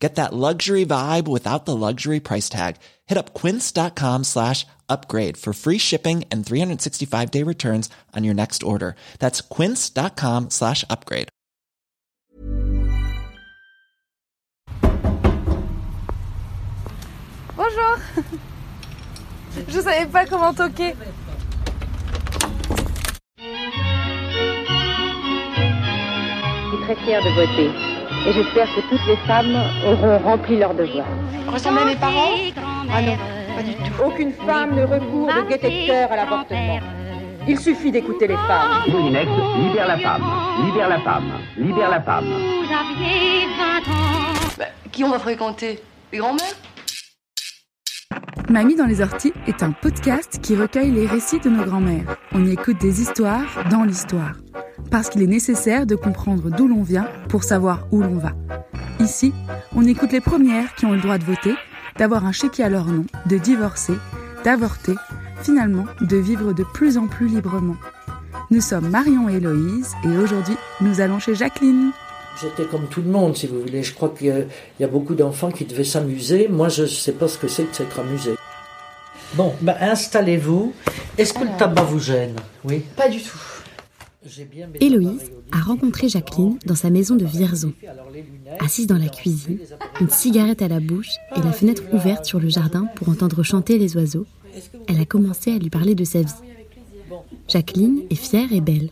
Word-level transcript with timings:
Get 0.00 0.14
that 0.14 0.32
luxury 0.32 0.86
vibe 0.86 1.28
without 1.28 1.66
the 1.66 1.76
luxury 1.76 2.20
price 2.20 2.48
tag. 2.48 2.76
Hit 3.06 3.18
up 3.18 3.34
quince.com 3.34 4.24
slash 4.24 4.66
upgrade 4.88 5.36
for 5.36 5.52
free 5.52 5.76
shipping 5.78 6.24
and 6.30 6.44
365 6.44 7.30
day 7.30 7.42
returns 7.42 7.90
on 8.16 8.24
your 8.24 8.34
next 8.34 8.62
order. 8.62 8.96
That's 9.18 9.42
quince.com 9.42 10.48
slash 10.50 10.84
upgrade. 10.88 11.28
Bonjour 17.56 17.98
Je 19.68 19.80
savais 19.80 20.06
pas 20.06 20.24
comment 20.24 20.54
toquer. 20.54 20.94
Je 23.38 23.44
suis 26.68 26.78
très 26.84 26.96
fière 27.04 27.22
de 27.22 27.30
voter. 27.34 27.99
Et 28.26 28.32
j'espère 28.32 28.66
que 28.74 28.80
toutes 28.82 29.06
les 29.06 29.16
femmes 29.26 29.56
auront 29.86 30.18
rempli 30.18 30.58
leur 30.58 30.74
devoir. 30.74 31.06
Ressemblez 31.48 31.82
à 31.82 31.84
mes 31.86 31.96
parents? 31.96 32.34
Ah 32.92 33.00
non, 33.00 33.16
pas 33.56 33.62
du 33.62 33.74
tout. 33.74 34.02
Aucune 34.04 34.32
femme 34.32 34.74
ne 34.74 34.82
recourt 34.82 35.28
de 35.28 35.48
guet-cœur 35.48 36.12
à 36.12 36.16
l'avortement. 36.16 36.80
Il 37.48 37.58
suffit 37.58 37.90
d'écouter 37.90 38.28
les 38.28 38.36
femmes. 38.36 38.82
Moulinex, 38.88 39.30
libère 39.58 39.88
la 39.88 39.96
femme, 39.98 40.22
libère 40.66 40.88
la 40.88 41.00
femme, 41.00 41.32
libère 41.56 41.90
la 41.90 42.00
femme. 42.02 42.26
Bah, 44.58 44.66
qui 44.92 45.02
on 45.02 45.10
va 45.10 45.18
fréquenter? 45.18 45.80
Les 46.12 46.18
grands-mères? 46.18 46.54
Mamie 48.50 48.74
dans 48.74 48.86
les 48.86 49.00
orties 49.00 49.32
est 49.46 49.62
un 49.62 49.70
podcast 49.70 50.40
qui 50.42 50.56
recueille 50.56 50.90
les 50.90 51.06
récits 51.06 51.38
de 51.38 51.48
nos 51.48 51.64
grands-mères. 51.64 52.16
On 52.32 52.44
y 52.44 52.52
écoute 52.52 52.80
des 52.80 53.00
histoires 53.00 53.64
dans 53.70 53.84
l'histoire. 53.84 54.34
Parce 54.90 55.08
qu'il 55.08 55.22
est 55.22 55.26
nécessaire 55.28 55.86
de 55.86 55.94
comprendre 55.94 56.50
d'où 56.50 56.66
l'on 56.66 56.82
vient 56.82 57.06
pour 57.28 57.44
savoir 57.44 57.86
où 57.92 58.02
l'on 58.02 58.16
va. 58.18 58.32
Ici, 58.98 59.32
on 59.76 59.86
écoute 59.86 60.10
les 60.12 60.20
premières 60.20 60.74
qui 60.74 60.84
ont 60.84 60.92
le 60.92 61.00
droit 61.00 61.18
de 61.18 61.24
voter, 61.24 61.54
d'avoir 61.96 62.26
un 62.26 62.32
chéquier 62.32 62.64
à 62.64 62.68
leur 62.68 62.86
nom, 62.86 63.04
de 63.26 63.38
divorcer, 63.38 63.94
d'avorter, 64.44 64.94
finalement 65.42 65.86
de 66.00 66.16
vivre 66.16 66.52
de 66.52 66.64
plus 66.64 66.98
en 66.98 67.06
plus 67.06 67.28
librement. 67.28 67.76
Nous 68.50 68.60
sommes 68.60 68.88
Marion 68.90 69.28
et 69.28 69.34
Héloïse 69.34 69.94
et 70.04 70.18
aujourd'hui, 70.18 70.56
nous 70.80 71.00
allons 71.00 71.20
chez 71.20 71.36
Jacqueline. 71.36 71.92
J'étais 72.42 72.64
comme 72.68 72.86
tout 72.88 73.02
le 73.02 73.10
monde, 73.10 73.36
si 73.36 73.46
vous 73.46 73.60
voulez. 73.60 73.82
Je 73.82 73.94
crois 73.94 74.08
qu'il 74.08 74.46
y 74.80 74.84
a- 74.84 74.88
beaucoup 74.88 75.14
d'enfants 75.14 75.50
qui 75.50 75.64
devaient 75.66 75.84
s'amuser. 75.84 76.48
Moi, 76.48 76.68
je 76.68 76.82
ne 76.82 76.86
sais 76.88 77.12
pas 77.12 77.28
ce 77.28 77.38
que 77.38 77.48
c'est 77.48 77.64
que 77.64 77.76
s'être 77.76 78.00
amusé. 78.00 78.32
Bon, 79.34 79.54
ben, 79.60 79.76
installez-vous. 79.80 80.72
Est-ce 81.16 81.32
que 81.32 81.44
le 81.44 81.56
tabac 81.56 81.84
vous 81.84 82.00
gêne? 82.00 82.34
Oui. 82.64 82.82
Pas 82.96 83.08
du 83.08 83.22
tout. 83.22 83.38
Héloïse 84.80 85.30
a 85.52 85.60
rencontré 85.60 86.08
Jacqueline 86.08 86.58
dans 86.66 86.74
sa 86.74 86.90
maison 86.90 87.16
de 87.16 87.24
Vierzon. 87.24 87.72
Assise 88.58 88.86
dans 88.86 88.98
la 88.98 89.08
cuisine, 89.08 89.58
une 90.00 90.10
cigarette 90.10 90.62
à 90.62 90.68
la 90.68 90.80
bouche 90.80 91.12
et 91.36 91.40
la 91.40 91.52
fenêtre 91.52 91.82
ouverte 91.92 92.24
sur 92.26 92.40
le 92.40 92.48
jardin 92.48 92.86
pour 92.96 93.08
entendre 93.08 93.42
chanter 93.42 93.78
les 93.78 93.96
oiseaux, 93.96 94.26
elle 94.88 95.00
a 95.00 95.06
commencé 95.06 95.52
à 95.52 95.58
lui 95.58 95.70
parler 95.70 95.94
de 95.94 96.04
sa 96.04 96.20
vie. 96.20 96.32
Jacqueline 97.48 98.02
est 98.10 98.14
fière 98.16 98.52
et 98.52 98.60
belle, 98.60 98.90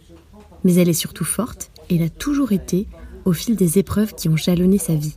mais 0.65 0.75
elle 0.77 0.89
est 0.89 0.93
surtout 0.95 1.25
forte 1.25 1.71
et 1.91 1.99
l'a 1.99 2.09
toujours 2.09 2.53
été 2.53 2.87
au 3.25 3.33
fil 3.33 3.57
des 3.57 3.79
épreuves 3.79 4.15
qui 4.15 4.29
ont 4.29 4.37
jalonné 4.37 4.79
sa 4.79 4.95
vie. 4.95 5.17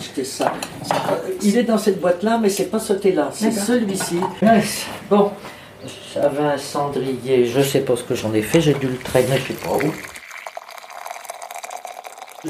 Acheté 0.00 0.24
ça. 0.24 0.54
Il 1.42 1.58
est 1.58 1.64
dans 1.64 1.76
cette 1.76 2.00
boîte-là, 2.00 2.38
mais 2.40 2.48
c'est 2.48 2.66
pas 2.66 2.78
sauté-là. 2.78 3.30
C'est 3.32 3.52
celui-ci. 3.52 4.16
Bon, 5.10 5.30
j'avais 6.14 6.42
un 6.42 6.58
cendrier. 6.58 7.44
Je 7.44 7.60
sais 7.60 7.80
pas 7.80 7.96
ce 7.96 8.02
que 8.02 8.14
j'en 8.14 8.32
ai 8.32 8.42
fait. 8.42 8.60
J'ai 8.62 8.74
dû 8.74 8.88
le 8.88 8.96
traîner, 8.96 9.36
je 9.36 9.52
sais 9.52 9.58
pas 9.60 9.76
où. 9.76 9.92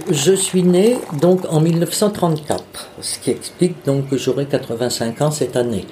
Je 0.08 0.32
suis 0.32 0.62
né 0.62 0.98
donc 1.20 1.40
en 1.50 1.60
1934, 1.60 2.90
ce 3.00 3.18
qui 3.18 3.32
explique 3.32 3.84
donc 3.84 4.08
que 4.08 4.16
j'aurai 4.16 4.46
85 4.46 5.20
ans 5.20 5.30
cette 5.32 5.56
année. 5.56 5.84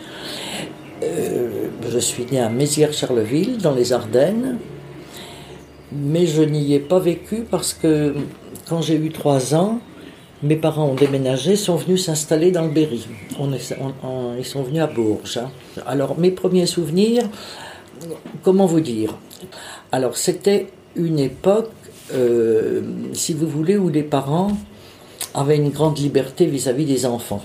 Euh, 1.03 1.69
je 1.89 1.99
suis 1.99 2.25
né 2.27 2.39
à 2.41 2.49
Mézières-Charleville, 2.49 3.59
dans 3.59 3.75
les 3.75 3.93
Ardennes, 3.93 4.59
mais 5.91 6.27
je 6.27 6.43
n'y 6.43 6.75
ai 6.75 6.79
pas 6.79 7.01
vécu 7.01 7.45
parce 7.51 7.73
que 7.73 8.15
quand 8.69 8.83
j'ai 8.83 8.95
eu 8.95 9.11
3 9.11 9.57
ans, 9.57 9.81
mes 10.43 10.57
parents 10.57 10.87
ont 10.87 10.95
déménagé, 10.95 11.57
sont 11.57 11.77
venus 11.77 12.07
s'installer 12.07 12.51
dans 12.51 12.63
le 12.63 12.71
Berry. 12.71 13.07
Ils 13.41 14.45
sont 14.45 14.63
venus 14.63 14.83
à 14.83 14.87
Bourges. 14.87 15.39
hein. 15.39 15.51
Alors, 15.87 16.19
mes 16.19 16.31
premiers 16.31 16.67
souvenirs, 16.67 17.25
comment 18.43 18.67
vous 18.67 18.81
dire? 18.81 19.17
Alors, 19.91 20.17
c'était 20.17 20.69
une 20.95 21.19
époque, 21.19 21.71
euh, 22.13 22.83
si 23.13 23.33
vous 23.33 23.49
voulez, 23.49 23.77
où 23.77 23.89
les 23.89 24.03
parents 24.03 24.53
avaient 25.35 25.57
une 25.57 25.71
grande 25.71 25.99
liberté 25.99 26.47
vis-à-vis 26.47 26.85
des 26.85 27.05
enfants. 27.07 27.43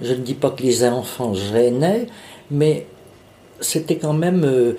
Je 0.00 0.12
ne 0.12 0.20
dis 0.20 0.34
pas 0.34 0.50
que 0.50 0.62
les 0.62 0.84
enfants 0.84 1.34
gênaient, 1.34 2.06
mais 2.50 2.86
c'était 3.60 3.96
quand 3.96 4.12
même, 4.12 4.44
euh, 4.44 4.74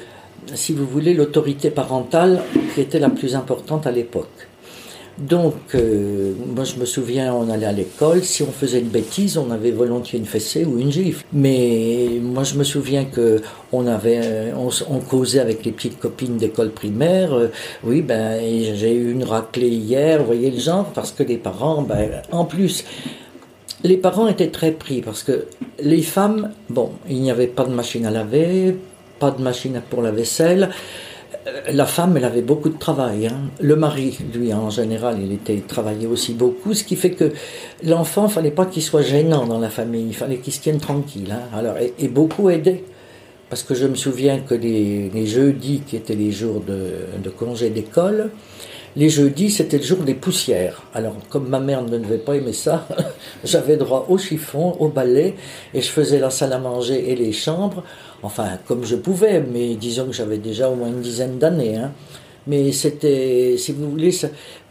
si 0.55 0.73
vous 0.73 0.85
voulez, 0.85 1.13
l'autorité 1.13 1.69
parentale 1.69 2.41
qui 2.73 2.81
était 2.81 2.99
la 2.99 3.09
plus 3.09 3.35
importante 3.35 3.85
à 3.85 3.91
l'époque. 3.91 4.48
Donc, 5.19 5.55
euh, 5.75 6.33
moi 6.55 6.63
je 6.63 6.75
me 6.75 6.85
souviens, 6.85 7.33
on 7.33 7.49
allait 7.49 7.65
à 7.65 7.73
l'école, 7.73 8.23
si 8.23 8.41
on 8.41 8.51
faisait 8.51 8.79
une 8.79 8.87
bêtise, 8.87 9.37
on 9.37 9.51
avait 9.51 9.71
volontiers 9.71 10.17
une 10.17 10.25
fessée 10.25 10.63
ou 10.63 10.79
une 10.79 10.91
gifle. 10.91 11.25
Mais 11.33 12.19
moi 12.21 12.43
je 12.43 12.55
me 12.55 12.63
souviens 12.63 13.03
que 13.03 13.41
on 13.73 13.85
avait, 13.85 14.53
on, 14.55 14.99
causait 14.99 15.39
avec 15.39 15.65
les 15.65 15.71
petites 15.71 15.99
copines 15.99 16.37
d'école 16.37 16.71
primaire. 16.71 17.33
euh, 17.33 17.47
oui, 17.83 18.01
ben 18.01 18.39
j'ai 18.75 18.93
eu 18.93 19.11
une 19.11 19.23
raclée 19.23 19.67
hier, 19.67 20.19
vous 20.19 20.27
voyez 20.27 20.51
le 20.51 20.59
genre, 20.59 20.85
parce 20.85 21.11
que 21.11 21.23
les 21.23 21.37
parents, 21.37 21.81
ben, 21.81 22.09
en 22.31 22.45
plus, 22.45 22.85
les 23.83 23.97
parents 23.97 24.27
étaient 24.27 24.49
très 24.49 24.71
pris 24.71 25.01
parce 25.01 25.23
que 25.23 25.47
les 25.81 26.01
femmes, 26.01 26.51
bon, 26.69 26.91
il 27.09 27.21
n'y 27.21 27.31
avait 27.31 27.47
pas 27.47 27.65
de 27.65 27.73
machine 27.73 28.05
à 28.05 28.11
laver, 28.11 28.77
pas 29.19 29.31
de 29.31 29.41
machine 29.41 29.81
pour 29.89 30.01
la 30.01 30.11
vaisselle. 30.11 30.69
La 31.71 31.85
femme, 31.85 32.17
elle 32.17 32.25
avait 32.25 32.41
beaucoup 32.41 32.69
de 32.69 32.77
travail. 32.77 33.27
hein. 33.27 33.39
Le 33.61 33.75
mari, 33.75 34.17
lui, 34.33 34.53
en 34.53 34.69
général, 34.69 35.17
il 35.23 35.31
était 35.31 35.55
il 35.55 35.63
travaillait 35.63 36.05
aussi 36.05 36.33
beaucoup, 36.33 36.73
ce 36.73 36.83
qui 36.83 36.95
fait 36.95 37.11
que 37.11 37.31
l'enfant, 37.83 38.27
fallait 38.27 38.51
pas 38.51 38.65
qu'il 38.65 38.83
soit 38.83 39.01
gênant 39.01 39.47
dans 39.47 39.59
la 39.59 39.69
famille. 39.69 40.07
Il 40.07 40.15
fallait 40.15 40.37
qu'il 40.37 40.53
se 40.53 40.59
tienne 40.61 40.79
tranquille. 40.79 41.31
hein. 41.31 41.61
Et, 41.97 42.07
beaucoup 42.09 42.49
aidaient. 42.49 42.83
Parce 43.49 43.63
que 43.63 43.73
je 43.73 43.87
me 43.87 43.95
souviens 43.95 44.39
que 44.41 44.53
les, 44.53 45.09
les 45.09 45.25
jeudis, 45.25 45.81
qui 45.87 45.95
étaient 45.95 46.15
les 46.15 46.31
jours 46.31 46.61
de, 46.61 46.91
de 47.23 47.29
congé 47.29 47.69
d'école, 47.71 48.29
les 48.95 49.09
jeudis, 49.09 49.49
c'était 49.49 49.77
le 49.77 49.83
jour 49.83 49.99
des 49.99 50.13
poussières. 50.15 50.83
Alors, 50.93 51.15
comme 51.29 51.47
ma 51.47 51.59
mère 51.59 51.83
ne 51.83 51.97
devait 51.97 52.17
pas 52.17 52.35
aimer 52.35 52.53
ça, 52.53 52.87
j'avais 53.43 53.77
droit 53.77 54.05
au 54.09 54.17
chiffon, 54.17 54.75
au 54.79 54.89
balai, 54.89 55.35
et 55.73 55.81
je 55.81 55.89
faisais 55.89 56.19
la 56.19 56.29
salle 56.29 56.53
à 56.53 56.59
manger 56.59 57.11
et 57.11 57.15
les 57.15 57.31
chambres, 57.31 57.83
enfin, 58.23 58.57
comme 58.67 58.83
je 58.85 58.95
pouvais, 58.95 59.41
mais 59.41 59.75
disons 59.75 60.05
que 60.07 60.13
j'avais 60.13 60.37
déjà 60.37 60.69
au 60.69 60.75
moins 60.75 60.87
une 60.89 61.01
dizaine 61.01 61.37
d'années. 61.39 61.77
hein. 61.77 61.91
Mais 62.47 62.71
c'était, 62.71 63.55
si 63.57 63.73
vous 63.73 63.91
voulez, 63.91 64.11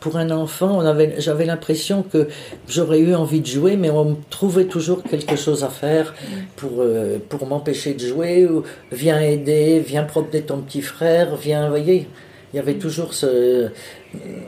pour 0.01 0.17
un 0.17 0.31
enfant, 0.31 0.79
on 0.79 0.81
avait, 0.81 1.15
j'avais 1.19 1.45
l'impression 1.45 2.03
que 2.03 2.27
j'aurais 2.69 2.99
eu 2.99 3.15
envie 3.15 3.41
de 3.41 3.47
jouer, 3.47 3.77
mais 3.77 3.89
on 3.91 4.05
me 4.05 4.17
trouvait 4.31 4.65
toujours 4.65 5.03
quelque 5.05 5.37
chose 5.37 5.63
à 5.63 5.69
faire 5.69 6.13
pour, 6.57 6.81
euh, 6.81 7.19
pour 7.29 7.47
m'empêcher 7.47 7.95
de 7.95 8.05
jouer. 8.05 8.47
Ou, 8.47 8.65
viens 8.91 9.21
aider, 9.21 9.79
viens 9.79 10.03
promener 10.03 10.43
ton 10.43 10.59
petit 10.63 10.83
frère, 10.83 11.37
viens, 11.37 11.65
vous 11.65 11.71
voyez. 11.71 12.09
Il 12.53 12.57
y 12.57 12.59
avait 12.59 12.75
toujours 12.79 13.15
ce, 13.15 13.69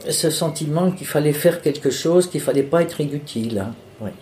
ce 0.09 0.31
sentiment 0.31 0.91
qu'il 0.91 1.07
fallait 1.07 1.35
faire 1.35 1.61
quelque 1.61 1.91
chose, 1.91 2.27
qu'il 2.29 2.41
fallait 2.41 2.65
pas 2.65 2.83
être 2.83 3.01
inutile. 3.01 3.59
hein. 3.59 3.75
Ouais. 4.01 4.13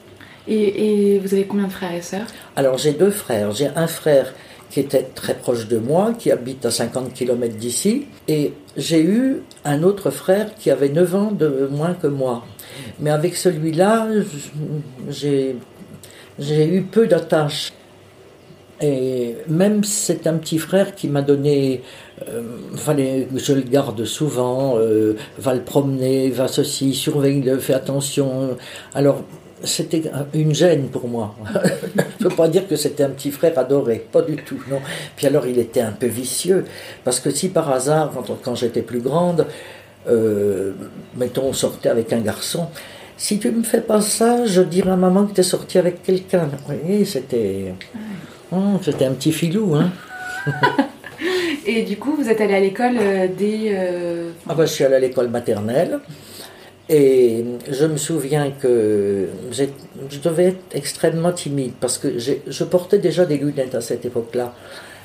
Et, 0.48 1.14
et 1.14 1.18
vous 1.18 1.32
avez 1.32 1.44
combien 1.44 1.68
de 1.68 1.72
frères 1.72 1.94
et 1.94 2.02
sœurs? 2.02 2.26
Alors 2.56 2.76
j'ai 2.76 2.92
deux 2.92 3.10
frères. 3.12 3.52
J'ai 3.52 3.68
un 3.74 3.86
frère 3.86 4.34
qui 4.70 4.80
était 4.80 5.02
très 5.14 5.34
proche 5.34 5.68
de 5.68 5.78
moi, 5.78 6.12
qui 6.18 6.30
habite 6.30 6.64
à 6.66 6.70
50 6.70 7.14
km 7.14 7.56
d'ici, 7.56 8.06
et 8.26 8.52
j'ai 8.76 9.02
eu 9.02 9.42
un 9.64 9.82
autre 9.82 10.10
frère 10.10 10.54
qui 10.54 10.70
avait 10.70 10.88
9 10.88 11.14
ans 11.14 11.32
de 11.32 11.68
moins 11.70 11.94
que 11.94 12.06
moi. 12.06 12.44
Mais 13.00 13.10
avec 13.10 13.36
celui-là, 13.36 14.08
j'ai 15.08 15.56
eu 16.40 16.82
peu 16.82 17.06
d'attaches. 17.06 17.72
Et 18.80 19.34
même 19.48 19.82
c'est 19.82 20.28
un 20.28 20.34
petit 20.34 20.58
frère 20.58 20.94
qui 20.94 21.08
m'a 21.08 21.22
donné, 21.22 21.82
euh, 22.28 22.42
je 23.34 23.52
le 23.52 23.62
garde 23.62 24.04
souvent, 24.04 24.76
euh, 24.78 25.16
va 25.36 25.54
le 25.54 25.62
promener, 25.62 26.30
va 26.30 26.46
ceci, 26.46 26.94
surveille-le, 26.94 27.58
fais 27.58 27.74
attention. 27.74 28.56
Alors 28.94 29.24
c'était 29.64 30.02
une 30.34 30.54
gêne 30.54 30.88
pour 30.88 31.08
moi. 31.08 31.34
Je 31.54 32.24
ne 32.24 32.28
peux 32.28 32.36
pas 32.36 32.48
dire 32.48 32.66
que 32.66 32.76
c'était 32.76 33.04
un 33.04 33.10
petit 33.10 33.30
frère 33.30 33.58
adoré, 33.58 34.04
pas 34.10 34.22
du 34.22 34.36
tout, 34.36 34.60
non. 34.70 34.80
Puis 35.16 35.26
alors 35.26 35.46
il 35.46 35.58
était 35.58 35.80
un 35.80 35.92
peu 35.92 36.06
vicieux, 36.06 36.64
parce 37.04 37.20
que 37.20 37.30
si 37.30 37.48
par 37.48 37.70
hasard, 37.70 38.12
quand, 38.42 38.54
j'étais 38.54 38.82
plus 38.82 39.00
grande, 39.00 39.46
euh, 40.08 40.72
mettons, 41.16 41.46
on 41.46 41.52
sortait 41.52 41.88
avec 41.88 42.12
un 42.12 42.20
garçon, 42.20 42.68
si 43.16 43.38
tu 43.38 43.50
me 43.50 43.64
fais 43.64 43.80
pas 43.80 44.00
ça, 44.00 44.46
je 44.46 44.62
dirai 44.62 44.90
à 44.90 44.96
maman 44.96 45.26
que 45.26 45.34
tu 45.34 45.40
es 45.40 45.44
sorti 45.44 45.78
avec 45.78 46.02
quelqu'un. 46.02 46.48
Oui, 46.68 47.04
c'était, 47.04 47.74
oh, 48.52 48.78
c'était 48.82 49.06
un 49.06 49.12
petit 49.12 49.32
filou, 49.32 49.74
hein. 49.74 49.90
Et 51.66 51.82
du 51.82 51.98
coup, 51.98 52.14
vous 52.14 52.28
êtes 52.28 52.40
allé 52.40 52.54
à 52.54 52.60
l'école 52.60 52.96
euh, 52.98 53.26
dès... 53.36 53.72
Euh, 53.72 54.30
ah 54.48 54.54
ben, 54.54 54.64
je 54.64 54.72
suis 54.72 54.84
allé 54.84 54.94
à 54.94 55.00
l'école 55.00 55.28
maternelle. 55.28 56.00
Et 56.90 57.44
je 57.70 57.84
me 57.84 57.98
souviens 57.98 58.50
que 58.50 59.28
je 59.52 60.18
devais 60.20 60.44
être 60.44 60.64
extrêmement 60.74 61.32
timide 61.32 61.72
parce 61.80 61.98
que 61.98 62.18
je 62.18 62.64
portais 62.64 62.98
déjà 62.98 63.26
des 63.26 63.36
lunettes 63.36 63.74
à 63.74 63.80
cette 63.80 64.06
époque-là. 64.06 64.54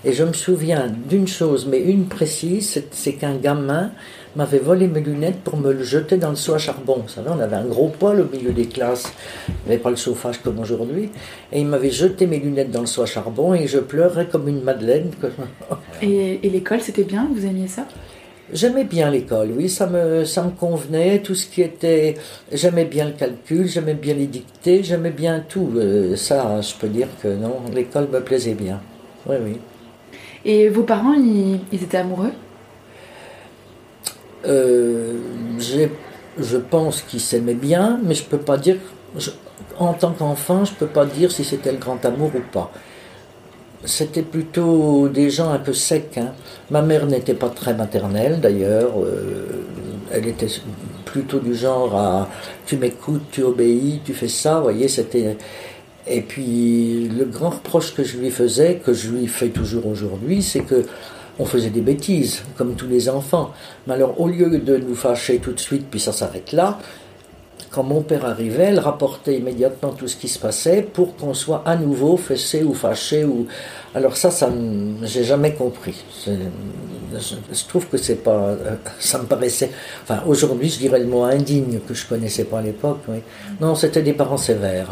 Et 0.05 0.11
je 0.11 0.23
me 0.25 0.33
souviens 0.33 0.91
d'une 1.09 1.29
chose, 1.29 1.65
mais 1.65 1.79
une 1.79 2.07
précise, 2.07 2.83
c'est 2.91 3.13
qu'un 3.13 3.35
gamin 3.35 3.91
m'avait 4.35 4.59
volé 4.59 4.87
mes 4.87 4.99
lunettes 4.99 5.39
pour 5.45 5.55
me 5.55 5.71
le 5.71 5.83
jeter 5.83 6.17
dans 6.17 6.31
le 6.31 6.35
seau 6.35 6.53
à 6.55 6.57
charbon. 6.57 6.97
Vous 7.03 7.07
savez, 7.07 7.29
on 7.29 7.39
avait 7.39 7.55
un 7.55 7.63
gros 7.65 7.87
poêle 7.87 8.19
au 8.19 8.25
milieu 8.25 8.51
des 8.51 8.65
classes. 8.65 9.13
Il 9.47 9.53
n'y 9.67 9.73
avait 9.73 9.81
pas 9.81 9.91
le 9.91 9.95
chauffage 9.95 10.41
comme 10.43 10.59
aujourd'hui. 10.59 11.09
Et 11.53 11.61
il 11.61 11.67
m'avait 11.67 11.89
jeté 11.89 12.27
mes 12.27 12.39
lunettes 12.39 12.71
dans 12.71 12.81
le 12.81 12.85
seau 12.85 13.03
à 13.03 13.05
charbon 13.05 13.53
et 13.53 13.65
je 13.67 13.79
pleurais 13.79 14.27
comme 14.27 14.49
une 14.49 14.61
madeleine. 14.61 15.11
et, 16.01 16.45
et 16.45 16.49
l'école, 16.49 16.81
c'était 16.81 17.05
bien? 17.05 17.29
Vous 17.33 17.45
aimiez 17.45 17.69
ça? 17.69 17.87
J'aimais 18.53 18.83
bien 18.83 19.09
l'école, 19.09 19.51
oui, 19.57 19.67
ça 19.67 19.87
me, 19.87 20.25
ça 20.25 20.43
me 20.43 20.51
convenait, 20.51 21.19
tout 21.23 21.33
ce 21.33 21.47
qui 21.47 21.63
était... 21.63 22.15
J'aimais 22.51 22.85
bien 22.85 23.05
le 23.05 23.13
calcul, 23.13 23.67
j'aimais 23.67 23.95
bien 23.95 24.13
les 24.13 24.27
dictées, 24.27 24.83
j'aimais 24.83 25.09
bien 25.09 25.39
tout. 25.39 25.71
Euh, 25.75 26.15
ça, 26.15 26.61
je 26.61 26.75
peux 26.75 26.87
dire 26.87 27.07
que 27.21 27.29
non, 27.29 27.61
l'école 27.73 28.09
me 28.09 28.21
plaisait 28.21 28.53
bien. 28.53 28.79
Oui, 29.25 29.37
oui. 29.43 29.57
Et 30.45 30.69
vos 30.69 30.83
parents, 30.83 31.13
ils, 31.13 31.61
étaient 31.73 31.97
amoureux? 31.97 32.31
Euh, 34.45 35.13
Je 36.37 36.57
pense 36.57 37.01
qu'ils 37.01 37.21
s'aimaient 37.21 37.55
bien, 37.55 37.99
mais 38.03 38.13
je 38.13 38.23
peux 38.23 38.37
pas 38.37 38.57
dire... 38.57 38.77
en 39.79 39.93
tant 39.93 40.11
qu'enfant, 40.11 40.63
je 40.63 40.73
peux 40.73 40.87
pas 40.87 41.07
dire 41.07 41.31
si 41.31 41.43
c'était 41.43 41.71
le 41.71 41.79
grand 41.79 42.05
amour 42.05 42.31
ou 42.35 42.41
pas 42.51 42.71
c'était 43.85 44.21
plutôt 44.21 45.09
des 45.09 45.29
gens 45.29 45.51
un 45.51 45.59
peu 45.59 45.73
secs. 45.73 46.17
Hein. 46.17 46.33
Ma 46.69 46.81
mère 46.81 47.05
n'était 47.05 47.33
pas 47.33 47.49
très 47.49 47.73
maternelle 47.73 48.39
d'ailleurs. 48.39 48.91
Euh, 49.03 49.65
elle 50.11 50.27
était 50.27 50.47
plutôt 51.05 51.39
du 51.39 51.55
genre 51.55 51.95
à 51.95 52.29
tu 52.65 52.77
m'écoutes, 52.77 53.23
tu 53.31 53.43
obéis, 53.43 54.01
tu 54.03 54.13
fais 54.13 54.27
ça. 54.27 54.59
Voyez, 54.59 54.87
c'était. 54.87 55.37
Et 56.05 56.21
puis 56.21 57.09
le 57.09 57.25
grand 57.25 57.51
reproche 57.51 57.93
que 57.93 58.03
je 58.03 58.17
lui 58.17 58.29
faisais, 58.29 58.81
que 58.83 58.93
je 58.93 59.09
lui 59.09 59.27
fais 59.27 59.49
toujours 59.49 59.87
aujourd'hui, 59.87 60.41
c'est 60.41 60.61
que 60.61 60.85
on 61.39 61.45
faisait 61.45 61.69
des 61.69 61.81
bêtises, 61.81 62.43
comme 62.57 62.75
tous 62.75 62.87
les 62.87 63.09
enfants. 63.09 63.53
Mais 63.87 63.95
alors, 63.95 64.19
au 64.21 64.27
lieu 64.27 64.59
de 64.59 64.77
nous 64.77 64.95
fâcher 64.95 65.39
tout 65.39 65.51
de 65.51 65.59
suite, 65.59 65.87
puis 65.89 65.99
ça 65.99 66.11
s'arrête 66.11 66.51
là, 66.51 66.77
quand 67.73 67.83
mon 67.83 68.01
père 68.01 68.25
arrivait, 68.25 68.65
elle 68.65 68.79
rapportait 68.79 69.35
immédiatement 69.35 69.93
tout 69.93 70.07
ce 70.07 70.15
qui 70.15 70.27
se 70.27 70.37
passait 70.37 70.83
pour 70.83 71.15
qu'on 71.15 71.33
soit 71.33 71.63
à 71.65 71.75
nouveau 71.75 72.17
fessé 72.17 72.63
ou 72.63 72.75
fâché. 72.75 73.25
Alors 73.95 74.15
ça, 74.15 74.29
ça 74.29 74.49
j'ai 75.01 75.23
jamais 75.23 75.53
compris. 75.53 76.03
Je, 76.27 77.67
trouve 77.67 77.87
que 77.87 77.97
c'est 77.97 78.23
pas... 78.23 78.55
Ça 78.99 79.19
me 79.19 79.25
paraissait... 79.25 79.71
Enfin, 80.03 80.21
aujourd'hui, 80.27 80.69
je 80.69 80.79
dirais 80.79 80.99
le 80.99 81.05
mot 81.05 81.23
indigne 81.23 81.79
que 81.79 81.93
je 81.93 82.07
connaissais 82.07 82.43
pas 82.43 82.59
à 82.59 82.61
l'époque. 82.61 83.01
Non, 83.59 83.75
c'était 83.75 84.01
des 84.01 84.13
parents 84.13 84.37
sévères. 84.37 84.89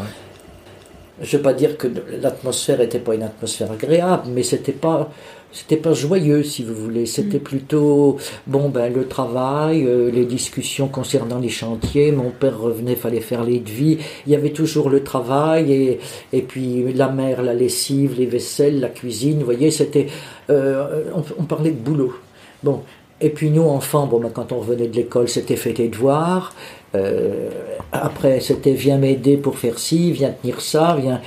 Je 1.20 1.36
ne 1.36 1.38
veux 1.38 1.42
pas 1.42 1.52
dire 1.52 1.76
que 1.76 1.88
l'atmosphère 2.20 2.78
n'était 2.78 2.98
pas 2.98 3.14
une 3.14 3.22
atmosphère 3.22 3.70
agréable, 3.70 4.24
mais 4.28 4.42
c'était 4.42 4.72
pas 4.72 5.08
c'était 5.52 5.76
pas 5.76 5.92
joyeux 5.92 6.42
si 6.42 6.64
vous 6.64 6.74
voulez. 6.74 7.04
C'était 7.06 7.38
mm. 7.38 7.42
plutôt 7.42 8.16
bon 8.46 8.70
ben 8.70 8.92
le 8.92 9.06
travail 9.06 9.84
euh, 9.84 10.10
les 10.10 10.24
discussions 10.24 10.88
concernant 10.88 11.38
les 11.38 11.50
chantiers. 11.50 12.10
Mon 12.10 12.30
père 12.30 12.58
revenait 12.58 12.96
fallait 12.96 13.20
faire 13.20 13.44
les 13.44 13.58
devis. 13.58 13.98
Il 14.26 14.32
y 14.32 14.34
avait 14.34 14.52
toujours 14.52 14.88
le 14.88 15.04
travail 15.04 15.72
et 15.72 16.00
et 16.32 16.42
puis 16.42 16.92
la 16.94 17.08
mère 17.08 17.42
la 17.42 17.54
lessive 17.54 18.14
les 18.16 18.26
vaisselles 18.26 18.80
la 18.80 18.88
cuisine 18.88 19.40
vous 19.40 19.44
voyez 19.44 19.70
c'était 19.70 20.06
euh, 20.50 21.04
on, 21.38 21.44
parlait 21.44 21.70
de 21.70 21.76
boulot. 21.76 22.14
Bon. 22.62 22.80
Et 23.20 23.28
puis 23.28 23.50
nous 23.50 23.62
enfants 23.62 24.06
bon 24.06 24.20
ben, 24.20 24.30
quand 24.32 24.52
on 24.52 24.60
revenait 24.60 24.88
de 24.88 24.96
l'école 24.96 25.28
c'était 25.28 25.56
fait 25.56 25.74
tes 25.74 25.88
devoirs. 25.88 26.54
Euh, 26.94 27.48
après 27.92 28.40
c'était 28.40 28.72
viens 28.72 28.96
m'aider 28.96 29.36
pour 29.36 29.58
faire 29.58 29.78
ci 29.78 30.12
viens 30.12 30.30
tenir 30.30 30.62
ça 30.62 30.96
viens. 30.98 31.20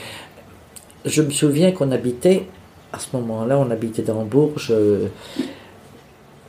Je 1.06 1.22
me 1.22 1.30
souviens 1.30 1.72
qu'on 1.72 1.92
habitait 1.92 2.48
à 2.96 3.00
ce 3.00 3.16
moment-là, 3.18 3.60
on 3.60 3.70
habitait 3.72 4.04
dans 4.04 4.24
Bourges. 4.24 4.72
Euh, 4.72 5.08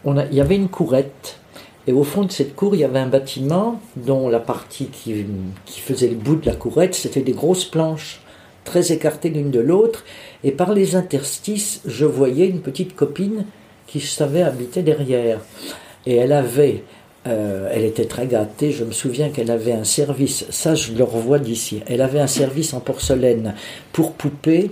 il 0.04 0.34
y 0.34 0.40
avait 0.40 0.54
une 0.54 0.68
courette. 0.68 1.40
Et 1.88 1.92
au 1.92 2.04
fond 2.04 2.22
de 2.22 2.30
cette 2.30 2.54
cour, 2.54 2.74
il 2.74 2.80
y 2.80 2.84
avait 2.84 3.00
un 3.00 3.08
bâtiment 3.08 3.80
dont 3.96 4.28
la 4.28 4.38
partie 4.38 4.86
qui, 4.86 5.24
faisait 5.66 6.08
le 6.08 6.14
bout 6.14 6.36
de 6.36 6.46
la 6.46 6.54
courette, 6.54 6.94
c'était 6.94 7.20
des 7.20 7.32
grosses 7.32 7.64
planches 7.64 8.20
très 8.64 8.92
écartées 8.92 9.28
l'une 9.28 9.50
de 9.50 9.60
l'autre. 9.60 10.04
Et 10.44 10.52
par 10.52 10.72
les 10.72 10.96
interstices, 10.96 11.80
je 11.84 12.04
voyais 12.04 12.46
une 12.46 12.60
petite 12.60 12.94
copine 12.94 13.44
qui 13.86 14.00
savait 14.00 14.42
habiter 14.42 14.82
derrière. 14.82 15.40
Et 16.06 16.16
elle 16.16 16.32
avait, 16.32 16.82
euh, 17.26 17.68
elle 17.72 17.84
était 17.84 18.06
très 18.06 18.26
gâtée, 18.26 18.70
je 18.72 18.84
me 18.84 18.92
souviens 18.92 19.30
qu'elle 19.30 19.50
avait 19.50 19.72
un 19.72 19.84
service, 19.84 20.46
ça 20.50 20.74
je 20.74 20.92
le 20.92 21.04
revois 21.04 21.38
d'ici, 21.38 21.82
elle 21.86 22.00
avait 22.00 22.20
un 22.20 22.28
service 22.28 22.74
en 22.74 22.80
porcelaine 22.80 23.54
pour 23.92 24.12
poupées 24.12 24.70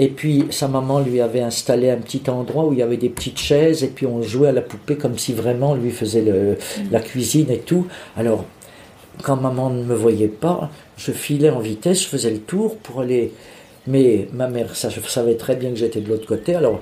et 0.00 0.08
puis 0.08 0.46
sa 0.48 0.66
maman 0.66 1.00
lui 1.00 1.20
avait 1.20 1.42
installé 1.42 1.90
un 1.90 1.98
petit 1.98 2.22
endroit 2.30 2.64
où 2.64 2.72
il 2.72 2.78
y 2.78 2.82
avait 2.82 2.96
des 2.96 3.10
petites 3.10 3.38
chaises 3.38 3.84
et 3.84 3.88
puis 3.88 4.06
on 4.06 4.22
jouait 4.22 4.48
à 4.48 4.52
la 4.52 4.62
poupée 4.62 4.96
comme 4.96 5.18
si 5.18 5.34
vraiment 5.34 5.74
lui 5.74 5.90
faisait 5.90 6.24
la 6.90 7.00
cuisine 7.00 7.50
et 7.50 7.58
tout. 7.58 7.86
Alors 8.16 8.46
quand 9.22 9.36
maman 9.36 9.68
ne 9.68 9.84
me 9.84 9.94
voyait 9.94 10.28
pas, 10.28 10.70
je 10.96 11.12
filais 11.12 11.50
en 11.50 11.58
vitesse, 11.58 12.04
je 12.04 12.08
faisais 12.08 12.30
le 12.30 12.38
tour 12.38 12.78
pour 12.78 13.02
aller. 13.02 13.34
Mais 13.86 14.26
ma 14.32 14.48
mère, 14.48 14.74
savais 14.74 15.34
très 15.34 15.56
bien 15.56 15.68
que 15.68 15.76
j'étais 15.76 16.00
de 16.00 16.08
l'autre 16.08 16.26
côté. 16.26 16.54
Alors 16.54 16.80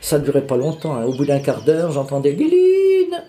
ça 0.00 0.20
ne 0.20 0.24
durait 0.24 0.46
pas 0.46 0.56
longtemps. 0.56 0.94
Hein. 0.94 1.04
Au 1.04 1.14
bout 1.14 1.24
d'un 1.24 1.40
quart 1.40 1.64
d'heure, 1.64 1.90
j'entendais 1.90 2.30
Liline 2.30 3.24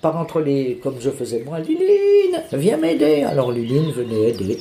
par 0.00 0.16
entre 0.16 0.40
les, 0.40 0.80
comme 0.82 0.96
je 0.98 1.10
faisais 1.10 1.44
moi, 1.46 1.60
Liline, 1.60 2.42
viens 2.52 2.76
m'aider. 2.76 3.22
Alors 3.22 3.52
Liline 3.52 3.92
venait 3.92 4.30
aider. 4.30 4.58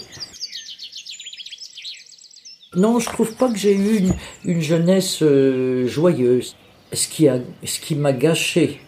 Non, 2.75 2.97
je 2.99 3.07
trouve 3.07 3.35
pas 3.35 3.49
que 3.49 3.57
j'ai 3.57 3.75
eu 3.75 4.09
une, 4.45 4.61
jeunesse 4.61 5.21
euh, 5.21 5.87
joyeuse. 5.87 6.55
Ce 6.91 7.07
qui, 7.07 7.27
a, 7.27 7.37
ce 7.63 7.79
qui 7.79 7.95
m'a 7.95 8.13
gâché 8.13 8.79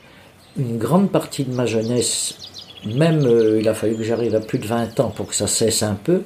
une 0.58 0.78
grande 0.78 1.12
partie 1.12 1.44
de 1.44 1.54
ma 1.54 1.66
jeunesse, 1.68 2.36
même 2.86 3.26
euh, 3.26 3.60
il 3.60 3.68
a 3.68 3.74
fallu 3.76 3.96
que 3.96 4.04
j'arrive 4.04 4.36
à 4.36 4.40
plus 4.40 4.58
de 4.58 4.66
20 4.66 5.00
ans 5.00 5.10
pour 5.10 5.28
que 5.28 5.36
ça 5.36 5.48
cesse 5.48 5.84
un 5.84 5.96
peu, 5.96 6.24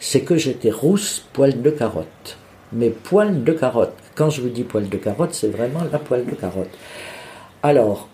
c'est 0.00 0.22
que 0.22 0.36
j'étais 0.36 0.70
rousse 0.70 1.24
poil 1.32 1.60
de 1.60 1.70
carotte. 1.70 2.38
Mais 2.72 2.88
poil 2.88 3.44
de 3.44 3.52
carotte. 3.52 3.94
Quand 4.14 4.30
je 4.30 4.40
vous 4.40 4.48
dis 4.48 4.64
poil 4.64 4.88
de 4.88 4.96
carotte, 4.96 5.34
c'est 5.34 5.48
vraiment 5.48 5.84
la 5.90 5.98
poil 5.98 6.24
de 6.24 6.34
carotte. 6.34 6.70
Alors, 7.62 8.08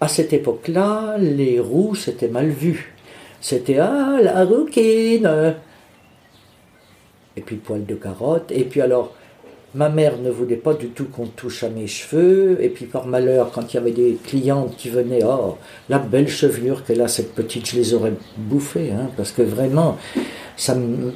à 0.00 0.06
cette 0.06 0.32
époque-là, 0.32 1.16
les 1.18 1.58
roux, 1.58 1.96
c'était 1.96 2.28
mal 2.28 2.50
vu. 2.50 2.94
C'était 3.40 3.78
Ah, 3.78 4.18
la 4.22 4.44
rouquine 4.44 5.54
et 7.36 7.40
puis 7.40 7.56
poil 7.56 7.84
de 7.84 7.94
carotte. 7.94 8.50
Et 8.52 8.64
puis 8.64 8.80
alors, 8.80 9.14
ma 9.74 9.88
mère 9.88 10.18
ne 10.18 10.30
voulait 10.30 10.56
pas 10.56 10.74
du 10.74 10.88
tout 10.88 11.04
qu'on 11.04 11.26
touche 11.26 11.64
à 11.64 11.68
mes 11.68 11.86
cheveux. 11.86 12.62
Et 12.62 12.68
puis 12.68 12.86
par 12.86 13.06
malheur, 13.06 13.50
quand 13.52 13.72
il 13.72 13.76
y 13.76 13.80
avait 13.80 13.92
des 13.92 14.16
clientes 14.24 14.76
qui 14.76 14.88
venaient, 14.88 15.24
oh, 15.24 15.56
la 15.88 15.98
belle 15.98 16.28
chevelure 16.28 16.84
qu'elle 16.84 17.00
a, 17.02 17.08
cette 17.08 17.34
petite, 17.34 17.68
je 17.68 17.76
les 17.76 17.94
aurais 17.94 18.12
bouffées, 18.36 18.92
hein, 18.92 19.10
parce 19.16 19.32
que 19.32 19.42
vraiment, 19.42 19.98
ça 20.56 20.74
me... 20.74 21.12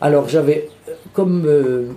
Alors 0.00 0.28
j'avais, 0.28 0.68
comme 1.12 1.44
euh, 1.46 1.88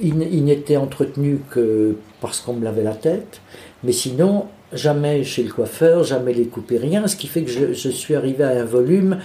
il, 0.00 0.44
n'était 0.44 0.76
entretenu 0.76 1.40
que 1.50 1.96
parce 2.20 2.40
qu'on 2.40 2.54
me 2.54 2.64
lavait 2.64 2.82
la 2.82 2.94
tête, 2.94 3.40
mais 3.84 3.92
sinon, 3.92 4.46
jamais 4.72 5.22
chez 5.22 5.44
le 5.44 5.52
coiffeur, 5.52 6.02
jamais 6.02 6.32
les 6.32 6.46
couper, 6.46 6.76
rien, 6.76 7.06
ce 7.06 7.14
qui 7.14 7.28
fait 7.28 7.42
que 7.42 7.50
je, 7.50 7.72
je 7.72 7.88
suis 7.88 8.14
arrivé 8.16 8.42
à 8.42 8.48
un 8.48 8.64
volume 8.64 9.18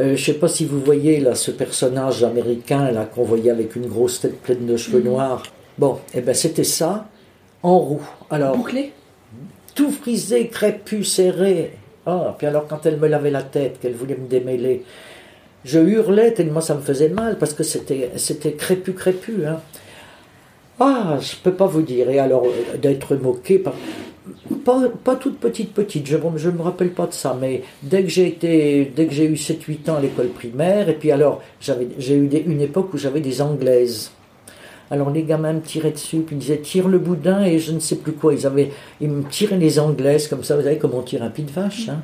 euh, 0.00 0.04
je 0.04 0.10
ne 0.12 0.16
sais 0.16 0.34
pas 0.34 0.48
si 0.48 0.64
vous 0.64 0.80
voyez 0.80 1.20
là 1.20 1.34
ce 1.34 1.50
personnage 1.50 2.24
américain 2.24 2.90
là 2.90 3.04
qu'on 3.04 3.22
voyait 3.22 3.50
avec 3.50 3.76
une 3.76 3.86
grosse 3.86 4.20
tête 4.20 4.40
pleine 4.40 4.66
de 4.66 4.76
cheveux 4.76 5.00
mhm. 5.00 5.06
noirs. 5.06 5.42
Bon, 5.78 5.98
et 6.14 6.18
eh 6.18 6.20
ben 6.20 6.34
c'était 6.34 6.64
ça 6.64 7.08
en 7.62 7.78
roue. 7.78 8.08
Alors 8.30 8.56
bouclé, 8.56 8.92
tout 9.74 9.90
frisé, 9.90 10.48
crépus, 10.48 11.12
serré. 11.12 11.72
Ah, 12.06 12.34
puis 12.38 12.46
alors 12.46 12.66
quand 12.66 12.86
elle 12.86 12.98
me 12.98 13.08
lavait 13.08 13.30
la 13.30 13.42
tête, 13.42 13.78
qu'elle 13.80 13.94
voulait 13.94 14.16
me 14.16 14.26
démêler, 14.26 14.84
je 15.64 15.78
hurlais 15.78 16.32
tellement 16.32 16.62
ça 16.62 16.74
me 16.74 16.80
faisait 16.80 17.10
mal 17.10 17.36
parce 17.38 17.52
que 17.52 17.62
c'était 17.62 18.10
c'était 18.16 18.52
crépus 18.52 18.94
crépus. 18.96 19.46
Hein. 19.46 19.60
Ah, 20.78 21.18
je 21.20 21.36
peux 21.42 21.52
pas 21.52 21.66
vous 21.66 21.82
dire. 21.82 22.08
Et 22.08 22.18
alors 22.18 22.46
euh, 22.46 22.78
d'être 22.78 23.16
moqué 23.16 23.58
par 23.58 23.74
pas, 25.04 25.16
toute 25.16 25.38
petite 25.38 25.72
petite, 25.72 26.06
je 26.06 26.16
ne 26.16 26.52
me 26.52 26.62
rappelle 26.62 26.90
pas 26.90 27.06
de 27.06 27.12
ça, 27.12 27.36
mais 27.40 27.62
dès 27.82 28.02
que 28.02 28.08
j'ai 28.08 28.26
été, 28.26 28.92
dès 28.94 29.06
que 29.06 29.12
j'ai 29.12 29.26
eu 29.26 29.34
7-8 29.34 29.90
ans 29.90 29.96
à 29.96 30.00
l'école 30.00 30.28
primaire, 30.28 30.88
et 30.88 30.94
puis 30.94 31.12
alors 31.12 31.42
j'ai 31.60 32.14
eu 32.14 32.28
une 32.46 32.60
époque 32.60 32.92
où 32.94 32.98
j'avais 32.98 33.20
des 33.20 33.40
anglaises. 33.42 34.10
Alors 34.90 35.10
les 35.10 35.22
gamins 35.22 35.52
me 35.52 35.60
tiraient 35.60 35.92
dessus, 35.92 36.20
puis 36.20 36.34
ils 36.36 36.40
disaient 36.40 36.58
tire 36.58 36.88
le 36.88 36.98
boudin 36.98 37.44
et 37.44 37.58
je 37.58 37.72
ne 37.72 37.78
sais 37.78 37.96
plus 37.96 38.12
quoi. 38.12 38.34
Ils, 38.34 38.44
avaient, 38.46 38.70
ils 39.00 39.08
me 39.08 39.22
tiraient 39.22 39.56
les 39.56 39.78
anglaises 39.78 40.26
comme 40.26 40.42
ça, 40.42 40.56
vous 40.56 40.62
savez, 40.62 40.78
comme 40.78 40.94
on 40.94 41.02
tire 41.02 41.22
un 41.22 41.30
pied 41.30 41.44
de 41.44 41.50
vache. 41.50 41.88
Hein. 41.88 42.02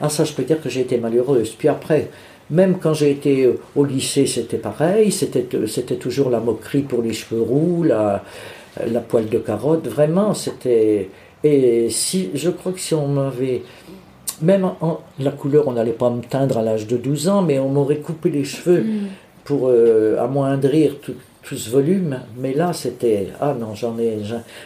Ah 0.00 0.08
ça, 0.08 0.24
je 0.24 0.32
peux 0.32 0.42
dire 0.42 0.60
que 0.60 0.68
j'ai 0.68 0.80
été 0.80 0.98
malheureuse. 0.98 1.54
Puis 1.56 1.68
après, 1.68 2.10
même 2.50 2.78
quand 2.78 2.94
j'ai 2.94 3.12
été 3.12 3.48
au 3.76 3.84
lycée, 3.84 4.26
c'était 4.26 4.58
pareil. 4.58 5.12
C'était, 5.12 5.46
c'était 5.68 5.96
toujours 5.96 6.30
la 6.30 6.40
moquerie 6.40 6.82
pour 6.82 7.00
les 7.00 7.12
cheveux 7.12 7.40
roux, 7.40 7.84
la, 7.84 8.24
la 8.90 9.00
poêle 9.00 9.28
de 9.28 9.38
carotte. 9.38 9.86
Vraiment, 9.86 10.34
c'était... 10.34 11.08
Et 11.44 11.88
si, 11.90 12.30
je 12.34 12.50
crois 12.50 12.72
que 12.72 12.80
si 12.80 12.94
on 12.94 13.06
m'avait... 13.06 13.62
Même 14.42 14.64
en, 14.64 15.00
la 15.20 15.30
couleur, 15.30 15.68
on 15.68 15.72
n'allait 15.72 15.92
pas 15.92 16.10
me 16.10 16.20
teindre 16.20 16.58
à 16.58 16.62
l'âge 16.62 16.88
de 16.88 16.96
12 16.96 17.28
ans, 17.28 17.42
mais 17.42 17.60
on 17.60 17.68
m'aurait 17.68 17.98
coupé 17.98 18.30
les 18.30 18.42
cheveux 18.42 18.80
mm. 18.80 19.06
pour 19.44 19.68
euh, 19.68 20.18
amoindrir 20.18 20.98
tout, 21.00 21.14
tout 21.44 21.56
ce 21.56 21.70
volume, 21.70 22.20
mais 22.38 22.54
là 22.54 22.72
c'était 22.72 23.28
ah 23.40 23.54
non 23.58 23.74
j'en 23.74 23.98
ai 23.98 24.18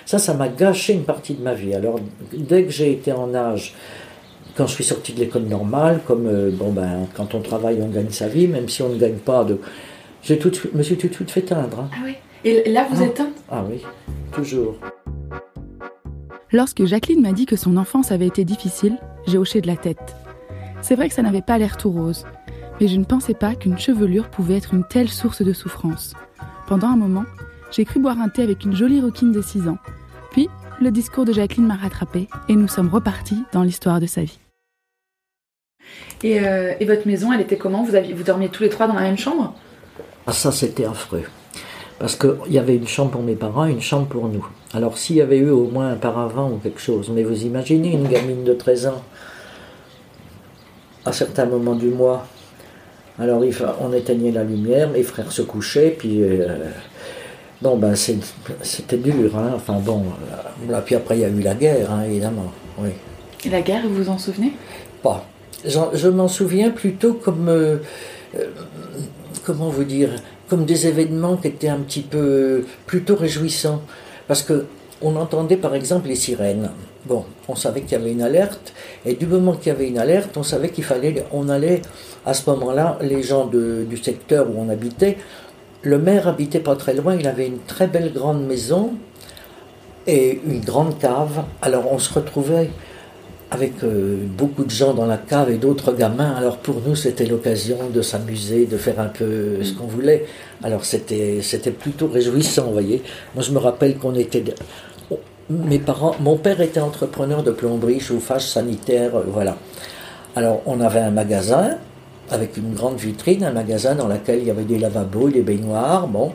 ça 0.06 0.18
ça 0.18 0.34
m'a 0.34 0.48
gâché 0.48 0.92
une 0.92 1.02
partie 1.02 1.34
de 1.34 1.42
ma 1.42 1.52
vie. 1.52 1.74
Alors 1.74 1.98
dès 2.32 2.64
que 2.64 2.70
j'ai 2.70 2.92
été 2.92 3.12
en 3.12 3.34
âge, 3.34 3.74
quand 4.56 4.66
je 4.66 4.74
suis 4.74 4.84
sorti 4.84 5.12
de 5.12 5.20
l'école 5.20 5.42
normale, 5.42 6.00
comme 6.06 6.26
euh, 6.26 6.50
bon 6.52 6.70
ben 6.70 7.06
quand 7.14 7.34
on 7.34 7.40
travaille 7.40 7.80
on 7.82 7.88
gagne 7.88 8.10
sa 8.10 8.28
vie, 8.28 8.46
même 8.46 8.68
si 8.68 8.82
on 8.82 8.90
ne 8.90 8.96
gagne 8.96 9.16
pas 9.16 9.44
de, 9.44 9.58
j'ai 10.22 10.38
tout 10.38 10.52
me 10.72 10.82
suis 10.82 10.96
tout 10.96 11.08
de 11.08 11.14
suite 11.14 11.30
fait 11.30 11.42
teindre. 11.42 11.80
Hein. 11.80 11.90
Ah 11.92 11.98
oui. 12.04 12.14
Et 12.44 12.70
là 12.70 12.86
vous 12.90 13.02
ah. 13.02 13.06
êtes 13.06 13.14
teint 13.14 13.30
Ah 13.50 13.64
oui, 13.68 13.82
toujours. 14.32 14.76
Lorsque 16.50 16.86
Jacqueline 16.86 17.20
m'a 17.20 17.32
dit 17.32 17.44
que 17.44 17.56
son 17.56 17.76
enfance 17.76 18.10
avait 18.10 18.26
été 18.26 18.42
difficile, 18.44 18.96
j'ai 19.26 19.36
hoché 19.36 19.60
de 19.60 19.66
la 19.66 19.76
tête. 19.76 20.16
C'est 20.80 20.94
vrai 20.94 21.08
que 21.08 21.14
ça 21.14 21.20
n'avait 21.20 21.42
pas 21.42 21.58
l'air 21.58 21.76
tout 21.76 21.90
rose, 21.90 22.24
mais 22.80 22.88
je 22.88 22.96
ne 22.96 23.04
pensais 23.04 23.34
pas 23.34 23.54
qu'une 23.54 23.78
chevelure 23.78 24.30
pouvait 24.30 24.56
être 24.56 24.72
une 24.72 24.86
telle 24.86 25.10
source 25.10 25.42
de 25.42 25.52
souffrance. 25.52 26.14
Pendant 26.66 26.88
un 26.88 26.96
moment, 26.96 27.24
j'ai 27.70 27.84
cru 27.84 28.00
boire 28.00 28.18
un 28.18 28.30
thé 28.30 28.42
avec 28.42 28.64
une 28.64 28.74
jolie 28.74 29.02
roquine 29.02 29.30
de 29.30 29.42
6 29.42 29.68
ans. 29.68 29.76
Puis, 30.30 30.48
le 30.80 30.90
discours 30.90 31.26
de 31.26 31.34
Jacqueline 31.34 31.66
m'a 31.66 31.76
rattrapé 31.76 32.28
et 32.48 32.56
nous 32.56 32.68
sommes 32.68 32.88
repartis 32.88 33.44
dans 33.52 33.62
l'histoire 33.62 34.00
de 34.00 34.06
sa 34.06 34.22
vie. 34.22 34.38
Et, 36.22 36.40
euh, 36.40 36.72
votre 36.86 37.06
maison, 37.06 37.30
elle 37.30 37.42
était 37.42 37.58
comment? 37.58 37.84
Vous, 37.84 37.94
aviez, 37.94 38.14
vous 38.14 38.22
dormiez 38.22 38.48
tous 38.48 38.62
les 38.62 38.70
trois 38.70 38.86
dans 38.86 38.94
la 38.94 39.02
même 39.02 39.18
chambre? 39.18 39.54
Ah 40.26 40.32
ça, 40.32 40.50
c'était 40.50 40.86
affreux. 40.86 41.24
Parce 41.98 42.16
qu'il 42.16 42.52
y 42.52 42.58
avait 42.58 42.76
une 42.76 42.88
chambre 42.88 43.10
pour 43.10 43.22
mes 43.22 43.34
parents 43.34 43.66
et 43.66 43.72
une 43.72 43.82
chambre 43.82 44.06
pour 44.06 44.28
nous. 44.28 44.46
Alors 44.74 44.98
s'il 44.98 45.16
y 45.16 45.22
avait 45.22 45.38
eu 45.38 45.50
au 45.50 45.64
moins 45.64 45.92
un 45.92 45.96
paravent 45.96 46.50
ou 46.50 46.56
quelque 46.56 46.80
chose, 46.80 47.10
mais 47.12 47.22
vous 47.22 47.44
imaginez 47.44 47.92
une 47.92 48.06
gamine 48.06 48.44
de 48.44 48.52
13 48.52 48.88
ans, 48.88 49.02
à 51.06 51.12
certains 51.12 51.46
moments 51.46 51.74
du 51.74 51.88
mois, 51.88 52.26
alors 53.18 53.42
on 53.80 53.92
éteignait 53.92 54.30
la 54.30 54.44
lumière, 54.44 54.90
mes 54.90 55.02
frères 55.02 55.32
se 55.32 55.42
couchaient, 55.42 55.96
puis 55.98 56.22
euh, 56.22 56.66
bon 57.62 57.76
ben 57.76 57.94
c'était 57.94 58.98
dur, 58.98 59.36
hein. 59.36 59.52
enfin 59.54 59.78
bon, 59.80 60.04
là, 60.68 60.82
puis 60.82 60.94
après 60.94 61.16
il 61.16 61.20
y 61.22 61.24
a 61.24 61.28
eu 61.28 61.40
la 61.40 61.54
guerre, 61.54 61.90
hein, 61.90 62.04
évidemment, 62.04 62.52
oui. 62.78 62.90
Et 63.44 63.48
la 63.48 63.62
guerre, 63.62 63.82
vous 63.88 63.94
vous 63.94 64.10
en 64.10 64.18
souvenez? 64.18 64.52
Pas. 65.02 65.24
Je 65.64 66.08
m'en 66.08 66.28
souviens 66.28 66.70
plutôt 66.70 67.14
comme, 67.14 67.48
euh, 67.48 67.78
euh, 68.36 68.46
comment 69.44 69.70
vous 69.70 69.84
dire, 69.84 70.10
comme 70.48 70.64
des 70.64 70.86
événements 70.86 71.36
qui 71.36 71.48
étaient 71.48 71.68
un 71.68 71.78
petit 71.78 72.02
peu 72.02 72.64
plutôt 72.86 73.16
réjouissants, 73.16 73.82
parce 74.28 74.42
que 74.42 74.66
on 75.00 75.16
entendait 75.16 75.56
par 75.56 75.74
exemple 75.74 76.08
les 76.08 76.16
sirènes. 76.16 76.70
Bon, 77.06 77.24
on 77.46 77.54
savait 77.54 77.82
qu'il 77.82 77.92
y 77.92 78.00
avait 78.00 78.12
une 78.12 78.22
alerte, 78.22 78.72
et 79.06 79.14
du 79.14 79.26
moment 79.26 79.54
qu'il 79.54 79.68
y 79.72 79.74
avait 79.74 79.88
une 79.88 79.98
alerte, 79.98 80.36
on 80.36 80.42
savait 80.42 80.70
qu'il 80.70 80.84
fallait, 80.84 81.24
on 81.32 81.48
allait 81.48 81.82
à 82.26 82.34
ce 82.34 82.50
moment-là, 82.50 82.98
les 83.00 83.22
gens 83.22 83.46
du 83.46 83.96
secteur 83.96 84.48
où 84.50 84.60
on 84.60 84.68
habitait, 84.68 85.16
le 85.82 85.98
maire 85.98 86.26
habitait 86.26 86.60
pas 86.60 86.76
très 86.76 86.94
loin, 86.94 87.14
il 87.14 87.26
avait 87.26 87.46
une 87.46 87.60
très 87.60 87.86
belle 87.86 88.12
grande 88.12 88.44
maison 88.44 88.94
et 90.06 90.40
une 90.44 90.60
grande 90.60 90.98
cave. 90.98 91.44
Alors 91.62 91.90
on 91.92 91.98
se 91.98 92.12
retrouvait 92.12 92.70
avec 93.50 93.82
euh, 93.82 94.18
beaucoup 94.36 94.64
de 94.64 94.70
gens 94.70 94.92
dans 94.92 95.06
la 95.06 95.16
cave 95.16 95.50
et 95.50 95.56
d'autres 95.56 95.92
gamins. 95.92 96.34
Alors 96.36 96.58
pour 96.58 96.80
nous, 96.86 96.94
c'était 96.94 97.26
l'occasion 97.26 97.78
de 97.92 98.02
s'amuser, 98.02 98.66
de 98.66 98.76
faire 98.76 99.00
un 99.00 99.08
peu 99.08 99.62
ce 99.62 99.72
qu'on 99.72 99.86
voulait. 99.86 100.26
Alors 100.62 100.84
c'était 100.84 101.40
c'était 101.42 101.70
plutôt 101.70 102.08
réjouissant, 102.08 102.66
vous 102.66 102.72
voyez. 102.72 103.02
Moi, 103.34 103.42
je 103.42 103.52
me 103.52 103.58
rappelle 103.58 103.96
qu'on 103.96 104.14
était 104.14 104.44
mes 105.50 105.78
parents, 105.78 106.14
mon 106.20 106.36
père 106.36 106.60
était 106.60 106.80
entrepreneur 106.80 107.42
de 107.42 107.50
plomberie, 107.50 108.00
chauffage 108.00 108.46
sanitaire, 108.46 109.16
euh, 109.16 109.22
voilà. 109.26 109.56
Alors 110.36 110.60
on 110.66 110.80
avait 110.80 111.00
un 111.00 111.10
magasin 111.10 111.78
avec 112.30 112.58
une 112.58 112.74
grande 112.74 112.98
vitrine, 112.98 113.44
un 113.44 113.52
magasin 113.52 113.94
dans 113.94 114.08
lequel 114.08 114.40
il 114.40 114.46
y 114.46 114.50
avait 114.50 114.64
des 114.64 114.78
lavabos, 114.78 115.30
des 115.30 115.40
baignoires, 115.40 116.06
bon. 116.06 116.32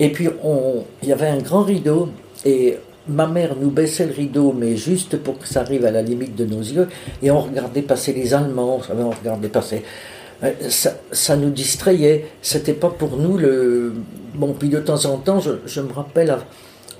Et 0.00 0.10
puis 0.10 0.28
on, 0.42 0.84
il 1.02 1.08
y 1.08 1.12
avait 1.12 1.28
un 1.28 1.38
grand 1.38 1.62
rideau 1.62 2.08
et 2.44 2.78
ma 3.08 3.26
mère 3.26 3.56
nous 3.60 3.70
baissait 3.70 4.06
le 4.06 4.12
rideau, 4.12 4.54
mais 4.56 4.76
juste 4.76 5.16
pour 5.16 5.38
que 5.38 5.48
ça 5.48 5.60
arrive 5.60 5.84
à 5.84 5.90
la 5.90 6.02
limite 6.02 6.36
de 6.36 6.44
nos 6.44 6.60
yeux, 6.60 6.88
et 7.22 7.30
on 7.30 7.40
regardait 7.40 7.82
passer 7.82 8.12
les 8.12 8.34
Allemands, 8.34 8.80
on 8.90 9.10
regardait 9.10 9.48
passer. 9.48 9.82
Euh, 10.44 10.52
ça, 10.70 11.36
nous 11.36 11.50
distrayait. 11.50 12.26
C'était 12.42 12.74
pas 12.74 12.90
pour 12.90 13.16
nous 13.16 13.36
le. 13.38 13.92
Bon, 14.34 14.52
puis 14.52 14.68
de 14.68 14.78
temps 14.78 15.04
en 15.06 15.16
temps, 15.16 15.40
je, 15.40 15.80
me 15.80 15.92
rappelle 15.92 16.36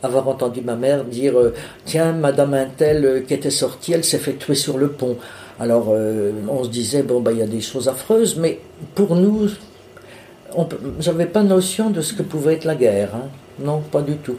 avoir 0.03 0.29
entendu 0.29 0.61
ma 0.61 0.75
mère 0.75 1.05
dire 1.05 1.38
euh, 1.38 1.55
Tiens, 1.85 2.12
Madame 2.12 2.55
Intel 2.55 3.05
euh, 3.05 3.21
qui 3.21 3.35
était 3.35 3.50
sortie, 3.50 3.93
elle 3.93 4.05
s'est 4.05 4.19
fait 4.19 4.35
tuer 4.35 4.55
sur 4.55 4.77
le 4.79 4.88
pont. 4.88 5.17
Alors 5.61 5.88
on 6.49 6.62
se 6.62 6.69
disait, 6.69 7.03
bon, 7.03 7.21
bah, 7.21 7.33
il 7.33 7.38
y 7.38 7.43
a 7.43 7.47
des 7.47 7.61
choses 7.61 7.88
affreuses, 7.88 8.37
mais 8.37 8.61
pour 8.95 9.17
nous, 9.17 9.49
j'avais 11.00 11.27
pas 11.27 11.43
notion 11.43 11.91
de 11.91 12.00
ce 12.00 12.15
que 12.15 12.23
pouvait 12.23 12.55
être 12.55 12.65
la 12.65 12.77
guerre. 12.77 13.17
Hein. 13.17 13.29
Non, 13.59 13.81
pas 13.81 14.03
du 14.03 14.19
tout. 14.19 14.37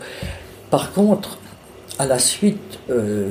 Par 0.70 0.94
contre, 0.94 1.38
à 2.00 2.08
la 2.08 2.18
suite, 2.18 2.80
euh, 2.90 3.30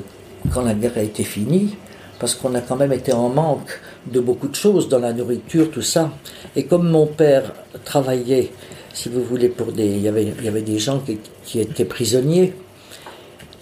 quand 0.53 0.63
la 0.63 0.75
guerre 0.75 0.97
a 0.97 1.03
été 1.03 1.25
finie, 1.25 1.75
parce 2.21 2.35
qu'on 2.35 2.55
a 2.55 2.61
quand 2.61 2.77
même 2.77 2.93
été 2.93 3.13
en 3.13 3.29
manque 3.29 3.81
de 4.07 4.21
beaucoup 4.21 4.49
de 4.49 4.55
choses 4.55 4.89
dans 4.89 4.99
la 5.01 5.13
nourriture, 5.13 5.71
tout 5.71 5.83
ça. 5.83 6.13
Et 6.55 6.65
comme 6.65 6.89
mon 6.89 7.07
père 7.07 7.53
travaillait, 7.85 8.51
si 8.93 9.09
vous 9.09 9.25
voulez, 9.25 9.49
pour 9.49 9.73
des, 9.73 9.87
il 9.87 10.03
y 10.03 10.09
avait, 10.09 10.63
des 10.63 10.79
gens 10.79 11.03
qui 11.45 11.61
étaient 11.61 11.85
prisonniers, 11.85 12.55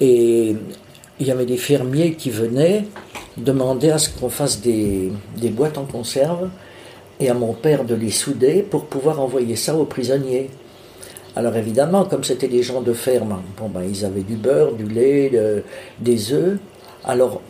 et 0.00 0.56
il 1.18 1.26
y 1.26 1.30
avait 1.30 1.46
des 1.46 1.56
fermiers 1.56 2.14
qui 2.14 2.30
venaient 2.30 2.84
demander 3.36 3.90
à 3.90 3.98
ce 3.98 4.10
qu'on 4.10 4.28
fasse 4.28 4.60
des, 4.60 5.12
boîtes 5.50 5.78
en 5.78 5.84
conserve 5.84 6.50
et 7.20 7.30
à 7.30 7.34
mon 7.34 7.52
père 7.54 7.84
de 7.84 7.94
les 7.94 8.10
souder 8.10 8.62
pour 8.62 8.86
pouvoir 8.86 9.20
envoyer 9.20 9.56
ça 9.56 9.75
aux 9.76 9.84
prisonniers. 9.84 10.50
Alors 11.37 11.55
évidemment, 11.57 12.05
comme 12.07 12.25
c'était 12.25 12.49
des 12.49 12.62
gens 12.62 12.81
de 12.81 12.95
ferme, 12.95 13.43
bon 13.59 13.69
ben, 13.69 13.83
ils 13.87 14.05
avaient 14.05 14.23
du 14.23 14.37
beurre, 14.37 14.73
du 14.73 14.87
lait, 14.87 15.31
des 16.00 16.33
œufs. 16.33 16.59
Alors 17.05 17.43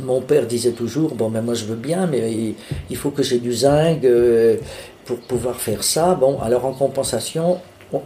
mon 0.00 0.20
père 0.20 0.46
disait 0.46 0.72
toujours, 0.72 1.14
bon 1.14 1.30
ben 1.30 1.40
moi 1.40 1.54
je 1.54 1.64
veux 1.64 1.76
bien, 1.76 2.06
mais 2.06 2.54
il, 2.90 2.96
faut 2.96 3.10
que 3.10 3.22
j'ai 3.22 3.38
du 3.38 3.52
zinc 3.52 4.04
euh, 4.04 4.56
pour 5.04 5.18
pouvoir 5.18 5.56
faire 5.56 5.82
ça. 5.82 6.14
Bon, 6.14 6.38
alors 6.40 6.64
en 6.66 6.72
compensation, 6.72 7.58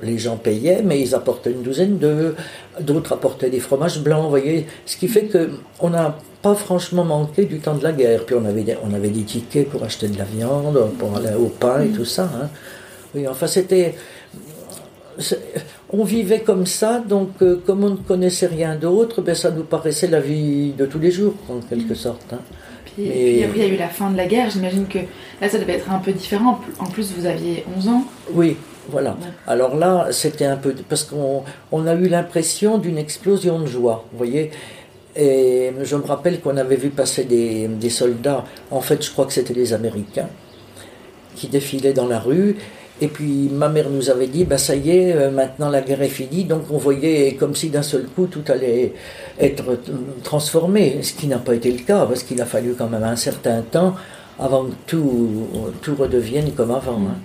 les 0.03 0.19
gens 0.19 0.37
payaient, 0.37 0.83
mais 0.83 1.01
ils 1.01 1.15
apportaient 1.15 1.51
une 1.51 1.63
douzaine 1.63 1.99
d'œufs, 1.99 2.37
d'autres 2.81 3.13
apportaient 3.13 3.51
des 3.51 3.61
fromages 3.61 4.01
blancs, 4.01 4.23
vous 4.25 4.31
voyez. 4.31 4.67
Ce 4.87 4.97
qui 4.97 5.09
fait 5.09 5.29
qu'on 5.29 5.91
n'a 5.91 6.19
pas 6.41 6.55
franchement 6.55 7.05
manqué 7.05 7.45
du 7.45 7.59
temps 7.59 7.75
de 7.75 7.83
la 7.83 7.93
guerre. 7.93 8.25
Puis 8.25 8.35
on 8.35 8.45
avait, 8.45 8.63
des, 8.63 8.77
on 8.83 8.93
avait 8.95 9.11
des 9.11 9.23
tickets 9.23 9.69
pour 9.69 9.83
acheter 9.83 10.09
de 10.09 10.19
la 10.19 10.25
viande, 10.25 10.79
pour 10.99 11.17
aller 11.17 11.35
au 11.39 11.47
pain 11.47 11.83
et 11.83 11.89
tout 11.89 12.05
ça. 12.05 12.25
Hein. 12.25 12.49
Oui, 13.15 13.27
enfin 13.29 13.47
c'était... 13.47 13.95
On 15.91 16.05
vivait 16.05 16.41
comme 16.41 16.67
ça, 16.67 17.01
donc 17.01 17.31
euh, 17.43 17.61
comme 17.67 17.85
on 17.85 17.91
ne 17.91 17.97
connaissait 17.97 18.47
rien 18.47 18.77
d'autre, 18.77 19.21
ben, 19.21 19.35
ça 19.35 19.51
nous 19.51 19.65
paraissait 19.65 20.07
la 20.07 20.21
vie 20.21 20.73
de 20.73 20.87
tous 20.87 20.99
les 20.99 21.11
jours, 21.11 21.35
en 21.49 21.61
quelque 21.61 21.95
sorte. 21.95 22.33
Hein. 22.33 22.39
Puis, 22.85 23.05
et... 23.05 23.47
puis, 23.47 23.61
il 23.61 23.67
y 23.67 23.71
a 23.71 23.75
eu 23.75 23.77
la 23.77 23.89
fin 23.89 24.11
de 24.11 24.17
la 24.17 24.27
guerre, 24.27 24.51
j'imagine 24.51 24.87
que 24.87 24.99
là 25.41 25.49
ça 25.49 25.59
devait 25.59 25.75
être 25.75 25.91
un 25.91 25.99
peu 25.99 26.13
différent. 26.13 26.61
En 26.79 26.87
plus, 26.87 27.13
vous 27.17 27.27
aviez 27.27 27.65
11 27.77 27.89
ans. 27.89 28.05
Oui, 28.33 28.57
voilà. 28.89 29.17
Alors 29.47 29.77
là, 29.77 30.09
c'était 30.11 30.47
un 30.47 30.57
peu. 30.57 30.75
Parce 30.89 31.05
qu'on 31.05 31.45
on 31.71 31.87
a 31.87 31.95
eu 31.95 32.09
l'impression 32.09 32.79
d'une 32.79 32.99
explosion 32.99 33.61
de 33.61 33.67
joie, 33.67 34.05
vous 34.13 34.19
voyez. 34.19 34.51
Et 35.15 35.73
je 35.83 35.97
me 35.97 36.05
rappelle 36.05 36.41
qu'on 36.41 36.57
avait 36.57 36.77
vu 36.77 36.89
passer 36.89 37.25
des, 37.25 37.69
des, 37.69 37.91
soldats, 37.91 38.45
en 38.71 38.81
fait, 38.81 39.05
je 39.05 39.11
crois 39.11 39.27
que 39.27 39.35
c'était 39.35 39.53
des 39.53 39.75
Américains, 39.75 40.31
qui 41.37 41.49
défilaient 41.49 41.93
dans 41.93 42.07
la 42.07 42.19
rue. 42.19 42.57
Et 43.03 43.09
puis 43.09 43.51
ma 43.53 43.69
mère 43.69 43.91
nous 43.91 44.11
avait 44.11 44.29
dit, 44.29 44.45
bah 44.45 44.59
ça 44.59 44.77
y 44.77 44.91
est, 44.91 45.13
euh, 45.13 45.33
maintenant 45.33 45.69
la 45.69 45.81
guerre 45.81 46.03
est 46.03 46.09
finie. 46.09 46.45
Donc 46.45 46.63
on 46.71 46.79
voyait 46.79 47.35
comme 47.35 47.57
si 47.57 47.69
d'un 47.69 47.83
seul 47.83 48.05
coup 48.05 48.27
tout 48.29 48.45
allait 48.47 48.93
être 49.41 49.65
transformé, 50.23 51.03
ce 51.03 51.13
qui 51.13 51.27
n'a 51.27 51.39
pas 51.39 51.57
été 51.57 51.73
le 51.73 51.81
cas, 51.81 52.07
parce 52.07 52.23
qu'il 52.23 52.41
a 52.41 52.47
fallu 52.47 52.77
quand 52.79 52.89
même 52.89 53.03
un 53.03 53.17
certain 53.17 53.63
temps 53.63 53.97
avant 54.39 54.67
que 54.67 54.75
tout, 54.87 55.49
tout 55.83 55.97
redevienne 55.97 56.53
comme 56.53 56.71
avant. 56.71 57.01
Hein. 57.01 57.17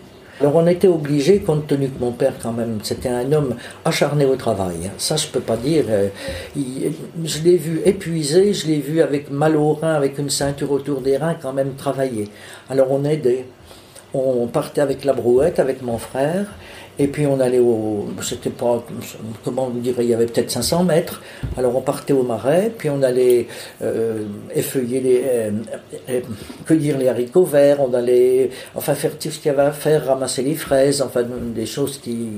Alors 0.42 0.56
on 0.56 0.66
était 0.66 0.88
obligé, 0.88 1.40
compte 1.42 1.68
tenu 1.68 1.90
que 1.90 2.00
mon 2.00 2.12
père 2.12 2.34
quand 2.42 2.54
même, 2.54 2.80
c'était 2.82 3.10
un 3.10 3.32
homme 3.32 3.54
acharné 3.86 4.26
au 4.26 4.36
travail. 4.36 4.90
Ça 4.98 5.16
je 5.16 5.28
peux 5.28 5.42
pas 5.42 5.58
dire. 5.58 5.86
Euh, 5.90 6.08
je 6.56 7.40
l'ai 7.44 7.58
vu 7.58 7.82
épuisé, 7.86 8.52
je 8.52 8.66
l'ai 8.66 8.80
vu 8.80 9.02
avec 9.02 9.30
mal 9.30 9.56
au 9.56 9.74
rein, 9.74 9.94
avec 9.94 10.18
une 10.18 10.32
ceinture 10.32 10.72
autour 10.72 11.02
des 11.02 11.18
reins 11.18 11.36
quand 11.40 11.54
même 11.54 11.76
travailler. 11.76 12.30
Alors 12.68 12.92
on 12.92 13.04
aidait. 13.04 13.46
On 14.14 14.48
partait 14.48 14.82
avec 14.82 15.04
la 15.04 15.14
brouette, 15.14 15.60
avec 15.60 15.82
mon 15.82 15.98
frère, 15.98 16.46
et 17.00 17.08
puis 17.08 17.28
on 17.28 17.40
allait 17.40 17.60
au. 17.60 18.08
C'était 18.22 18.50
pas. 18.50 18.84
Comment 19.44 19.68
on 19.68 19.70
dirait 19.70 20.04
Il 20.04 20.10
y 20.10 20.14
avait 20.14 20.26
peut-être 20.26 20.50
500 20.50 20.84
mètres. 20.86 21.22
Alors 21.58 21.76
on 21.76 21.82
partait 21.82 22.14
au 22.14 22.24
marais, 22.24 22.72
puis 22.76 22.90
on 22.90 23.04
allait 23.04 23.48
euh, 23.82 24.24
effeuiller 24.56 25.02
les. 25.02 25.24
Euh, 25.26 25.52
euh, 26.10 26.22
cueillir 26.66 26.98
les 26.98 27.08
haricots 27.08 27.44
verts, 27.44 27.82
on 27.82 27.94
allait. 27.94 28.50
Enfin 28.76 28.96
faire 28.96 29.12
tout 29.18 29.30
ce 29.30 29.38
qu'il 29.38 29.48
y 29.48 29.50
avait 29.50 29.68
à 29.68 29.72
faire, 29.72 30.08
ramasser 30.08 30.42
les 30.42 30.56
fraises, 30.56 31.02
enfin 31.02 31.24
des 31.24 31.66
choses 31.66 32.00
qui. 32.00 32.30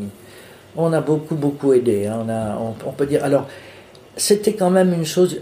On 0.76 0.92
a 0.92 1.02
beaucoup, 1.02 1.36
beaucoup 1.36 1.74
aidé. 1.74 2.08
Hein. 2.08 2.26
On, 2.26 2.30
a, 2.30 2.58
on 2.86 2.92
peut 2.92 3.06
dire. 3.06 3.24
Alors, 3.24 3.48
c'était 4.18 4.54
quand 4.54 4.70
même 4.70 4.94
une 4.94 5.06
chose 5.06 5.42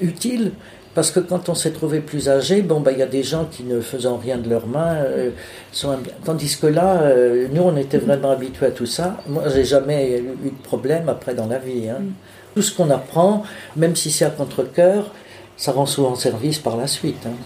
utile 0.00 0.52
parce 0.94 1.10
que 1.10 1.20
quand 1.20 1.48
on 1.48 1.54
s'est 1.54 1.70
trouvé 1.70 2.00
plus 2.00 2.28
âgé, 2.28 2.60
bon, 2.60 2.80
bah, 2.80 2.92
il 2.92 2.98
y 2.98 3.02
a 3.02 3.06
des 3.06 3.22
gens 3.22 3.46
qui 3.50 3.64
ne 3.64 3.80
faisant 3.80 4.18
rien 4.18 4.36
de 4.36 4.48
leurs 4.50 4.66
mains 4.66 4.96
euh, 4.96 5.30
sont. 5.72 5.96
Tandis 6.24 6.56
que 6.56 6.66
là, 6.66 7.02
euh, 7.02 7.48
nous, 7.50 7.62
on 7.62 7.76
était 7.76 7.98
vraiment 7.98 8.30
habitués 8.30 8.66
à 8.66 8.70
tout 8.70 8.86
ça. 8.86 9.16
Moi, 9.26 9.44
j'ai 9.48 9.64
jamais 9.64 10.18
eu 10.18 10.50
de 10.50 10.62
problème 10.62 11.08
après 11.08 11.34
dans 11.34 11.46
la 11.46 11.58
vie. 11.58 11.88
Hein. 11.88 12.00
Mm. 12.00 12.12
Tout 12.54 12.62
ce 12.62 12.76
qu'on 12.76 12.90
apprend, 12.90 13.44
même 13.76 13.96
si 13.96 14.10
c'est 14.10 14.26
à 14.26 14.30
contre-coeur, 14.30 15.10
ça 15.56 15.72
rend 15.72 15.86
souvent 15.86 16.14
service 16.14 16.58
par 16.58 16.76
la 16.76 16.86
suite. 16.86 17.26
Hein. 17.26 17.36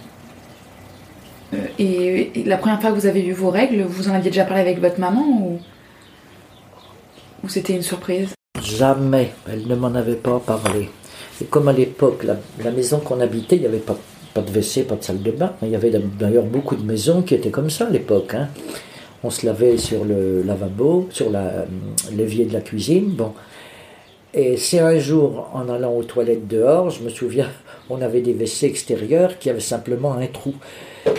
Euh, 1.55 1.67
et, 1.79 2.43
la 2.45 2.57
première 2.57 2.81
fois 2.81 2.91
que 2.91 2.97
vous 2.97 3.07
avez 3.07 3.25
eu 3.25 3.33
vos 3.33 3.51
règles, 3.51 3.83
vous 3.83 4.09
en 4.09 4.15
aviez 4.15 4.31
déjà 4.31 4.45
parlé 4.45 4.63
avec 4.63 4.81
votre 4.81 4.99
maman 4.99 5.23
ou, 5.23 5.61
ou 7.45 7.49
c'était 7.49 7.75
une 7.75 7.83
surprise? 7.83 8.31
Jamais. 8.61 9.33
Elle 9.49 9.69
ne 9.69 9.77
m'en 9.77 9.95
avait 9.95 10.17
pas 10.17 10.41
parlé. 10.41 10.91
Et 11.41 11.45
comme 11.45 11.69
à 11.69 11.73
l'époque, 11.73 12.25
la, 12.25 12.71
maison 12.71 12.99
qu'on 12.99 13.21
habitait, 13.21 13.57
il 13.57 13.61
n'y 13.61 13.67
avait 13.67 13.79
pas, 13.79 13.97
de 14.37 14.51
WC, 14.51 14.85
pas 14.85 14.97
de 14.97 15.05
salle 15.05 15.23
de 15.23 15.31
bain. 15.31 15.53
Il 15.63 15.69
y 15.69 15.77
avait 15.77 15.91
d'ailleurs 15.91 16.45
beaucoup 16.45 16.77
de 16.77 16.85
maisons 16.85 17.23
qui 17.23 17.35
étaient 17.35 17.51
comme 17.51 17.71
ça 17.71 17.87
à 17.87 17.91
l'époque. 17.91 18.35
Hein. 18.35 18.49
On 19.23 19.31
se 19.31 19.45
lavait 19.45 19.77
sur 19.77 20.05
le 20.05 20.43
lavabo, 20.43 21.09
sur 21.11 21.27
l'évier 22.13 22.45
de 22.45 22.53
la 22.53 22.61
cuisine. 22.61 23.11
Bon. 23.11 23.33
Et 24.33 24.57
c'est 24.57 24.81
un 24.81 24.99
jour, 24.99 25.49
en 25.55 25.69
allant 25.69 25.95
aux 25.95 26.05
toilettes 26.05 26.47
dehors, 26.47 26.91
je 26.91 27.03
me 27.03 27.09
souviens, 27.09 27.49
on 27.91 28.01
avait 28.03 28.21
des 28.21 28.35
WC 28.35 28.67
extérieurs 28.67 29.39
qui 29.39 29.51
avaient 29.51 29.61
simplement 29.61 30.15
un 30.15 30.27
trou. 30.27 30.55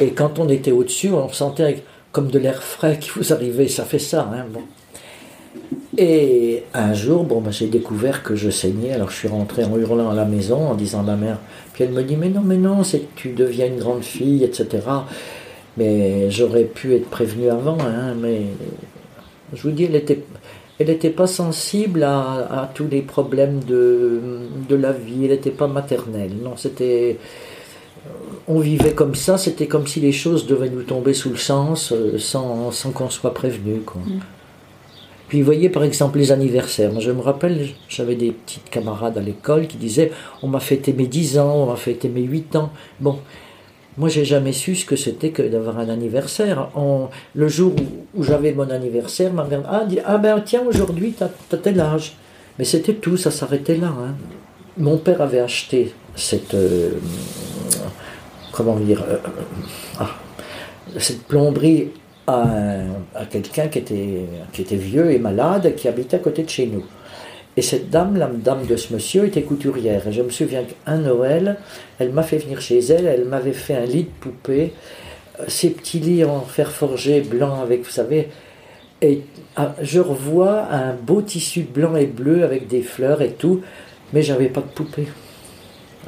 Et 0.01 0.12
quand 0.12 0.39
on 0.39 0.50
était 0.50 0.71
au-dessus, 0.71 1.09
on 1.12 1.29
sentait 1.29 1.83
comme 2.12 2.29
de 2.29 2.39
l'air 2.39 2.63
frais 2.63 2.97
qui 3.00 3.09
vous 3.15 3.33
arrivait. 3.33 3.67
Ça 3.67 3.86
fait 3.86 4.00
ça. 4.00 4.29
Hein, 4.33 4.45
bon. 4.51 4.62
Et 5.98 6.63
un 6.75 6.94
jour, 6.94 7.24
bon, 7.24 7.42
ben, 7.42 7.51
j'ai 7.51 7.68
découvert 7.68 8.22
que 8.22 8.36
je 8.36 8.51
saignais, 8.51 8.92
alors 8.92 9.10
je 9.10 9.16
suis 9.16 9.27
rentré 9.27 9.63
en 9.63 9.75
hurlant 9.77 10.12
à 10.12 10.13
la 10.13 10.25
maison 10.25 10.70
en 10.70 10.75
disant 10.75 11.00
à 11.00 11.04
ma 11.04 11.16
mère. 11.16 11.39
Puis 11.74 11.84
elle 11.84 11.92
me 11.92 12.04
dit 12.04 12.16
Mais 12.16 12.30
non, 12.30 12.42
mais 12.42 12.58
non, 12.58 12.84
c'est 12.84 13.00
que 13.00 13.16
tu 13.16 13.30
deviens 13.30 13.66
une 13.66 13.80
grande 13.80 14.04
fille, 14.04 14.44
etc. 14.44 14.68
Mais 15.75 16.30
j'aurais 16.30 16.66
pu 16.66 16.96
être 16.96 17.10
prévenue 17.10 17.50
avant, 17.50 17.77
hein, 17.82 18.13
mais 18.20 18.42
je 19.54 19.62
vous 19.62 19.72
dis, 19.72 19.86
elle 19.86 19.96
était. 19.96 20.24
Elle 20.80 20.88
n'était 20.88 21.10
pas 21.10 21.25
sensible 21.25 22.04
à, 22.04 22.70
tous 22.75 22.88
les 22.88 23.01
problèmes 23.01 23.63
de, 23.63 24.22
de 24.70 24.75
la 24.75 24.92
vie, 24.92 25.24
elle 25.24 25.32
n'était 25.32 25.50
pas 25.50 25.66
maternelle. 25.66 26.34
Non, 26.44 26.56
c'était. 26.56 27.18
On 28.48 28.60
vivait 28.60 28.94
comme 28.94 29.16
ça, 29.16 29.39
c'était 29.39 29.66
comme 29.66 29.88
si 29.88 30.00
les 30.00 30.12
choses 30.12 30.46
devaient 30.46 30.70
nous 30.70 30.84
tomber 30.84 31.16
sous 31.16 31.32
le 31.32 31.36
sens 31.38 31.92
euh, 31.92 32.20
sans, 32.20 32.72
sans 32.72 32.92
qu'on 32.92 33.10
soit 33.10 33.34
prévenu. 33.34 33.80
Quoi. 33.80 34.01
Mm. 34.06 34.20
Puis 35.27 35.39
vous 35.39 35.46
voyez 35.46 35.69
par 35.69 35.84
exemple 35.84 36.19
les 36.19 36.31
anniversaires. 36.31 36.91
Moi 36.91 37.01
je 37.01 37.12
me 37.12 37.22
rappelle, 37.22 37.67
j'avais 37.89 38.15
des 38.15 38.31
petites 38.31 38.69
camarades 38.69 39.17
à 39.17 39.22
l'école 39.22 39.67
qui 39.67 39.77
disaient 39.77 40.12
on 40.41 40.48
m'a 40.48 40.60
fêté 40.60 40.93
mes 40.93 41.07
10 41.07 41.39
ans, 41.39 41.53
on 41.55 41.65
m'a 41.67 41.75
fêté 41.75 42.07
mes 42.07 42.22
8 42.22 42.55
ans. 42.55 42.72
Bon, 43.00 43.19
moi 43.98 44.07
j'ai 44.07 44.24
jamais 44.24 44.53
su 44.53 44.75
ce 44.75 44.86
que 44.86 44.96
c'était 44.96 45.31
que 45.31 45.41
d'avoir 45.41 45.79
un 45.79 45.89
anniversaire. 45.89 46.69
le 47.36 47.48
jour 47.48 47.74
où, 48.15 48.24
j'avais 48.24 48.53
mon 48.53 48.69
anniversaire, 48.69 49.34
ma 49.34 49.43
mère 49.43 49.69
a 49.72 49.84
dit 49.84 50.00
ah 50.05 50.17
ben 50.17 50.39
tiens 50.39 50.63
aujourd'hui 50.65 51.13
t'as 51.17 51.29
as 51.51 51.57
tel 51.57 51.79
âge. 51.79 52.15
Mais 52.57 52.65
c'était 52.65 52.96
tout, 52.96 53.17
ça 53.17 53.29
s'arrêtait 53.29 53.77
là. 53.77 53.88
Hein. 53.88 54.15
Mon 54.77 54.98
père 54.98 55.22
avait 55.22 55.39
acheté 55.39 55.93
cette 56.15 56.53
euh, 56.53 56.91
comment 58.51 58.77
dire 58.77 59.03
euh, 59.07 59.17
ah, 60.00 60.10
cette 60.98 61.24
plomberie 61.24 61.89
à, 62.28 63.26
quelqu'un 63.30 63.68
qui 63.68 63.80
était, 63.80 64.26
qui 64.52 64.62
était 64.62 64.76
vieux 64.76 65.12
et 65.12 65.20
malade, 65.20 65.74
qui 65.76 65.88
habitait 65.88 66.18
à 66.18 66.20
côté 66.20 66.44
de 66.44 66.50
chez 66.50 66.68
nous. 66.68 66.84
Et 67.56 67.62
cette 67.62 67.90
dame, 67.90 68.18
la 68.18 68.28
dame 68.28 68.68
de 68.68 68.76
ce 68.76 68.94
monsieur, 68.94 69.26
était 69.26 69.42
couturière. 69.42 70.08
Et 70.08 70.12
je 70.12 70.22
me 70.22 70.30
souviens 70.30 70.63
qu'un 70.63 70.98
Noël, 70.98 71.58
elle 71.98 72.12
m'a 72.12 72.24
fait 72.24 72.38
venir 72.38 72.62
chez 72.62 72.80
elle, 72.80 73.08
elle 73.08 73.26
m'avait 73.26 73.54
fait 73.54 73.76
un 73.76 73.86
lit 73.86 74.04
de 74.04 74.10
poupée, 74.20 74.74
euh, 75.40 75.46
ces 75.48 75.72
petits 75.72 76.00
lits 76.00 76.24
en 76.24 76.42
fer 76.42 76.72
forgé 76.72 77.22
blanc 77.22 77.62
avec, 77.62 77.84
vous 77.84 77.90
savez, 77.90 78.30
et 79.02 79.22
ah, 79.56 79.76
je 79.82 80.00
revois 80.00 80.68
un 80.72 80.94
beau 80.94 81.22
tissu 81.22 81.62
blanc 81.62 81.96
et 81.96 82.08
bleu 82.08 82.44
avec 82.44 82.68
des 82.68 82.82
fleurs 82.82 83.22
et 83.22 83.32
tout, 83.32 83.62
mais 84.13 84.22
j'avais 84.22 84.50
pas 84.50 84.62
de 84.62 84.68
poupée. 84.68 85.08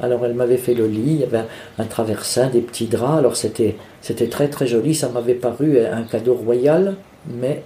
Alors 0.00 0.24
elle 0.24 0.34
m'avait 0.34 0.56
fait 0.56 0.74
le 0.74 0.86
lit, 0.86 1.02
il 1.14 1.20
y 1.20 1.24
avait 1.24 1.44
un, 1.78 1.84
traversin, 1.84 2.48
des 2.48 2.60
petits 2.60 2.86
draps, 2.86 3.18
alors 3.18 3.36
c'était, 3.36 3.76
c'était 4.00 4.28
très 4.28 4.48
très 4.48 4.66
joli, 4.66 4.94
ça 4.94 5.08
m'avait 5.08 5.34
paru 5.34 5.78
un 5.78 6.02
cadeau 6.02 6.34
royal, 6.34 6.96
mais 7.28 7.62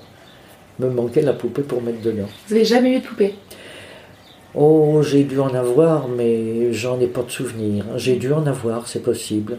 me 0.79 0.89
manquait 0.89 1.23
la 1.23 1.33
poupée 1.33 1.63
pour 1.63 1.83
mettre 1.83 2.01
dedans. 2.03 2.29
Vous 2.49 2.55
n'avez 2.55 2.67
jamais 2.67 2.97
eu 2.97 3.01
de 3.01 3.05
poupée? 3.05 3.35
Oh, 4.55 5.03
j'ai 5.03 5.25
dû 5.25 5.39
en 5.41 5.55
avoir, 5.55 6.09
mais 6.09 6.73
j'en 6.73 7.01
ai 7.01 7.07
pas 7.07 7.23
de 7.23 7.31
souvenir. 7.31 7.85
J'ai 7.97 8.17
dû 8.17 8.33
en 8.33 8.47
avoir, 8.47 8.89
c'est 8.89 9.03
possible. 9.03 9.59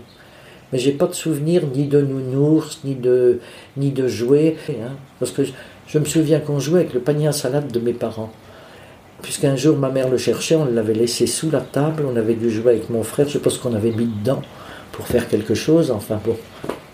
Mais 0.71 0.79
j'ai 0.79 0.91
pas 0.91 1.07
de 1.07 1.13
souvenir 1.13 1.63
ni 1.73 1.87
de 1.87 2.01
nounours, 2.01 2.81
ni 2.83 2.95
de, 2.95 3.39
ni 3.77 3.91
de 3.91 4.07
jouets. 4.07 4.55
Hein, 4.69 4.93
parce 5.19 5.31
que 5.31 5.43
je 5.87 5.99
me 5.99 6.05
souviens 6.05 6.39
qu'on 6.39 6.59
jouait 6.59 6.81
avec 6.81 6.93
le 6.93 7.01
panier 7.01 7.27
à 7.27 7.31
salade 7.31 7.71
de 7.71 7.79
mes 7.79 7.93
parents 7.93 8.31
puisqu'un 9.21 9.55
jour 9.55 9.75
ma 9.75 9.89
mère 9.89 10.07
le 10.07 10.19
cherchait, 10.19 10.55
on 10.55 10.65
l'avait 10.65 10.93
laissé 10.93 11.25
sous 11.25 11.49
la 11.49 11.61
table, 11.61 12.03
on 12.07 12.15
avait 12.15 12.35
dû 12.35 12.51
jouer 12.51 12.73
avec 12.73 12.91
mon 12.91 13.01
frère, 13.01 13.27
je 13.27 13.33
sais 13.33 13.39
pas 13.39 13.49
ce 13.49 13.57
qu'on 13.57 13.73
avait 13.73 13.89
mis 13.89 14.05
dedans 14.05 14.41
pour 14.95 15.07
faire 15.07 15.27
quelque 15.27 15.53
chose, 15.53 15.91
enfin 15.91 16.19
bon, 16.23 16.37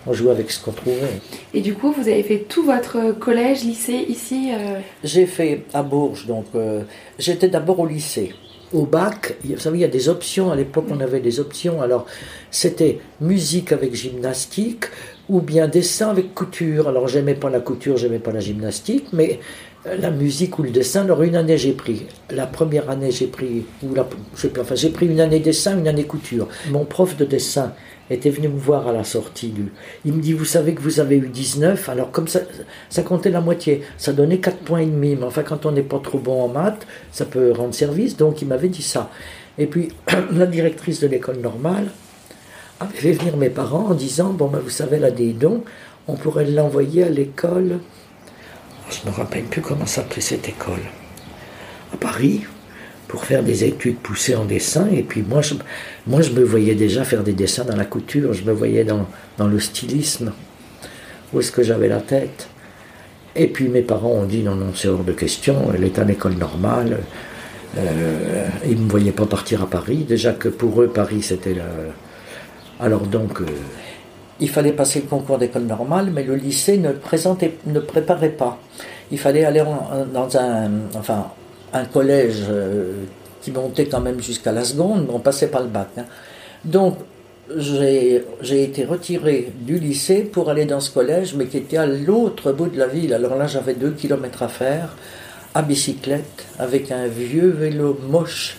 on 0.07 0.13
jouait 0.13 0.31
avec 0.31 0.51
ce 0.51 0.63
qu'on 0.63 0.71
trouvait. 0.71 1.21
Et 1.53 1.61
du 1.61 1.75
coup, 1.75 1.91
vous 1.91 2.07
avez 2.07 2.23
fait 2.23 2.45
tout 2.49 2.63
votre 2.63 3.11
collège, 3.11 3.63
lycée 3.63 4.05
ici 4.09 4.51
euh 4.53 4.79
J'ai 5.03 5.27
fait 5.27 5.63
à 5.73 5.83
Bourges, 5.83 6.25
donc 6.25 6.45
euh, 6.55 6.81
j'étais 7.19 7.47
d'abord 7.47 7.79
au 7.79 7.85
lycée. 7.85 8.33
Au 8.73 8.85
bac, 8.85 9.35
vous 9.43 9.59
savez, 9.59 9.79
il 9.79 9.81
y 9.81 9.85
a 9.85 9.89
des 9.89 10.07
options. 10.07 10.49
À 10.49 10.55
l'époque, 10.55 10.85
on 10.89 11.01
avait 11.01 11.19
des 11.19 11.41
options. 11.41 11.81
Alors, 11.81 12.05
c'était 12.51 12.99
musique 13.19 13.73
avec 13.73 13.93
gymnastique 13.93 14.85
ou 15.27 15.41
bien 15.41 15.67
dessin 15.67 16.09
avec 16.09 16.33
couture. 16.33 16.87
Alors, 16.87 17.09
j'aimais 17.09 17.35
pas 17.35 17.49
la 17.49 17.59
couture, 17.59 17.97
j'aimais 17.97 18.19
pas 18.19 18.31
la 18.31 18.39
gymnastique, 18.39 19.07
mais 19.11 19.39
la 19.85 20.11
musique 20.11 20.59
ou 20.59 20.63
le 20.63 20.69
dessin. 20.69 21.03
Alors 21.03 21.23
une 21.23 21.35
année 21.35 21.57
j'ai 21.57 21.73
pris, 21.73 22.05
la 22.29 22.45
première 22.45 22.89
année 22.89 23.11
j'ai 23.11 23.27
pris, 23.27 23.65
ou 23.83 23.93
la, 23.93 24.07
je 24.35 24.41
sais 24.41 24.59
enfin 24.59 24.75
j'ai 24.75 24.89
pris 24.89 25.07
une 25.07 25.19
année 25.19 25.39
dessin, 25.39 25.77
une 25.77 25.87
année 25.87 26.03
couture. 26.03 26.47
Mon 26.69 26.85
prof 26.85 27.17
de 27.17 27.25
dessin 27.25 27.73
était 28.11 28.29
venu 28.29 28.47
me 28.47 28.59
voir 28.59 28.87
à 28.87 28.93
la 28.93 29.03
sortie. 29.03 29.53
Il 30.05 30.13
me 30.13 30.21
dit 30.21 30.33
Vous 30.33 30.45
savez 30.45 30.73
que 30.73 30.81
vous 30.81 30.99
avez 30.99 31.17
eu 31.17 31.27
19, 31.27 31.89
alors 31.89 32.11
comme 32.11 32.27
ça, 32.27 32.41
ça 32.89 33.03
comptait 33.03 33.29
la 33.29 33.41
moitié, 33.41 33.81
ça 33.97 34.13
donnait 34.13 34.39
4 34.39 34.57
points 34.57 34.79
et 34.79 34.85
demi, 34.85 35.15
mais 35.15 35.25
enfin 35.25 35.43
quand 35.43 35.65
on 35.65 35.71
n'est 35.71 35.81
pas 35.81 35.99
trop 35.99 36.19
bon 36.19 36.43
en 36.43 36.47
maths, 36.47 36.85
ça 37.11 37.25
peut 37.25 37.51
rendre 37.51 37.73
service, 37.73 38.17
donc 38.17 38.41
il 38.41 38.47
m'avait 38.47 38.69
dit 38.69 38.83
ça. 38.83 39.09
Et 39.57 39.67
puis 39.67 39.89
la 40.31 40.45
directrice 40.45 40.99
de 40.99 41.07
l'école 41.07 41.37
normale 41.37 41.87
avait 42.79 42.97
fait 42.97 43.11
venir 43.11 43.37
mes 43.37 43.49
parents 43.49 43.87
en 43.89 43.93
disant 43.93 44.29
Bon, 44.29 44.47
ben, 44.47 44.59
vous 44.59 44.69
savez, 44.69 44.99
là 44.99 45.11
des 45.11 45.33
dons, 45.33 45.63
on 46.07 46.15
pourrait 46.15 46.45
l'envoyer 46.45 47.03
à 47.03 47.09
l'école 47.09 47.79
je 48.91 49.05
ne 49.05 49.11
me 49.11 49.15
rappelle 49.15 49.45
plus 49.45 49.61
comment 49.61 49.85
s'appelait 49.85 50.21
cette 50.21 50.49
école, 50.49 50.81
à 51.93 51.97
Paris, 51.97 52.43
pour 53.11 53.25
faire 53.25 53.43
des 53.43 53.65
études 53.65 53.97
poussées 53.97 54.35
en 54.35 54.45
dessin. 54.45 54.87
Et 54.87 55.03
puis 55.03 55.21
moi 55.21 55.41
je, 55.41 55.55
moi, 56.07 56.21
je 56.21 56.31
me 56.31 56.43
voyais 56.43 56.75
déjà 56.75 57.03
faire 57.03 57.23
des 57.23 57.33
dessins 57.33 57.65
dans 57.65 57.75
la 57.75 57.85
couture, 57.85 58.33
je 58.33 58.43
me 58.43 58.53
voyais 58.53 58.85
dans, 58.85 59.05
dans 59.37 59.47
le 59.47 59.59
stylisme. 59.59 60.31
Où 61.31 61.39
est-ce 61.39 61.51
que 61.51 61.61
j'avais 61.61 61.89
la 61.89 61.99
tête? 61.99 62.47
Et 63.35 63.47
puis 63.47 63.67
mes 63.67 63.81
parents 63.81 64.11
ont 64.11 64.25
dit 64.25 64.43
non, 64.43 64.55
non, 64.55 64.71
c'est 64.73 64.87
hors 64.87 65.03
de 65.03 65.11
question, 65.11 65.71
elle 65.75 65.83
est 65.83 65.99
à 65.99 66.05
l'école 66.05 66.35
normale. 66.35 66.99
Euh, 67.77 68.47
ils 68.65 68.77
ne 68.79 68.85
me 68.85 68.89
voyaient 68.89 69.11
pas 69.11 69.25
partir 69.25 69.61
à 69.61 69.69
Paris. 69.69 70.05
Déjà 70.07 70.31
que 70.31 70.47
pour 70.49 70.81
eux, 70.81 70.87
Paris, 70.87 71.21
c'était 71.21 71.53
la... 71.53 71.65
Alors 72.79 73.01
donc, 73.01 73.41
euh, 73.41 73.45
il 74.39 74.49
fallait 74.49 74.71
passer 74.71 75.01
le 75.01 75.07
concours 75.07 75.37
d'école 75.37 75.63
normale, 75.63 76.11
mais 76.13 76.23
le 76.23 76.35
lycée 76.35 76.77
ne, 76.77 76.93
présentait, 76.93 77.55
ne 77.65 77.79
préparait 77.79 78.29
pas. 78.29 78.57
Il 79.11 79.19
fallait 79.19 79.43
aller 79.43 79.63
dans 80.13 80.37
un, 80.37 80.71
enfin, 80.97 81.27
un 81.73 81.85
collège 81.85 82.43
euh, 82.49 83.05
qui 83.41 83.51
montait 83.51 83.85
quand 83.85 84.01
même 84.01 84.21
jusqu'à 84.21 84.51
la 84.51 84.63
seconde, 84.63 85.05
mais 85.07 85.13
on 85.13 85.19
passait 85.19 85.47
pas 85.47 85.61
le 85.61 85.67
bac. 85.67 85.89
Hein. 85.97 86.05
Donc, 86.63 86.97
j'ai 87.57 88.23
été 88.49 88.85
retiré 88.85 89.51
du 89.59 89.79
lycée 89.79 90.21
pour 90.21 90.49
aller 90.49 90.65
dans 90.65 90.79
ce 90.79 90.91
collège, 90.91 91.33
mais 91.35 91.47
qui 91.47 91.57
était 91.57 91.77
à 91.77 91.85
l'autre 91.85 92.51
bout 92.51 92.67
de 92.67 92.77
la 92.77 92.87
ville. 92.87 93.13
Alors 93.13 93.35
là, 93.35 93.47
j'avais 93.47 93.73
deux 93.73 93.91
kilomètres 93.91 94.43
à 94.43 94.47
faire, 94.47 94.95
à 95.53 95.61
bicyclette, 95.61 96.45
avec 96.59 96.91
un 96.91 97.07
vieux 97.07 97.49
vélo 97.49 97.99
moche 98.07 98.57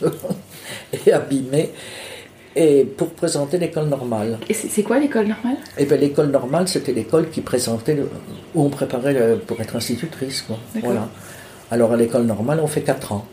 et 1.07 1.13
abîmé, 1.13 1.71
et 2.55 2.85
pour 2.85 3.11
présenter 3.11 3.57
l'école 3.57 3.87
normale. 3.87 4.39
Et 4.49 4.55
c'est 4.55 4.83
quoi 4.83 4.99
l'école 4.99 5.27
normale? 5.29 5.57
Eh 5.79 5.87
bien, 5.87 5.97
l'école 5.97 6.31
normale, 6.31 6.69
c'était 6.69 6.93
l'école 6.93 7.31
qui 7.31 7.41
présentait, 7.41 7.97
où 8.55 8.63
on 8.63 8.69
préparait 8.69 9.39
pour 9.47 9.61
être 9.61 9.77
institutrice. 9.77 10.43
Quoi. 10.43 10.59
Voilà. 10.83 11.09
Alors 11.73 11.93
à 11.93 11.97
l'école 11.97 12.25
normale, 12.25 12.61
on 12.63 12.67
fait 12.67 12.83
4 12.83 13.13
ans 13.13 13.25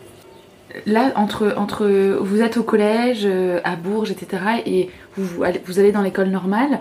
là, 0.86 1.12
entre, 1.16 1.52
entre 1.58 1.86
vous 2.20 2.40
êtes 2.40 2.56
au 2.56 2.62
collège, 2.62 3.22
euh, 3.24 3.60
à 3.64 3.76
Bourges, 3.76 4.10
etc., 4.10 4.42
et 4.64 4.88
vous, 5.16 5.44
vous 5.66 5.78
allez 5.78 5.92
dans 5.92 6.00
l'école 6.00 6.28
normale, 6.28 6.80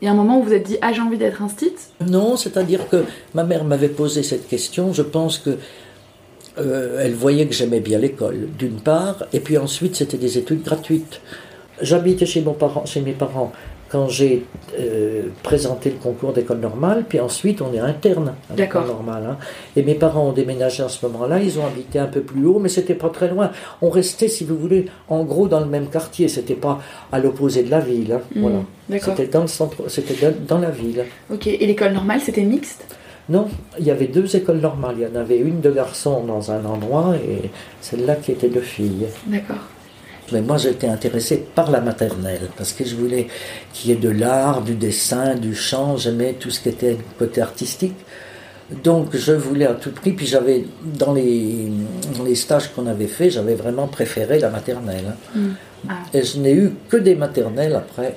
il 0.00 0.04
y 0.04 0.08
a 0.08 0.12
un 0.12 0.14
moment 0.14 0.38
où 0.38 0.42
vous 0.42 0.50
vous 0.50 0.54
êtes 0.54 0.62
dit 0.62 0.76
Ah, 0.82 0.92
j'ai 0.92 1.00
envie 1.00 1.16
d'être 1.16 1.42
instite 1.42 1.90
Non, 2.06 2.36
c'est-à-dire 2.36 2.88
que 2.88 3.04
ma 3.34 3.42
mère 3.42 3.64
m'avait 3.64 3.88
posé 3.88 4.22
cette 4.22 4.46
question. 4.46 4.92
Je 4.92 5.02
pense 5.02 5.38
que 5.38 5.58
euh, 6.58 7.00
elle 7.02 7.14
voyait 7.14 7.46
que 7.46 7.54
j'aimais 7.54 7.80
bien 7.80 7.98
l'école, 7.98 8.46
d'une 8.56 8.80
part, 8.80 9.24
et 9.32 9.40
puis 9.40 9.58
ensuite 9.58 9.96
c'était 9.96 10.18
des 10.18 10.38
études 10.38 10.62
gratuites. 10.62 11.20
J'habitais 11.82 12.26
chez, 12.26 12.42
mon 12.42 12.52
parent, 12.52 12.86
chez 12.86 13.00
mes 13.00 13.12
parents 13.12 13.50
quand 13.88 14.08
j'ai 14.08 14.44
euh, 14.78 15.28
présenté 15.42 15.90
le 15.90 15.96
concours 15.96 16.32
d'école 16.32 16.58
normale, 16.58 17.04
puis 17.08 17.20
ensuite 17.20 17.62
on 17.62 17.72
est 17.72 17.78
interne 17.78 18.34
à 18.50 18.56
l'école 18.56 18.86
normale. 18.86 19.22
Hein. 19.30 19.36
Et 19.76 19.82
mes 19.82 19.94
parents 19.94 20.28
ont 20.28 20.32
déménagé 20.32 20.82
à 20.82 20.88
ce 20.88 21.06
moment-là, 21.06 21.40
ils 21.40 21.58
ont 21.58 21.66
habité 21.66 21.98
un 21.98 22.06
peu 22.06 22.20
plus 22.20 22.46
haut, 22.46 22.58
mais 22.58 22.68
c'était 22.68 22.94
pas 22.94 23.10
très 23.10 23.28
loin. 23.28 23.50
On 23.82 23.90
restait, 23.90 24.28
si 24.28 24.44
vous 24.44 24.56
voulez, 24.56 24.86
en 25.08 25.24
gros 25.24 25.46
dans 25.48 25.60
le 25.60 25.66
même 25.66 25.86
quartier, 25.86 26.28
c'était 26.28 26.54
pas 26.54 26.80
à 27.12 27.18
l'opposé 27.18 27.62
de 27.62 27.70
la 27.70 27.80
ville. 27.80 28.12
Hein. 28.12 28.20
Mmh, 28.34 28.40
voilà. 28.40 29.00
C'était 29.00 29.26
dans 29.26 29.42
le 29.42 29.46
centre, 29.48 29.88
c'était 29.88 30.32
dans, 30.48 30.58
la 30.58 30.70
ville. 30.70 31.04
Ok, 31.32 31.46
et 31.46 31.66
l'école 31.66 31.92
normale 31.92 32.20
c'était 32.20 32.44
mixte? 32.44 32.84
Non, 33.28 33.48
il 33.78 33.84
y 33.84 33.90
avait 33.90 34.06
deux 34.06 34.36
écoles 34.36 34.60
normales. 34.60 34.96
Il 34.98 35.02
y 35.02 35.06
en 35.06 35.20
avait 35.20 35.38
une 35.38 35.60
de 35.60 35.70
garçons 35.70 36.22
dans 36.24 36.52
un 36.52 36.64
endroit 36.64 37.14
et 37.16 37.50
celle-là 37.80 38.14
qui 38.16 38.30
était 38.30 38.48
de 38.48 38.60
filles. 38.60 39.06
D'accord. 39.26 39.56
Mais 40.32 40.40
moi, 40.40 40.56
j'étais 40.56 40.88
intéressé 40.88 41.44
par 41.54 41.70
la 41.70 41.80
maternelle, 41.80 42.48
parce 42.56 42.72
que 42.72 42.84
je 42.84 42.96
voulais 42.96 43.28
qu'il 43.72 43.90
y 43.90 43.94
ait 43.94 43.96
de 43.96 44.08
l'art, 44.08 44.62
du 44.62 44.74
dessin, 44.74 45.34
du 45.34 45.54
chant, 45.54 45.96
j'aimais 45.96 46.34
tout 46.34 46.50
ce 46.50 46.60
qui 46.60 46.68
était 46.68 46.98
côté 47.18 47.40
artistique. 47.40 47.94
Donc, 48.82 49.16
je 49.16 49.32
voulais 49.32 49.66
à 49.66 49.74
tout 49.74 49.92
prix, 49.92 50.12
puis 50.12 50.26
j'avais, 50.26 50.64
dans 50.82 51.12
les, 51.12 51.70
les 52.24 52.34
stages 52.34 52.72
qu'on 52.72 52.86
avait 52.86 53.06
fait, 53.06 53.30
j'avais 53.30 53.54
vraiment 53.54 53.86
préféré 53.86 54.40
la 54.40 54.50
maternelle. 54.50 55.14
Mmh. 55.34 55.40
Ah. 55.88 55.92
Et 56.12 56.22
je 56.24 56.38
n'ai 56.38 56.52
eu 56.52 56.72
que 56.88 56.96
des 56.96 57.14
maternelles 57.14 57.76
après, 57.76 58.16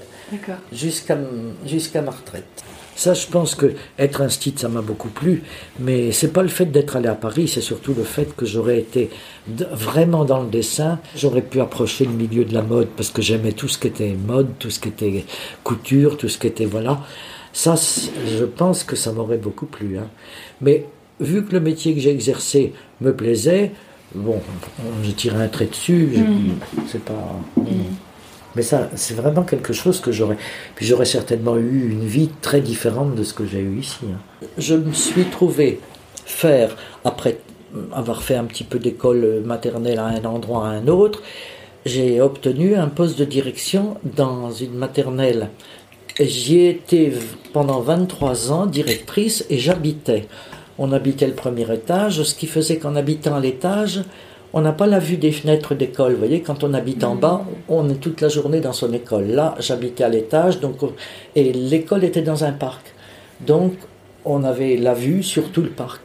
jusqu'à 0.71 1.17
jusqu'à 1.65 2.01
ma 2.01 2.11
retraite. 2.11 2.63
Ça, 2.99 3.13
je 3.13 3.27
pense 3.27 3.55
que 3.55 3.75
être 3.97 4.19
un 4.19 4.27
ça 4.27 4.67
m'a 4.67 4.81
beaucoup 4.81 5.07
plu, 5.07 5.43
mais 5.79 6.11
c'est 6.11 6.33
pas 6.33 6.41
le 6.41 6.49
fait 6.49 6.65
d'être 6.65 6.97
allé 6.97 7.07
à 7.07 7.15
Paris, 7.15 7.47
c'est 7.47 7.61
surtout 7.61 7.93
le 7.93 8.03
fait 8.03 8.35
que 8.35 8.45
j'aurais 8.45 8.77
été 8.77 9.09
vraiment 9.47 10.25
dans 10.25 10.43
le 10.43 10.49
dessin. 10.49 10.99
J'aurais 11.15 11.41
pu 11.41 11.61
approcher 11.61 12.03
le 12.03 12.11
milieu 12.11 12.43
de 12.43 12.53
la 12.53 12.61
mode 12.61 12.89
parce 12.97 13.09
que 13.09 13.21
j'aimais 13.21 13.53
tout 13.53 13.69
ce 13.69 13.77
qui 13.77 13.87
était 13.87 14.17
mode, 14.27 14.49
tout 14.59 14.69
ce 14.69 14.81
qui 14.81 14.89
était 14.89 15.23
couture, 15.63 16.17
tout 16.17 16.27
ce 16.27 16.37
qui 16.37 16.47
était 16.47 16.65
voilà. 16.65 16.99
Ça, 17.53 17.75
je 18.27 18.43
pense 18.43 18.83
que 18.83 18.97
ça 18.97 19.13
m'aurait 19.13 19.37
beaucoup 19.37 19.65
plu. 19.65 19.97
Hein. 19.97 20.09
Mais 20.59 20.85
vu 21.21 21.45
que 21.45 21.53
le 21.53 21.61
métier 21.61 21.93
que 21.93 22.01
j'ai 22.01 22.11
exercé 22.11 22.73
me 22.99 23.15
plaisait, 23.15 23.71
bon, 24.13 24.41
j'ai 25.03 25.13
tiré 25.13 25.41
un 25.41 25.47
trait 25.47 25.67
dessus. 25.67 26.09
Mmh. 26.17 26.83
C'est 26.85 27.05
pas. 27.05 27.39
Mmh. 27.55 27.63
Mais 28.55 28.63
ça, 28.63 28.89
c'est 28.95 29.13
vraiment 29.13 29.43
quelque 29.43 29.73
chose 29.73 29.99
que 29.99 30.11
j'aurais. 30.11 30.37
Puis 30.75 30.85
j'aurais 30.85 31.05
certainement 31.05 31.57
eu 31.57 31.89
une 31.91 32.05
vie 32.05 32.29
très 32.41 32.61
différente 32.61 33.15
de 33.15 33.23
ce 33.23 33.33
que 33.33 33.45
j'ai 33.45 33.59
eu 33.59 33.79
ici. 33.79 33.99
Hein. 34.03 34.47
Je 34.57 34.75
me 34.75 34.93
suis 34.93 35.25
trouvé 35.25 35.79
faire, 36.25 36.75
après 37.05 37.39
avoir 37.93 38.23
fait 38.23 38.35
un 38.35 38.45
petit 38.45 38.63
peu 38.63 38.79
d'école 38.79 39.43
maternelle 39.45 39.99
à 39.99 40.05
un 40.05 40.25
endroit 40.25 40.67
à 40.67 40.71
un 40.71 40.87
autre, 40.87 41.21
j'ai 41.85 42.21
obtenu 42.21 42.75
un 42.75 42.87
poste 42.87 43.17
de 43.19 43.25
direction 43.25 43.97
dans 44.03 44.51
une 44.51 44.73
maternelle. 44.73 45.49
J'y 46.19 46.65
étais 46.65 47.13
pendant 47.53 47.79
23 47.79 48.51
ans 48.51 48.65
directrice 48.65 49.45
et 49.49 49.57
j'habitais. 49.57 50.27
On 50.77 50.91
habitait 50.91 51.27
le 51.27 51.33
premier 51.33 51.71
étage, 51.73 52.23
ce 52.23 52.35
qui 52.35 52.47
faisait 52.47 52.77
qu'en 52.77 52.95
habitant 52.95 53.39
l'étage, 53.39 54.01
on 54.53 54.61
n'a 54.61 54.71
pas 54.71 54.87
la 54.87 54.99
vue 54.99 55.17
des 55.17 55.31
fenêtres 55.31 55.75
d'école. 55.75 56.13
Vous 56.13 56.19
voyez, 56.19 56.41
quand 56.41 56.63
on 56.63 56.73
habite 56.73 57.03
en 57.03 57.15
bas, 57.15 57.45
on 57.67 57.89
est 57.89 57.99
toute 57.99 58.21
la 58.21 58.29
journée 58.29 58.61
dans 58.61 58.73
son 58.73 58.91
école. 58.93 59.27
Là, 59.27 59.55
j'habitais 59.59 60.03
à 60.03 60.09
l'étage, 60.09 60.59
donc 60.59 60.77
et 61.35 61.53
l'école 61.53 62.03
était 62.03 62.21
dans 62.21 62.43
un 62.43 62.51
parc. 62.51 62.93
Donc, 63.41 63.73
on 64.25 64.43
avait 64.43 64.75
la 64.75 64.93
vue 64.93 65.23
sur 65.23 65.51
tout 65.51 65.61
le 65.61 65.69
parc. 65.69 66.01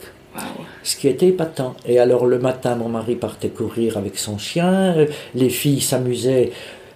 Ce 0.82 0.96
qui 0.96 1.08
était 1.08 1.28
épatant. 1.28 1.74
Et 1.86 1.98
alors, 1.98 2.26
le 2.26 2.38
matin, 2.38 2.76
mon 2.76 2.88
mari 2.88 3.14
partait 3.14 3.48
courir 3.48 3.96
avec 3.96 4.18
son 4.18 4.36
chien. 4.36 4.94
Les 5.34 5.48
filles 5.48 5.80
s'amusaient 5.80 6.52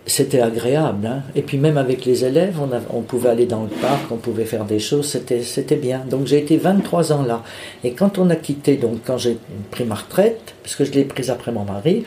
c'était 0.08 0.40
agréable. 0.40 1.06
Hein. 1.06 1.22
Et 1.34 1.42
puis 1.42 1.58
même 1.58 1.78
avec 1.78 2.04
les 2.04 2.24
élèves, 2.24 2.58
on, 2.90 3.02
pouvait 3.02 3.28
aller 3.28 3.46
dans 3.46 3.62
le 3.62 3.68
parc, 3.68 4.10
on 4.10 4.16
pouvait 4.16 4.44
faire 4.44 4.64
des 4.64 4.78
choses, 4.78 5.06
c'était, 5.06 5.76
bien. 5.76 6.02
Donc 6.10 6.26
j'ai 6.26 6.38
été 6.38 6.56
23 6.56 7.12
ans 7.12 7.22
là. 7.22 7.42
Et 7.84 7.92
quand 7.92 8.18
on 8.18 8.30
a 8.30 8.36
quitté, 8.36 8.76
donc 8.76 9.00
quand 9.06 9.18
j'ai 9.18 9.38
pris 9.70 9.84
ma 9.84 9.94
retraite, 9.94 10.54
puisque 10.62 10.84
je 10.84 10.92
l'ai 10.92 11.04
prise 11.04 11.30
après 11.30 11.52
mon 11.52 11.64
mari, 11.64 12.04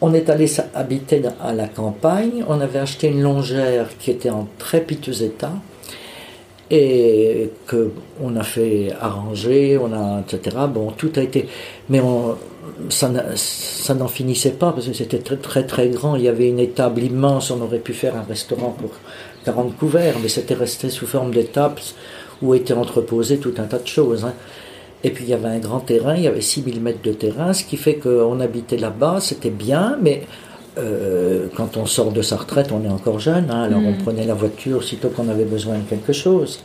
on 0.00 0.14
est 0.14 0.30
allé 0.30 0.50
habiter 0.74 1.22
à 1.42 1.52
la 1.52 1.68
campagne, 1.68 2.44
on 2.48 2.60
avait 2.60 2.78
acheté 2.78 3.08
une 3.08 3.22
longère 3.22 3.86
qui 3.98 4.10
était 4.10 4.30
en 4.30 4.48
très 4.58 4.80
piteux 4.80 5.22
état, 5.22 5.52
et 6.70 7.50
que 7.66 7.90
on 8.22 8.36
a 8.36 8.42
fait 8.42 8.92
arranger, 9.00 9.78
on 9.78 9.92
a 9.92 10.20
etc. 10.20 10.56
Bon, 10.72 10.92
tout 10.92 11.10
a 11.16 11.20
été, 11.20 11.46
mais 11.88 12.00
on, 12.00 12.36
ça 12.88 13.94
n'en 13.94 14.08
finissait 14.08 14.52
pas 14.52 14.72
parce 14.72 14.86
que 14.86 14.92
c'était 14.92 15.18
très 15.18 15.36
très 15.36 15.64
très 15.64 15.88
grand. 15.88 16.16
Il 16.16 16.22
y 16.22 16.28
avait 16.28 16.48
une 16.48 16.60
étable 16.60 17.02
immense, 17.02 17.50
on 17.50 17.60
aurait 17.60 17.78
pu 17.78 17.92
faire 17.92 18.16
un 18.16 18.22
restaurant 18.22 18.70
pour 18.70 18.90
40 19.44 19.76
couverts, 19.76 20.16
mais 20.22 20.28
c'était 20.28 20.54
resté 20.54 20.90
sous 20.90 21.06
forme 21.06 21.32
d'étapes 21.32 21.80
où 22.42 22.54
étaient 22.54 22.74
entreposées 22.74 23.38
tout 23.38 23.54
un 23.58 23.64
tas 23.64 23.78
de 23.78 23.86
choses. 23.86 24.24
Hein. 24.24 24.34
Et 25.02 25.10
puis 25.10 25.24
il 25.24 25.30
y 25.30 25.34
avait 25.34 25.48
un 25.48 25.58
grand 25.58 25.80
terrain, 25.80 26.14
il 26.14 26.22
y 26.22 26.26
avait 26.26 26.42
6000 26.42 26.80
mètres 26.80 27.02
de 27.02 27.12
terrain, 27.12 27.52
ce 27.52 27.64
qui 27.64 27.76
fait 27.76 27.94
qu'on 27.94 28.38
habitait 28.40 28.76
là-bas, 28.76 29.18
c'était 29.20 29.50
bien, 29.50 29.98
mais 30.00 30.22
euh, 30.78 31.46
quand 31.56 31.76
on 31.76 31.86
sort 31.86 32.12
de 32.12 32.22
sa 32.22 32.36
retraite, 32.36 32.70
on 32.72 32.84
est 32.84 32.88
encore 32.88 33.18
jeune, 33.18 33.50
hein, 33.50 33.62
alors 33.62 33.80
on 33.80 33.92
mm. 33.92 33.98
prenait 33.98 34.24
la 34.24 34.34
voiture 34.34 34.84
sitôt 34.84 35.08
qu'on 35.08 35.28
avait 35.28 35.44
besoin 35.44 35.78
de 35.78 35.84
quelque 35.88 36.12
chose. 36.12 36.62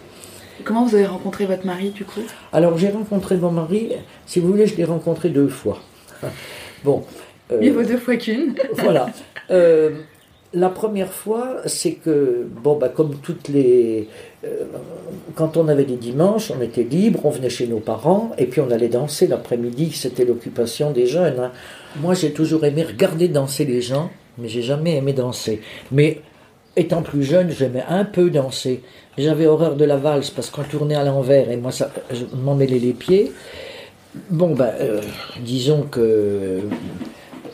Comment 0.64 0.86
vous 0.86 0.96
avez 0.96 1.06
rencontré 1.06 1.46
votre 1.46 1.66
mari 1.66 1.90
du 1.90 2.06
coup? 2.06 2.22
Alors 2.54 2.78
j'ai 2.78 2.90
rencontré 2.90 3.36
mon 3.38 3.52
mari, 3.52 3.92
si 4.26 4.40
vous 4.40 4.48
voulez, 4.48 4.68
je 4.68 4.76
l'ai 4.76 4.86
rencontré 4.86 5.30
deux 5.30 5.48
fois. 5.48 5.80
bon. 6.84 7.04
Euh, 7.52 7.60
Mieux 7.62 7.72
vaut 7.72 7.84
deux 7.84 7.98
fois 7.98 8.16
qu'une. 8.16 8.56
voilà. 8.78 9.08
Euh, 9.52 9.92
la 10.56 10.70
première 10.70 11.12
fois, 11.12 11.58
c'est 11.66 11.92
que, 11.92 12.48
bon, 12.64 12.78
bah, 12.78 12.90
comme 12.90 13.16
toutes 13.18 13.50
les. 13.50 14.08
Euh, 14.46 14.64
quand 15.36 15.58
on 15.58 15.68
avait 15.68 15.84
des 15.84 15.98
dimanches, 15.98 16.52
on 16.58 16.62
était 16.62 16.84
libre, 16.84 17.20
on 17.26 17.30
venait 17.30 17.50
chez 17.50 17.68
nos 17.68 17.80
parents, 17.80 18.32
et 18.38 18.46
puis 18.46 18.62
on 18.62 18.72
allait 18.72 18.88
danser 18.88 19.28
l'après-midi, 19.28 19.92
c'était 19.94 20.24
l'occupation 20.24 20.92
des 20.92 21.08
jeunes. 21.08 21.40
Hein. 21.40 21.52
Moi, 21.98 22.14
j'ai 22.14 22.32
toujours 22.32 22.64
aimé 22.64 22.84
regarder 22.84 23.28
danser 23.28 23.66
les 23.66 23.82
gens, 23.82 24.10
mais 24.38 24.48
j'ai 24.48 24.62
jamais 24.62 24.96
aimé 24.96 25.12
danser. 25.12 25.62
Mais 25.92 26.22
étant 26.78 27.02
plus 27.02 27.24
jeune, 27.24 27.52
j'aimais 27.52 27.84
un 27.90 28.06
peu 28.06 28.30
danser. 28.30 28.82
J'avais 29.18 29.48
horreur 29.48 29.76
de 29.76 29.86
la 29.86 29.98
valse 29.98 30.30
parce 30.30 30.50
qu'on 30.50 30.64
tournait 30.64 30.96
à 30.96 31.04
l'envers, 31.04 31.52
et 31.52 31.58
moi, 31.58 31.72
ça, 31.72 31.92
je 32.12 32.24
m'en 32.34 32.56
mêlais 32.56 32.80
les 32.80 32.94
pieds. 32.94 33.34
Bon, 34.30 34.56
ben, 34.56 34.72
disons 35.44 35.82
que 35.84 36.62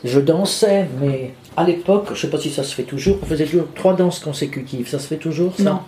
je 0.04 0.20
dansais, 0.20 0.86
mais 1.00 1.32
à 1.56 1.64
l'époque, 1.64 2.06
je 2.08 2.12
ne 2.12 2.16
sais 2.16 2.30
pas 2.30 2.38
si 2.38 2.50
ça 2.50 2.62
se 2.62 2.74
fait 2.74 2.82
toujours, 2.82 3.18
on 3.22 3.26
faisait 3.26 3.44
toujours 3.44 3.68
trois 3.74 3.94
danses 3.94 4.18
consécutives. 4.18 4.88
Ça 4.88 4.98
se 4.98 5.06
fait 5.06 5.16
toujours, 5.16 5.54
ça 5.56 5.64
Non. 5.64 5.78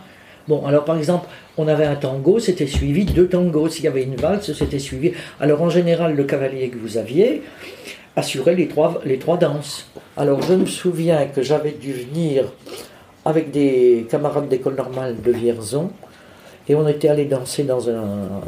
Bon, 0.47 0.67
alors 0.67 0.85
par 0.85 0.99
exemple, 0.99 1.27
on 1.57 1.69
avait 1.69 1.87
un 1.87 1.97
tango, 1.97 2.39
c'était 2.39 2.67
suivi 2.67 3.05
de 3.05 3.13
deux 3.13 3.29
tangos. 3.29 3.71
S'il 3.71 3.85
y 3.85 3.89
avait 3.89 4.03
une 4.03 4.17
valse, 4.17 4.53
c'était 4.53 4.79
suivi. 4.79 5.13
Alors 5.41 5.63
en 5.63 5.71
général, 5.71 6.15
le 6.15 6.25
cavalier 6.25 6.69
que 6.69 6.77
vous 6.77 6.99
aviez 6.99 7.43
assurait 8.15 8.55
les 8.55 8.69
trois, 8.69 9.01
les 9.07 9.19
trois 9.19 9.39
danses. 9.39 9.91
Alors 10.17 10.43
je 10.43 10.53
me 10.53 10.67
souviens 10.67 11.27
que 11.27 11.43
j'avais 11.43 11.73
dû 11.73 11.93
venir 11.93 12.53
avec 13.25 13.51
des 13.51 14.07
camarades 14.11 14.49
d'école 14.49 14.75
normale 14.75 15.17
de 15.23 15.33
Vierzon 15.33 15.91
et 16.69 16.75
on 16.75 16.87
était 16.87 17.09
allé 17.09 17.25
danser 17.25 17.65
dans 17.65 17.89
un, 17.89 18.43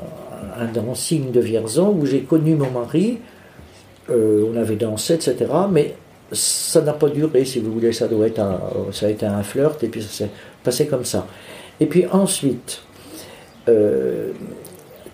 un 0.59 0.67
dancing 0.67 1.33
de 1.33 1.41
Vierzon 1.41 1.97
où 1.99 2.05
j'ai 2.05 2.21
connu 2.21 2.55
mon 2.55 2.71
mari. 2.71 3.19
Euh, 4.11 4.45
on 4.53 4.57
avait 4.57 4.77
dansé, 4.77 5.15
etc. 5.15 5.37
Mais 5.71 5.95
ça 6.33 6.81
n'a 6.81 6.93
pas 6.93 7.09
duré, 7.09 7.45
si 7.45 7.61
vous 7.61 7.73
voulez. 7.73 7.93
Ça, 7.93 8.09
doit 8.09 8.27
être 8.27 8.41
un, 8.41 8.61
a 9.03 9.09
été 9.09 9.27
un 9.27 9.43
flirt 9.43 9.83
et 9.83 9.89
puis 9.89 10.03
ça 10.03 10.09
s'est 10.09 10.31
passé 10.63 10.87
comme 10.87 11.05
ça. 11.05 11.27
Et 11.81 11.87
puis 11.87 12.07
ensuite, 12.07 12.83
euh, 13.69 14.31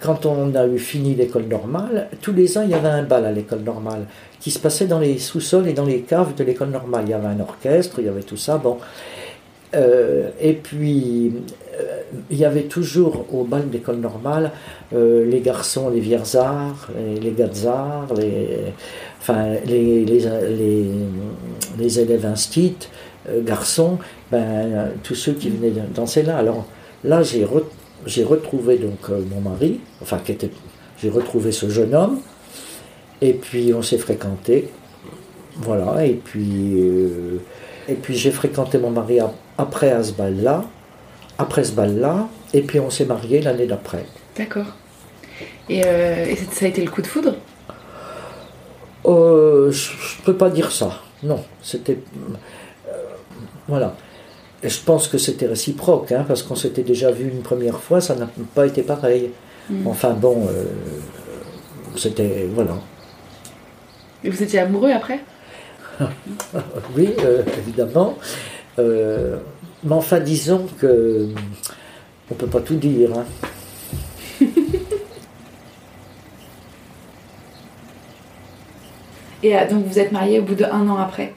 quand 0.00 0.26
on 0.26 0.54
a 0.54 0.66
eu 0.66 0.78
fini 0.78 1.14
l'école 1.14 1.44
normale, 1.44 2.08
tous 2.20 2.32
les 2.32 2.58
ans 2.58 2.62
il 2.62 2.70
y 2.70 2.74
avait 2.74 2.88
un 2.88 3.02
bal 3.02 3.24
à 3.24 3.32
l'école 3.32 3.60
normale 3.60 4.06
qui 4.40 4.50
se 4.50 4.58
passait 4.58 4.86
dans 4.86 4.98
les 4.98 5.18
sous-sols 5.18 5.68
et 5.68 5.72
dans 5.72 5.84
les 5.84 6.00
caves 6.00 6.34
de 6.34 6.44
l'école 6.44 6.70
normale. 6.70 7.04
Il 7.06 7.10
y 7.10 7.14
avait 7.14 7.28
un 7.28 7.40
orchestre, 7.40 7.96
il 7.98 8.06
y 8.06 8.08
avait 8.08 8.22
tout 8.22 8.36
ça. 8.36 8.58
Bon. 8.58 8.78
Euh, 9.74 10.28
et 10.40 10.52
puis, 10.52 11.32
il 12.30 12.36
y 12.36 12.44
avait 12.44 12.64
toujours 12.64 13.26
au 13.32 13.44
bal 13.44 13.70
d'école 13.70 13.96
normale 13.96 14.50
euh, 14.92 15.24
les 15.24 15.40
garçons, 15.40 15.88
les 15.88 16.00
vierzards, 16.00 16.88
les, 16.96 17.20
les 17.20 17.30
gazards, 17.32 18.12
les, 18.14 18.58
enfin, 19.20 19.54
les, 19.64 20.04
les, 20.04 20.20
les, 20.58 20.84
les 21.78 22.00
élèves 22.00 22.26
instits, 22.26 22.88
garçons, 23.44 23.98
ben, 24.30 24.90
tous 25.02 25.14
ceux 25.14 25.32
qui 25.32 25.48
venaient 25.50 25.72
danser 25.94 26.22
là. 26.22 26.36
Alors 26.36 26.66
là, 27.04 27.22
j'ai 27.22 27.44
retrouvé 28.24 28.78
donc 28.78 29.08
mon 29.30 29.40
mari, 29.40 29.80
enfin, 30.02 30.18
j'ai 31.00 31.10
retrouvé 31.10 31.52
ce 31.52 31.68
jeune 31.68 31.94
homme, 31.94 32.18
et 33.20 33.32
puis 33.32 33.72
on 33.72 33.82
s'est 33.82 33.98
fréquenté, 33.98 34.68
voilà, 35.56 36.04
et 36.04 36.14
puis, 36.14 36.78
et 37.88 37.94
puis 37.94 38.16
j'ai 38.16 38.30
fréquenté 38.30 38.78
mon 38.78 38.90
mari 38.90 39.18
après 39.56 39.90
à 39.90 40.02
ce 40.02 40.12
bal-là, 40.12 40.64
après 41.42 41.64
ce 41.64 41.72
bal-là, 41.72 42.28
et 42.54 42.62
puis 42.62 42.78
on 42.80 42.88
s'est 42.88 43.04
mariés 43.04 43.42
l'année 43.42 43.66
d'après. 43.66 44.06
D'accord. 44.36 44.76
Et, 45.68 45.84
euh, 45.84 46.34
ça 46.52 46.66
a 46.66 46.68
été 46.68 46.82
le 46.82 46.90
coup 46.90 47.02
de 47.02 47.06
foudre? 47.06 47.34
Euh, 49.06 49.70
Je 49.70 49.90
ne 50.20 50.24
peux 50.24 50.36
pas 50.36 50.50
dire 50.50 50.70
ça. 50.70 51.00
Non, 51.22 51.44
c'était. 51.62 51.98
Euh, 52.88 52.92
voilà. 53.68 53.94
Et 54.62 54.68
je 54.68 54.80
pense 54.80 55.08
que 55.08 55.18
c'était 55.18 55.46
réciproque, 55.46 56.12
hein, 56.12 56.24
parce 56.26 56.42
qu'on 56.44 56.54
s'était 56.54 56.82
déjà 56.82 57.10
vu 57.10 57.28
une 57.28 57.42
première 57.42 57.80
fois, 57.80 58.00
ça 58.00 58.14
n'a 58.14 58.28
pas 58.54 58.66
été 58.66 58.82
pareil. 58.82 59.30
Hmm. 59.68 59.86
Enfin 59.88 60.10
bon, 60.10 60.48
c'était. 61.96 62.46
Voilà. 62.54 62.76
Et 64.22 64.30
vous 64.30 64.42
étiez 64.42 64.60
amoureux 64.60 64.92
après? 64.92 65.20
Oui, 66.96 67.10
évidemment. 67.58 68.16
Mais 69.84 69.94
enfin, 69.94 70.20
disons 70.20 70.66
que 70.78 71.28
on 72.30 72.34
peut 72.34 72.46
pas 72.46 72.60
tout 72.60 72.76
dire. 72.76 73.10
Hein. 73.16 73.24
Et 79.42 79.56
euh, 79.56 79.68
donc 79.68 79.86
vous 79.86 79.98
êtes 79.98 80.12
marié 80.12 80.38
au 80.38 80.42
bout 80.42 80.54
d'un 80.54 80.88
an 80.88 80.98
après 80.98 81.34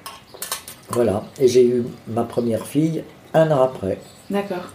Voilà, 0.89 1.23
et 1.39 1.47
j'ai 1.47 1.65
eu 1.65 1.84
ma 2.08 2.23
première 2.23 2.65
fille 2.65 3.03
un 3.34 3.49
an 3.51 3.63
après. 3.63 3.97
D'accord. 4.29 4.71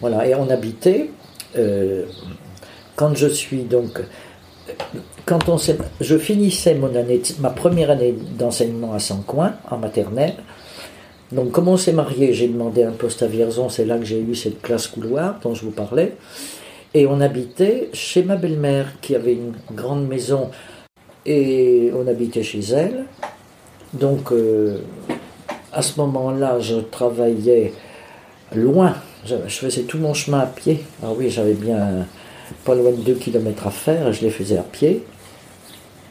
Voilà, 0.00 0.26
et 0.26 0.34
on 0.34 0.50
habitait, 0.50 1.10
euh, 1.56 2.04
quand 2.96 3.14
je 3.16 3.28
suis 3.28 3.62
donc, 3.62 4.00
quand 5.24 5.48
on 5.48 5.56
je 6.00 6.18
finissais 6.18 6.74
mon 6.74 6.94
année, 6.94 7.22
ma 7.40 7.50
première 7.50 7.90
année 7.90 8.14
d'enseignement 8.38 8.92
à 8.92 8.98
Saint-Coin, 8.98 9.54
en 9.70 9.78
maternelle, 9.78 10.34
donc, 11.34 11.50
comme 11.50 11.68
on 11.68 11.76
s'est 11.76 11.92
marié, 11.92 12.32
j'ai 12.32 12.46
demandé 12.46 12.84
un 12.84 12.92
poste 12.92 13.22
à 13.22 13.26
Vierzon, 13.26 13.68
c'est 13.68 13.84
là 13.84 13.98
que 13.98 14.04
j'ai 14.04 14.20
eu 14.20 14.34
cette 14.36 14.62
classe 14.62 14.86
couloir 14.86 15.40
dont 15.42 15.54
je 15.54 15.64
vous 15.64 15.72
parlais. 15.72 16.12
Et 16.94 17.06
on 17.06 17.20
habitait 17.20 17.88
chez 17.92 18.22
ma 18.22 18.36
belle-mère, 18.36 19.00
qui 19.00 19.16
avait 19.16 19.32
une 19.32 19.54
grande 19.72 20.06
maison, 20.06 20.50
et 21.26 21.90
on 21.92 22.06
habitait 22.06 22.44
chez 22.44 22.60
elle. 22.60 23.06
Donc, 23.94 24.30
euh, 24.30 24.78
à 25.72 25.82
ce 25.82 25.98
moment-là, 26.00 26.60
je 26.60 26.76
travaillais 26.76 27.72
loin. 28.54 28.94
Je, 29.24 29.36
faisais 29.48 29.82
tout 29.82 29.98
mon 29.98 30.14
chemin 30.14 30.40
à 30.40 30.46
pied. 30.46 30.84
Ah 31.02 31.08
oui, 31.16 31.30
j'avais 31.30 31.54
bien 31.54 32.06
pas 32.64 32.76
loin 32.76 32.92
de 32.92 32.96
2 32.98 33.14
km 33.14 33.66
à 33.66 33.70
faire, 33.70 34.12
je 34.12 34.20
les 34.20 34.30
faisais 34.30 34.58
à 34.58 34.62
pied. 34.62 35.02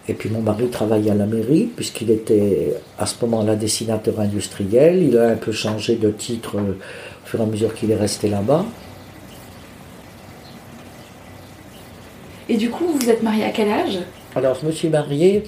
Et 0.09 0.13
puis 0.13 0.29
mon 0.29 0.41
mari 0.41 0.67
travaillait 0.67 1.11
à 1.11 1.15
la 1.15 1.25
mairie, 1.25 1.69
puisqu'il 1.75 2.11
était 2.11 2.75
à 2.99 3.05
ce 3.05 3.15
moment-là 3.25 3.55
dessinateur 3.55 4.19
industriel. 4.19 5.01
Il 5.01 5.17
a 5.17 5.29
un 5.29 5.35
peu 5.35 5.53
changé 5.53 5.95
de 5.95 6.11
titre 6.11 6.57
euh, 6.57 6.73
au 6.73 7.27
fur 7.27 7.39
et 7.39 7.43
à 7.43 7.45
mesure 7.45 7.73
qu'il 7.73 7.89
est 7.91 7.95
resté 7.95 8.27
là-bas. 8.27 8.65
Et 12.49 12.57
du 12.57 12.69
coup, 12.69 12.85
vous 12.85 13.09
êtes 13.09 13.23
marié 13.23 13.45
à 13.45 13.51
quel 13.51 13.69
âge? 13.69 13.99
Alors, 14.35 14.57
je 14.61 14.65
me 14.65 14.71
suis 14.71 14.89
marié 14.89 15.43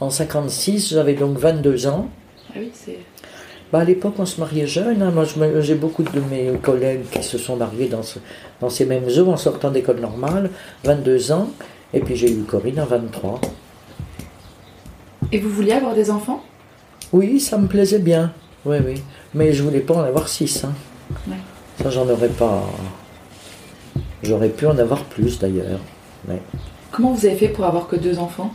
en 0.00 0.08
56, 0.08 0.94
j'avais 0.94 1.14
donc 1.14 1.36
22 1.36 1.86
ans. 1.86 2.08
Ah 2.50 2.54
oui, 2.58 2.70
c'est. 2.72 2.98
Bah 3.70 3.80
à 3.80 3.84
l'époque, 3.84 4.14
on 4.18 4.24
se 4.24 4.40
mariait 4.40 4.66
jeune. 4.66 5.02
Hein. 5.02 5.10
Moi, 5.10 5.24
j'ai 5.60 5.74
beaucoup 5.74 6.02
de 6.02 6.20
mes 6.30 6.52
collègues 6.62 7.02
qui 7.10 7.22
se 7.22 7.36
sont 7.36 7.56
mariés 7.56 7.88
dans, 7.88 8.00
dans 8.62 8.70
ces 8.70 8.86
mêmes 8.86 9.08
eaux 9.18 9.28
en 9.28 9.36
sortant 9.36 9.70
d'école 9.70 10.00
normale, 10.00 10.50
22 10.84 11.32
ans. 11.32 11.50
Et 11.92 12.00
puis 12.00 12.16
j'ai 12.16 12.30
eu 12.30 12.44
Corinne 12.44 12.78
à 12.78 12.86
23. 12.86 13.40
Et 15.32 15.38
vous 15.38 15.50
vouliez 15.50 15.72
avoir 15.72 15.94
des 15.94 16.10
enfants? 16.10 16.42
Oui, 17.12 17.40
ça 17.40 17.58
me 17.58 17.66
plaisait 17.66 17.98
bien. 17.98 18.32
Oui, 18.64 18.76
oui. 18.84 18.94
Mais 19.34 19.52
je 19.52 19.62
voulais 19.62 19.80
pas 19.80 19.94
en 19.94 20.02
avoir 20.02 20.28
six. 20.28 20.64
Hein. 20.64 20.72
Ça, 21.82 21.90
j'en 21.90 22.08
aurais 22.08 22.28
pas. 22.28 22.64
J'aurais 24.22 24.48
pu 24.48 24.66
en 24.66 24.76
avoir 24.78 25.04
plus 25.04 25.38
d'ailleurs. 25.38 25.80
Mais... 26.26 26.40
Comment 26.90 27.12
vous 27.12 27.26
avez 27.26 27.36
fait 27.36 27.48
pour 27.48 27.64
avoir 27.64 27.88
que 27.88 27.96
deux 27.96 28.18
enfants? 28.18 28.50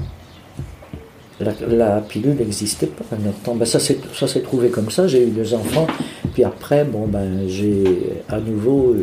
La, 1.39 2.01
pilule 2.01 2.35
n'existait 2.35 2.87
pas 2.87 3.03
à 3.15 3.19
notre 3.19 3.39
temps. 3.39 3.55
Ben, 3.55 3.65
ça 3.65 3.79
s'est 3.79 4.41
trouvé 4.41 4.69
comme 4.69 4.89
ça. 4.89 5.07
J'ai 5.07 5.23
eu 5.23 5.31
deux 5.31 5.53
enfants. 5.53 5.87
Puis 6.33 6.43
après, 6.43 6.85
bon, 6.85 7.07
ben, 7.07 7.47
j'ai 7.47 8.23
à 8.29 8.39
nouveau. 8.39 8.95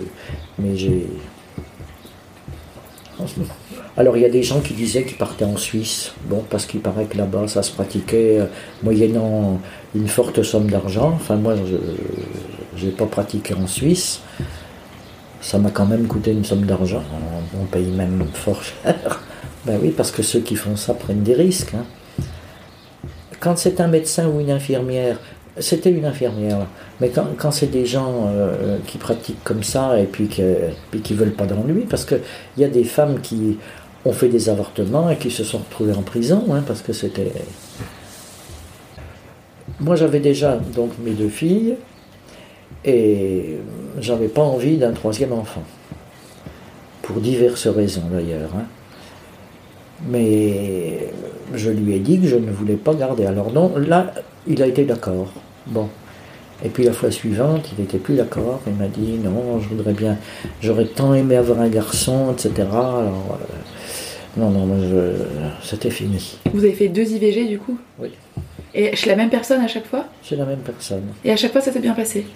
Mais 0.58 0.76
j'ai. 0.76 1.06
Alors 3.96 4.16
il 4.16 4.22
y 4.22 4.26
a 4.26 4.30
des 4.30 4.42
gens 4.42 4.60
qui 4.60 4.74
disaient 4.74 5.04
qu'ils 5.04 5.16
partaient 5.16 5.44
en 5.44 5.56
Suisse, 5.56 6.12
bon, 6.26 6.44
parce 6.48 6.66
qu'il 6.66 6.80
paraît 6.80 7.04
que 7.04 7.18
là-bas 7.18 7.48
ça 7.48 7.62
se 7.62 7.72
pratiquait 7.72 8.40
euh, 8.40 8.46
moyennant 8.82 9.60
une 9.94 10.08
forte 10.08 10.42
somme 10.42 10.70
d'argent. 10.70 11.12
Enfin 11.14 11.36
moi 11.36 11.54
je 12.76 12.86
n'ai 12.86 12.92
pas 12.92 13.06
pratiqué 13.06 13.54
en 13.54 13.66
Suisse. 13.66 14.20
Ça 15.40 15.58
m'a 15.58 15.70
quand 15.70 15.86
même 15.86 16.06
coûté 16.06 16.32
une 16.32 16.44
somme 16.44 16.66
d'argent. 16.66 17.02
On, 17.58 17.64
paye 17.64 17.90
même 17.90 18.24
fort 18.34 18.62
cher. 18.62 19.20
ben 19.64 19.78
oui, 19.82 19.92
parce 19.96 20.10
que 20.10 20.22
ceux 20.22 20.40
qui 20.40 20.54
font 20.54 20.76
ça 20.76 20.94
prennent 20.94 21.22
des 21.22 21.34
risques. 21.34 21.74
Hein. 21.74 21.84
Quand 23.40 23.56
c'est 23.56 23.80
un 23.80 23.88
médecin 23.88 24.28
ou 24.28 24.40
une 24.40 24.50
infirmière, 24.50 25.18
c'était 25.60 25.90
une 25.90 26.04
infirmière, 26.04 26.66
mais 27.00 27.10
quand, 27.10 27.50
c'est 27.50 27.70
des 27.70 27.86
gens 27.86 28.26
euh, 28.28 28.78
qui 28.86 28.98
pratiquent 28.98 29.42
comme 29.44 29.62
ça 29.62 29.98
et 29.98 30.04
puis, 30.04 30.28
qui 30.28 30.42
ne 30.42 31.18
veulent 31.18 31.32
pas 31.32 31.46
d'ennui, 31.46 31.86
parce 31.88 32.04
qu'il 32.04 32.20
y 32.58 32.64
a 32.64 32.68
des 32.68 32.84
femmes 32.84 33.20
qui 33.20 33.58
ont 34.04 34.12
fait 34.12 34.28
des 34.28 34.48
avortements 34.48 35.10
et 35.10 35.16
qui 35.16 35.30
se 35.30 35.44
sont 35.44 35.58
retrouvés 35.58 35.94
en 35.94 36.02
prison, 36.02 36.44
hein, 36.52 36.62
parce 36.66 36.82
que 36.82 36.92
c'était... 36.92 37.32
Moi 39.78 39.96
j'avais 39.96 40.20
déjà 40.20 40.56
donc 40.56 40.92
mes 41.02 41.12
deux 41.12 41.28
filles, 41.28 41.76
et 42.84 43.58
j'avais 44.00 44.28
pas 44.28 44.42
envie 44.42 44.76
d'un 44.76 44.92
troisième 44.92 45.32
enfant, 45.32 45.62
pour 47.02 47.20
diverses 47.20 47.66
raisons 47.66 48.04
d'ailleurs. 48.10 48.50
Hein. 48.56 48.64
Mais 50.08 51.12
je 51.54 51.70
lui 51.70 51.94
ai 51.94 51.98
dit 51.98 52.18
que 52.20 52.26
je 52.26 52.36
ne 52.36 52.50
voulais 52.50 52.76
pas 52.76 52.94
garder. 52.94 53.26
Alors 53.26 53.52
non, 53.52 53.72
là, 53.76 54.14
il 54.46 54.62
a 54.62 54.66
été 54.66 54.84
d'accord. 54.84 55.32
Bon. 55.66 55.88
Et 56.64 56.68
puis 56.68 56.84
la 56.84 56.92
fois 56.92 57.10
suivante, 57.10 57.70
il 57.72 57.80
n'était 57.80 57.98
plus 57.98 58.16
d'accord. 58.16 58.60
Il 58.66 58.74
m'a 58.74 58.88
dit 58.88 59.18
non, 59.22 59.60
je 59.60 59.68
voudrais 59.68 59.94
bien, 59.94 60.18
j'aurais 60.60 60.84
tant 60.84 61.14
aimé 61.14 61.36
avoir 61.36 61.60
un 61.60 61.68
garçon, 61.68 62.32
etc. 62.32 62.52
Alors, 62.58 63.38
euh, 63.40 64.36
non, 64.36 64.50
non, 64.50 64.68
c'était 65.62 65.90
fini. 65.90 66.38
Vous 66.52 66.60
avez 66.60 66.74
fait 66.74 66.88
deux 66.88 67.10
IVG 67.10 67.48
du 67.48 67.58
coup? 67.58 67.78
Oui. 67.98 68.10
Et 68.74 68.94
chez 68.94 69.08
la 69.08 69.16
même 69.16 69.30
personne 69.30 69.60
à 69.62 69.68
chaque 69.68 69.86
fois? 69.86 70.04
Chez 70.22 70.36
la 70.36 70.44
même 70.44 70.60
personne. 70.60 71.02
Et 71.24 71.32
à 71.32 71.36
chaque 71.36 71.52
fois, 71.52 71.60
ça 71.60 71.72
s'est 71.72 71.80
bien 71.80 71.94
passé? 71.94 72.26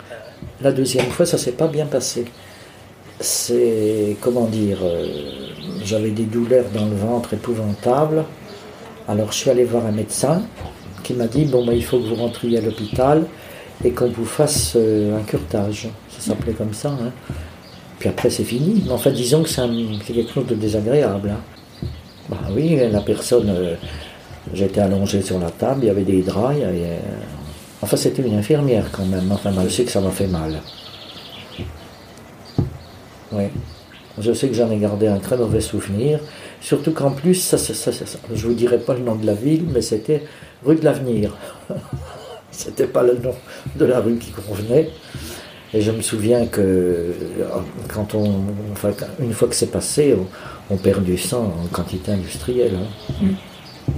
La 0.60 0.72
deuxième 0.72 1.06
fois, 1.06 1.26
ça 1.26 1.38
s'est 1.38 1.52
pas 1.52 1.68
bien 1.68 1.86
passé. 1.86 2.24
C'est, 3.20 4.16
comment 4.20 4.46
dire, 4.46 4.78
euh, 4.82 5.06
j'avais 5.84 6.10
des 6.10 6.24
douleurs 6.24 6.64
dans 6.74 6.86
le 6.86 6.96
ventre 6.96 7.34
épouvantables. 7.34 8.24
Alors 9.06 9.32
je 9.32 9.36
suis 9.36 9.50
allé 9.50 9.64
voir 9.64 9.86
un 9.86 9.92
médecin 9.92 10.42
qui 11.04 11.14
m'a 11.14 11.28
dit, 11.28 11.44
bon, 11.44 11.64
bah, 11.64 11.74
il 11.74 11.84
faut 11.84 11.98
que 11.98 12.08
vous 12.08 12.16
rentriez 12.16 12.58
à 12.58 12.60
l'hôpital 12.60 13.24
et 13.84 13.90
qu'on 13.90 14.08
vous 14.08 14.24
fasse 14.24 14.72
euh, 14.74 15.16
un 15.16 15.22
curtage. 15.22 15.88
Ça 16.08 16.20
s'appelait 16.30 16.54
comme 16.54 16.74
ça. 16.74 16.90
Hein. 16.90 17.12
Puis 18.00 18.08
après, 18.08 18.30
c'est 18.30 18.44
fini. 18.44 18.82
Mais 18.86 18.92
enfin, 18.92 19.10
disons 19.10 19.42
que 19.42 19.48
c'est 19.48 20.12
quelque 20.12 20.32
chose 20.32 20.46
de 20.46 20.56
désagréable. 20.56 21.30
Hein. 21.30 21.86
Bah 22.28 22.38
oui, 22.52 22.76
la 22.90 23.00
personne, 23.00 23.50
euh, 23.50 23.74
j'étais 24.52 24.80
allongé 24.80 25.20
sur 25.22 25.38
la 25.38 25.50
table, 25.50 25.80
il 25.82 25.86
y 25.86 25.90
avait 25.90 26.04
des 26.04 26.22
draps, 26.22 26.56
euh, 26.60 26.98
enfin 27.82 27.96
c'était 27.98 28.22
une 28.22 28.34
infirmière 28.34 28.86
quand 28.92 29.04
même, 29.04 29.30
enfin 29.30 29.50
je 29.62 29.68
sais 29.68 29.84
que 29.84 29.90
ça 29.90 30.00
m'a 30.00 30.10
fait 30.10 30.26
mal. 30.26 30.60
Oui, 33.32 33.44
je 34.18 34.32
sais 34.32 34.48
que 34.48 34.54
j'en 34.54 34.70
ai 34.70 34.78
gardé 34.78 35.06
un 35.06 35.18
très 35.18 35.36
mauvais 35.36 35.60
souvenir, 35.60 36.20
surtout 36.60 36.92
qu'en 36.92 37.10
plus, 37.10 37.34
ça, 37.34 37.56
je 37.58 38.32
ne 38.32 38.36
vous 38.36 38.54
dirai 38.54 38.78
pas 38.78 38.94
le 38.94 39.00
nom 39.00 39.16
de 39.16 39.26
la 39.26 39.34
ville, 39.34 39.66
mais 39.70 39.82
c'était 39.82 40.22
rue 40.64 40.76
de 40.76 40.84
l'Avenir. 40.84 41.36
c'était 42.54 42.86
pas 42.86 43.02
le 43.02 43.18
nom 43.18 43.34
de 43.76 43.84
la 43.84 44.00
rue 44.00 44.16
qui 44.16 44.30
convenait. 44.30 44.90
Et 45.72 45.80
je 45.80 45.90
me 45.90 46.02
souviens 46.02 46.46
que 46.46 46.60
euh, 46.60 47.12
quand 47.92 48.14
on, 48.14 48.44
enfin, 48.72 48.90
une 49.18 49.32
fois 49.32 49.48
que 49.48 49.56
c'est 49.56 49.72
passé, 49.72 50.16
on, 50.70 50.76
perd 50.76 51.02
du 51.02 51.18
sang 51.18 51.52
en 51.62 51.66
quantité 51.66 52.12
industrielle. 52.12 52.76
Hein. 52.76 53.14
Mm. 53.20 53.92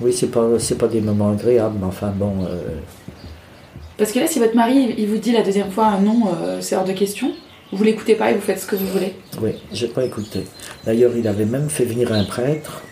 Oui, 0.00 0.12
c'est 0.12 0.28
pas, 0.28 0.46
c'est 0.58 0.78
pas 0.78 0.88
des 0.88 1.00
moments 1.00 1.30
agréables, 1.30 1.76
mais 1.80 1.86
enfin 1.86 2.12
bon. 2.14 2.44
Euh, 2.44 2.78
Parce 3.98 4.12
que 4.12 4.20
là, 4.20 4.26
si 4.28 4.38
votre 4.38 4.54
mari 4.54 4.94
il 4.96 5.08
vous 5.08 5.18
dit 5.18 5.32
la 5.32 5.42
deuxième 5.42 5.70
fois 5.70 5.98
non, 6.00 6.28
euh, 6.40 6.60
c'est 6.60 6.76
hors 6.76 6.84
de 6.84 6.92
question, 6.92 7.32
vous 7.72 7.82
l'écoutez 7.82 8.14
pas 8.14 8.30
et 8.30 8.34
vous 8.34 8.40
faites 8.40 8.60
ce 8.60 8.66
que 8.66 8.76
vous 8.76 8.86
voulez. 8.86 9.14
Oui, 9.40 9.52
j'ai 9.72 9.88
pas 9.88 10.04
écouté. 10.04 10.44
D'ailleurs, 10.84 11.12
il 11.16 11.26
avait 11.26 11.44
même 11.44 11.68
fait 11.70 11.84
venir 11.84 12.12
un 12.12 12.24
prêtre 12.24 12.82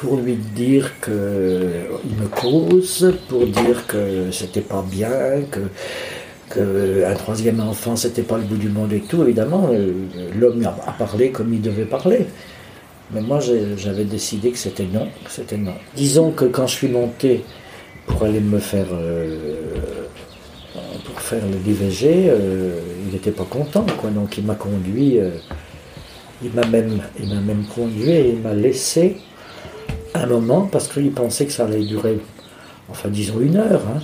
pour 0.00 0.16
lui 0.16 0.36
dire 0.36 0.92
que 1.02 1.60
il 2.04 2.22
me 2.22 2.26
cause, 2.28 3.14
pour 3.28 3.46
dire 3.46 3.86
que 3.86 4.30
c'était 4.30 4.62
pas 4.62 4.82
bien, 4.90 5.42
que 5.50 5.60
qu'un 6.52 7.14
troisième 7.14 7.60
enfant 7.60 7.96
c'était 7.96 8.22
pas 8.22 8.38
le 8.38 8.44
bout 8.44 8.56
du 8.56 8.70
monde 8.70 8.92
et 8.94 9.00
tout. 9.00 9.22
Évidemment, 9.22 9.68
euh, 9.70 9.92
l'homme 10.38 10.64
a 10.64 10.92
parlé 10.92 11.30
comme 11.30 11.52
il 11.52 11.60
devait 11.60 11.84
parler. 11.84 12.26
Mais 13.12 13.20
moi, 13.20 13.40
j'avais 13.76 14.04
décidé 14.04 14.52
que 14.52 14.58
c'était 14.58 14.86
non, 14.86 15.08
c'était 15.28 15.58
non. 15.58 15.74
Disons 15.96 16.30
que 16.30 16.46
quand 16.46 16.66
je 16.66 16.76
suis 16.76 16.88
monté 16.88 17.44
pour 18.06 18.22
aller 18.22 18.40
me 18.40 18.58
faire 18.58 18.86
euh, 18.92 19.58
pour 21.04 21.20
faire 21.20 21.42
le 21.44 21.58
DVG, 21.58 22.30
euh, 22.30 22.80
il 23.04 23.12
n'était 23.12 23.32
pas 23.32 23.44
content, 23.44 23.84
quoi. 23.98 24.10
Donc 24.10 24.38
il 24.38 24.44
m'a 24.44 24.54
conduit, 24.54 25.18
il 26.42 26.50
m'a 26.52 26.66
même, 26.66 27.02
il 27.20 27.28
m'a 27.28 27.40
même 27.40 27.64
conduit 27.66 28.10
et 28.10 28.30
il 28.30 28.38
m'a 28.38 28.54
laissé 28.54 29.16
un 30.14 30.26
moment 30.26 30.62
parce 30.62 30.88
qu'il 30.88 31.12
pensait 31.12 31.46
que 31.46 31.52
ça 31.52 31.64
allait 31.64 31.84
durer, 31.84 32.18
enfin 32.90 33.08
disons 33.08 33.40
une 33.40 33.56
heure. 33.56 33.82
Hein. 33.94 34.00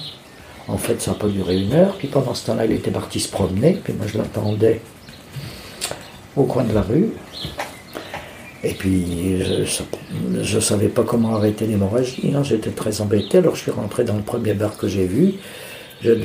En 0.68 0.78
fait, 0.78 1.00
ça 1.00 1.12
n'a 1.12 1.16
pas 1.16 1.28
duré 1.28 1.60
une 1.60 1.72
heure. 1.72 1.94
Puis 1.96 2.08
pendant 2.08 2.34
ce 2.34 2.46
temps-là, 2.46 2.64
il 2.66 2.72
était 2.72 2.90
parti 2.90 3.20
se 3.20 3.28
promener. 3.28 3.78
Puis 3.82 3.92
moi, 3.92 4.06
je 4.06 4.18
l'attendais 4.18 4.80
au 6.36 6.44
coin 6.44 6.64
de 6.64 6.74
la 6.74 6.82
rue. 6.82 7.10
Et 8.64 8.74
puis, 8.74 9.42
je 10.42 10.56
ne 10.56 10.60
savais 10.60 10.88
pas 10.88 11.04
comment 11.04 11.36
arrêter 11.36 11.66
l'hémorragie. 11.66 12.32
Hein. 12.34 12.42
J'étais 12.42 12.70
très 12.70 13.00
embêté. 13.00 13.38
Alors, 13.38 13.54
je 13.54 13.62
suis 13.62 13.70
rentré 13.70 14.02
dans 14.02 14.16
le 14.16 14.22
premier 14.22 14.54
bar 14.54 14.76
que 14.76 14.88
j'ai 14.88 15.06
vu. 15.06 15.34
J'ai 16.02 16.16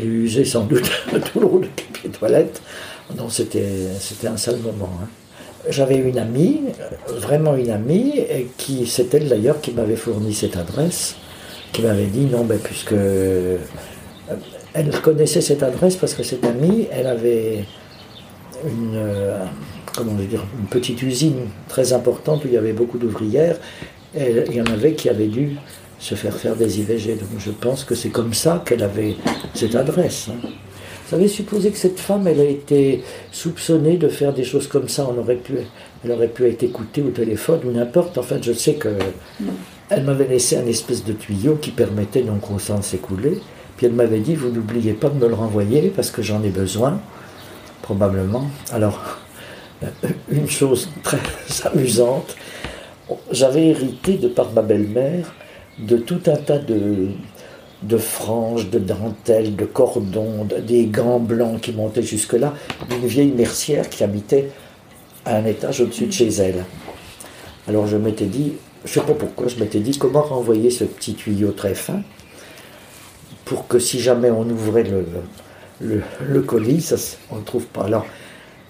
dû 0.00 0.24
user 0.24 0.44
sans 0.44 0.64
doute 0.64 0.90
tout 1.32 1.40
le 1.40 1.46
rouleau 1.46 1.66
de 1.66 1.82
papier 1.82 2.10
toilette. 2.10 2.62
Donc, 3.14 3.30
c'était 3.30 3.66
un 4.26 4.36
sale 4.38 4.58
moment. 4.58 4.90
Hein. 5.02 5.08
J'avais 5.68 5.96
une 5.96 6.18
amie, 6.18 6.60
vraiment 7.08 7.54
une 7.54 7.70
amie, 7.70 8.24
qui, 8.56 8.86
c'est 8.86 9.14
elle 9.14 9.28
d'ailleurs 9.28 9.60
qui 9.60 9.72
m'avait 9.72 9.96
fourni 9.96 10.34
cette 10.34 10.56
adresse, 10.56 11.16
qui 11.72 11.82
m'avait 11.82 12.06
dit 12.06 12.26
non, 12.26 12.44
ben, 12.44 12.58
puisque. 12.58 12.92
Euh, 12.92 13.58
elle 14.74 14.90
connaissait 15.00 15.40
cette 15.40 15.62
adresse 15.62 15.96
parce 15.96 16.14
que 16.14 16.22
cette 16.22 16.44
amie, 16.44 16.88
elle 16.90 17.06
avait 17.06 17.64
une, 18.64 18.94
euh, 18.96 19.44
comment 19.94 20.14
dire, 20.14 20.44
une 20.58 20.66
petite 20.66 21.02
usine 21.02 21.48
très 21.68 21.92
importante 21.92 22.44
où 22.44 22.48
il 22.48 22.54
y 22.54 22.56
avait 22.56 22.72
beaucoup 22.72 22.98
d'ouvrières. 22.98 23.56
Et 24.14 24.34
il 24.48 24.54
y 24.54 24.60
en 24.60 24.66
avait 24.66 24.94
qui 24.94 25.08
avaient 25.08 25.28
dû 25.28 25.56
se 25.98 26.14
faire 26.14 26.34
faire 26.34 26.56
des 26.56 26.80
IVG. 26.80 27.16
Donc 27.16 27.38
je 27.38 27.50
pense 27.50 27.84
que 27.84 27.94
c'est 27.94 28.08
comme 28.08 28.34
ça 28.34 28.62
qu'elle 28.66 28.82
avait 28.82 29.16
cette 29.54 29.74
adresse. 29.74 30.28
Hein. 30.30 30.48
Savez, 31.12 31.28
supposer 31.28 31.70
que 31.70 31.76
cette 31.76 32.00
femme, 32.00 32.26
elle 32.26 32.40
a 32.40 32.44
été 32.44 33.02
soupçonnée 33.32 33.98
de 33.98 34.08
faire 34.08 34.32
des 34.32 34.44
choses 34.44 34.66
comme 34.66 34.88
ça, 34.88 35.06
on 35.06 35.20
aurait 35.20 35.36
pu, 35.36 35.58
elle 36.02 36.10
aurait 36.10 36.28
pu 36.28 36.48
être 36.48 36.62
écoutée 36.62 37.02
au 37.02 37.10
téléphone 37.10 37.60
ou 37.66 37.70
n'importe. 37.70 38.16
En 38.16 38.22
fait, 38.22 38.42
je 38.42 38.54
sais 38.54 38.76
que 38.76 38.88
elle 39.90 40.04
m'avait 40.04 40.26
laissé 40.26 40.56
un 40.56 40.64
espèce 40.64 41.04
de 41.04 41.12
tuyau 41.12 41.56
qui 41.56 41.70
permettait 41.70 42.22
donc 42.22 42.50
au 42.50 42.58
sang 42.58 42.78
de 42.78 42.82
s'écouler. 42.82 43.42
Puis 43.76 43.84
elle 43.84 43.92
m'avait 43.92 44.20
dit, 44.20 44.34
vous 44.34 44.48
n'oubliez 44.48 44.94
pas 44.94 45.10
de 45.10 45.18
me 45.18 45.28
le 45.28 45.34
renvoyer 45.34 45.92
parce 45.94 46.10
que 46.10 46.22
j'en 46.22 46.42
ai 46.42 46.48
besoin, 46.48 46.98
probablement. 47.82 48.46
Alors, 48.72 49.18
une 50.30 50.48
chose 50.48 50.88
très 51.02 51.20
amusante, 51.74 52.34
j'avais 53.30 53.66
hérité 53.66 54.14
de 54.14 54.28
par 54.28 54.50
ma 54.52 54.62
belle-mère 54.62 55.34
de 55.78 55.98
tout 55.98 56.20
un 56.24 56.36
tas 56.36 56.58
de, 56.58 57.08
de 57.82 57.96
franges, 57.96 58.70
de 58.70 58.78
dentelles, 58.78 59.56
de 59.56 59.64
cordons, 59.64 60.46
des 60.66 60.86
gants 60.86 61.18
blancs 61.18 61.60
qui 61.60 61.72
montaient 61.72 62.02
jusque-là, 62.02 62.54
d'une 62.88 63.06
vieille 63.06 63.32
mercière 63.32 63.88
qui 63.88 64.04
habitait 64.04 64.50
à 65.24 65.36
un 65.36 65.44
étage 65.44 65.80
au-dessus 65.80 66.06
de 66.06 66.12
chez 66.12 66.28
elle. 66.28 66.64
Alors 67.68 67.86
je 67.86 67.96
m'étais 67.96 68.26
dit, 68.26 68.52
je 68.84 68.90
ne 68.90 68.94
sais 68.94 69.06
pas 69.06 69.14
pourquoi, 69.14 69.48
je 69.48 69.56
m'étais 69.56 69.80
dit 69.80 69.98
comment 69.98 70.22
renvoyer 70.22 70.70
ce 70.70 70.84
petit 70.84 71.14
tuyau 71.14 71.52
très 71.52 71.74
fin 71.74 72.02
pour 73.44 73.66
que 73.68 73.78
si 73.78 74.00
jamais 74.00 74.30
on 74.30 74.48
ouvrait 74.48 74.84
le, 74.84 75.04
le, 75.80 76.42
colis, 76.42 76.80
ça, 76.80 76.96
on 77.30 77.34
ne 77.34 77.40
le 77.40 77.44
trouve 77.44 77.66
pas. 77.66 77.84
Alors, 77.84 78.06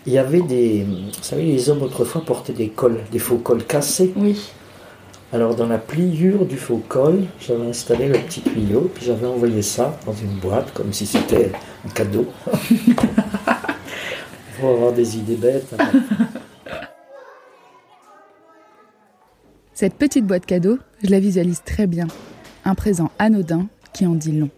il 0.06 0.12
y 0.12 0.18
avait 0.18 0.40
des. 0.40 0.84
Vous 0.84 1.22
savez, 1.22 1.44
les 1.44 1.70
hommes 1.70 1.82
autrefois 1.82 2.22
portaient 2.24 2.52
des 2.52 2.68
cols, 2.68 3.00
des 3.12 3.18
faux 3.18 3.36
cols 3.36 3.64
cassés. 3.64 4.12
Oui. 4.16 4.50
Alors 5.34 5.54
dans 5.54 5.66
la 5.66 5.78
pliure 5.78 6.44
du 6.44 6.58
faux 6.58 6.82
col, 6.88 7.24
j'avais 7.40 7.64
installé 7.64 8.06
le 8.06 8.18
petit 8.18 8.42
tuyau, 8.42 8.90
puis 8.94 9.06
j'avais 9.06 9.26
envoyé 9.26 9.62
ça 9.62 9.98
dans 10.04 10.12
une 10.12 10.34
boîte, 10.38 10.74
comme 10.74 10.92
si 10.92 11.06
c'était 11.06 11.50
un 11.86 11.88
cadeau. 11.88 12.26
Pour 14.60 14.68
avoir 14.68 14.92
des 14.92 15.16
idées 15.16 15.36
bêtes. 15.36 15.74
Cette 19.72 19.94
petite 19.94 20.26
boîte 20.26 20.44
cadeau, 20.44 20.78
je 21.02 21.08
la 21.08 21.18
visualise 21.18 21.62
très 21.64 21.86
bien. 21.86 22.08
Un 22.66 22.74
présent 22.74 23.10
anodin 23.18 23.68
qui 23.94 24.06
en 24.06 24.14
dit 24.14 24.32
long. 24.32 24.50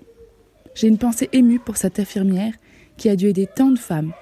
J'ai 0.74 0.88
une 0.88 0.98
pensée 0.98 1.28
émue 1.32 1.60
pour 1.60 1.76
cette 1.76 2.00
infirmière 2.00 2.52
qui 2.96 3.08
a 3.08 3.14
dû 3.14 3.28
aider 3.28 3.46
tant 3.46 3.70
de 3.70 3.78
femmes, 3.78 4.12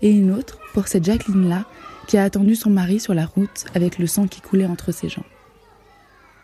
et 0.00 0.10
une 0.10 0.32
autre 0.32 0.58
pour 0.72 0.88
cette 0.88 1.04
Jacqueline-là 1.04 1.66
qui 2.06 2.16
a 2.16 2.24
attendu 2.24 2.54
son 2.54 2.70
mari 2.70 2.98
sur 2.98 3.12
la 3.12 3.26
route 3.26 3.66
avec 3.74 3.98
le 3.98 4.06
sang 4.06 4.26
qui 4.26 4.40
coulait 4.40 4.64
entre 4.64 4.90
ses 4.90 5.10
jambes. 5.10 5.24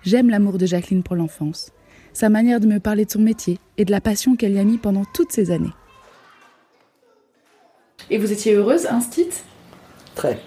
J'aime 0.04 0.28
l'amour 0.28 0.58
de 0.58 0.66
Jacqueline 0.66 1.02
pour 1.02 1.16
l'enfance, 1.16 1.70
sa 2.12 2.28
manière 2.28 2.60
de 2.60 2.66
me 2.66 2.78
parler 2.78 3.06
de 3.06 3.10
son 3.10 3.20
métier 3.20 3.58
et 3.78 3.86
de 3.86 3.90
la 3.90 4.02
passion 4.02 4.36
qu'elle 4.36 4.52
y 4.52 4.58
a 4.58 4.64
mis 4.64 4.76
pendant 4.76 5.04
toutes 5.14 5.32
ces 5.32 5.50
années. 5.50 5.72
Et 8.10 8.18
vous 8.18 8.30
étiez 8.30 8.52
heureuse, 8.52 8.84
instite 8.84 9.44
Très. 10.14 10.38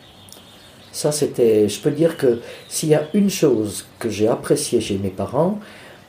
Ça, 0.92 1.12
c'était. 1.12 1.68
Je 1.68 1.82
peux 1.82 1.90
dire 1.90 2.18
que 2.18 2.40
s'il 2.70 2.90
y 2.90 2.96
a 2.96 3.08
une 3.16 3.32
chose 3.32 3.88
que 3.98 4.10
j'ai 4.10 4.28
appréciée 4.28 4.80
chez 4.80 5.00
mes 5.00 5.10
parents, 5.10 5.60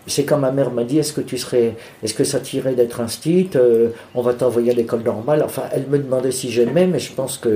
c'est 0.09 0.25
quand 0.25 0.39
ma 0.39 0.51
mère 0.51 0.71
m'a 0.71 0.85
dit 0.85 0.99
est-ce 0.99 1.13
que 1.13 1.21
tu 1.21 1.39
serais 1.39 1.77
est-ce 2.03 2.15
que 2.15 2.25
ça 2.25 2.41
t'irait 2.41 2.75
d'être 2.75 3.01
instite 3.01 3.57
euh, 3.57 3.91
on 4.15 4.23
va 4.23 4.33
t'envoyer 4.33 4.71
à 4.71 4.75
l'école 4.75 5.03
normale 5.03 5.43
enfin 5.45 5.65
elle 5.73 5.87
me 5.87 5.99
demandait 5.99 6.31
si 6.31 6.51
j'aimais 6.51 6.87
mais 6.87 6.99
je 6.99 7.13
pense 7.13 7.37
que 7.37 7.49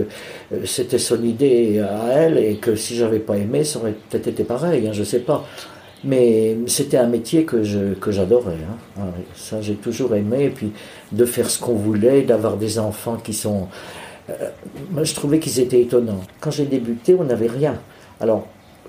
euh, 0.52 0.66
c'était 0.66 0.98
son 0.98 1.22
idée 1.22 1.80
à 1.80 2.12
elle 2.12 2.36
et 2.36 2.56
que 2.56 2.74
si 2.76 2.94
j'avais 2.94 3.20
pas 3.20 3.36
aimé 3.36 3.64
ça 3.64 3.78
aurait 3.78 3.94
peut-être 4.10 4.26
été 4.26 4.44
pareil 4.44 4.86
hein, 4.86 4.92
je 4.92 5.02
sais 5.02 5.20
pas 5.20 5.46
mais 6.04 6.56
c'était 6.66 6.96
un 6.96 7.06
métier 7.06 7.44
que 7.44 7.62
je 7.62 7.94
que 7.94 8.10
j'adorais. 8.10 8.56
Hein. 8.98 9.02
Ça, 9.36 9.60
j'ai 9.60 9.74
toujours 9.74 10.14
aimé. 10.14 10.44
Et 10.44 10.50
puis 10.50 10.72
de 11.12 11.24
faire 11.24 11.48
ce 11.48 11.60
qu'on 11.60 11.74
voulait, 11.74 12.22
d'avoir 12.22 12.56
des 12.56 12.78
enfants 12.78 13.16
qui 13.16 13.34
sont. 13.34 13.68
Euh, 14.30 14.50
moi, 14.90 15.04
je 15.04 15.14
trouvais 15.14 15.38
qu'ils 15.38 15.60
étaient 15.60 15.80
étonnants. 15.80 16.20
Quand 16.40 16.50
j'ai 16.50 16.66
débuté, 16.66 17.16
on 17.18 17.24
n'avait 17.24 17.48
rien. 17.48 17.80
Alors, 18.20 18.46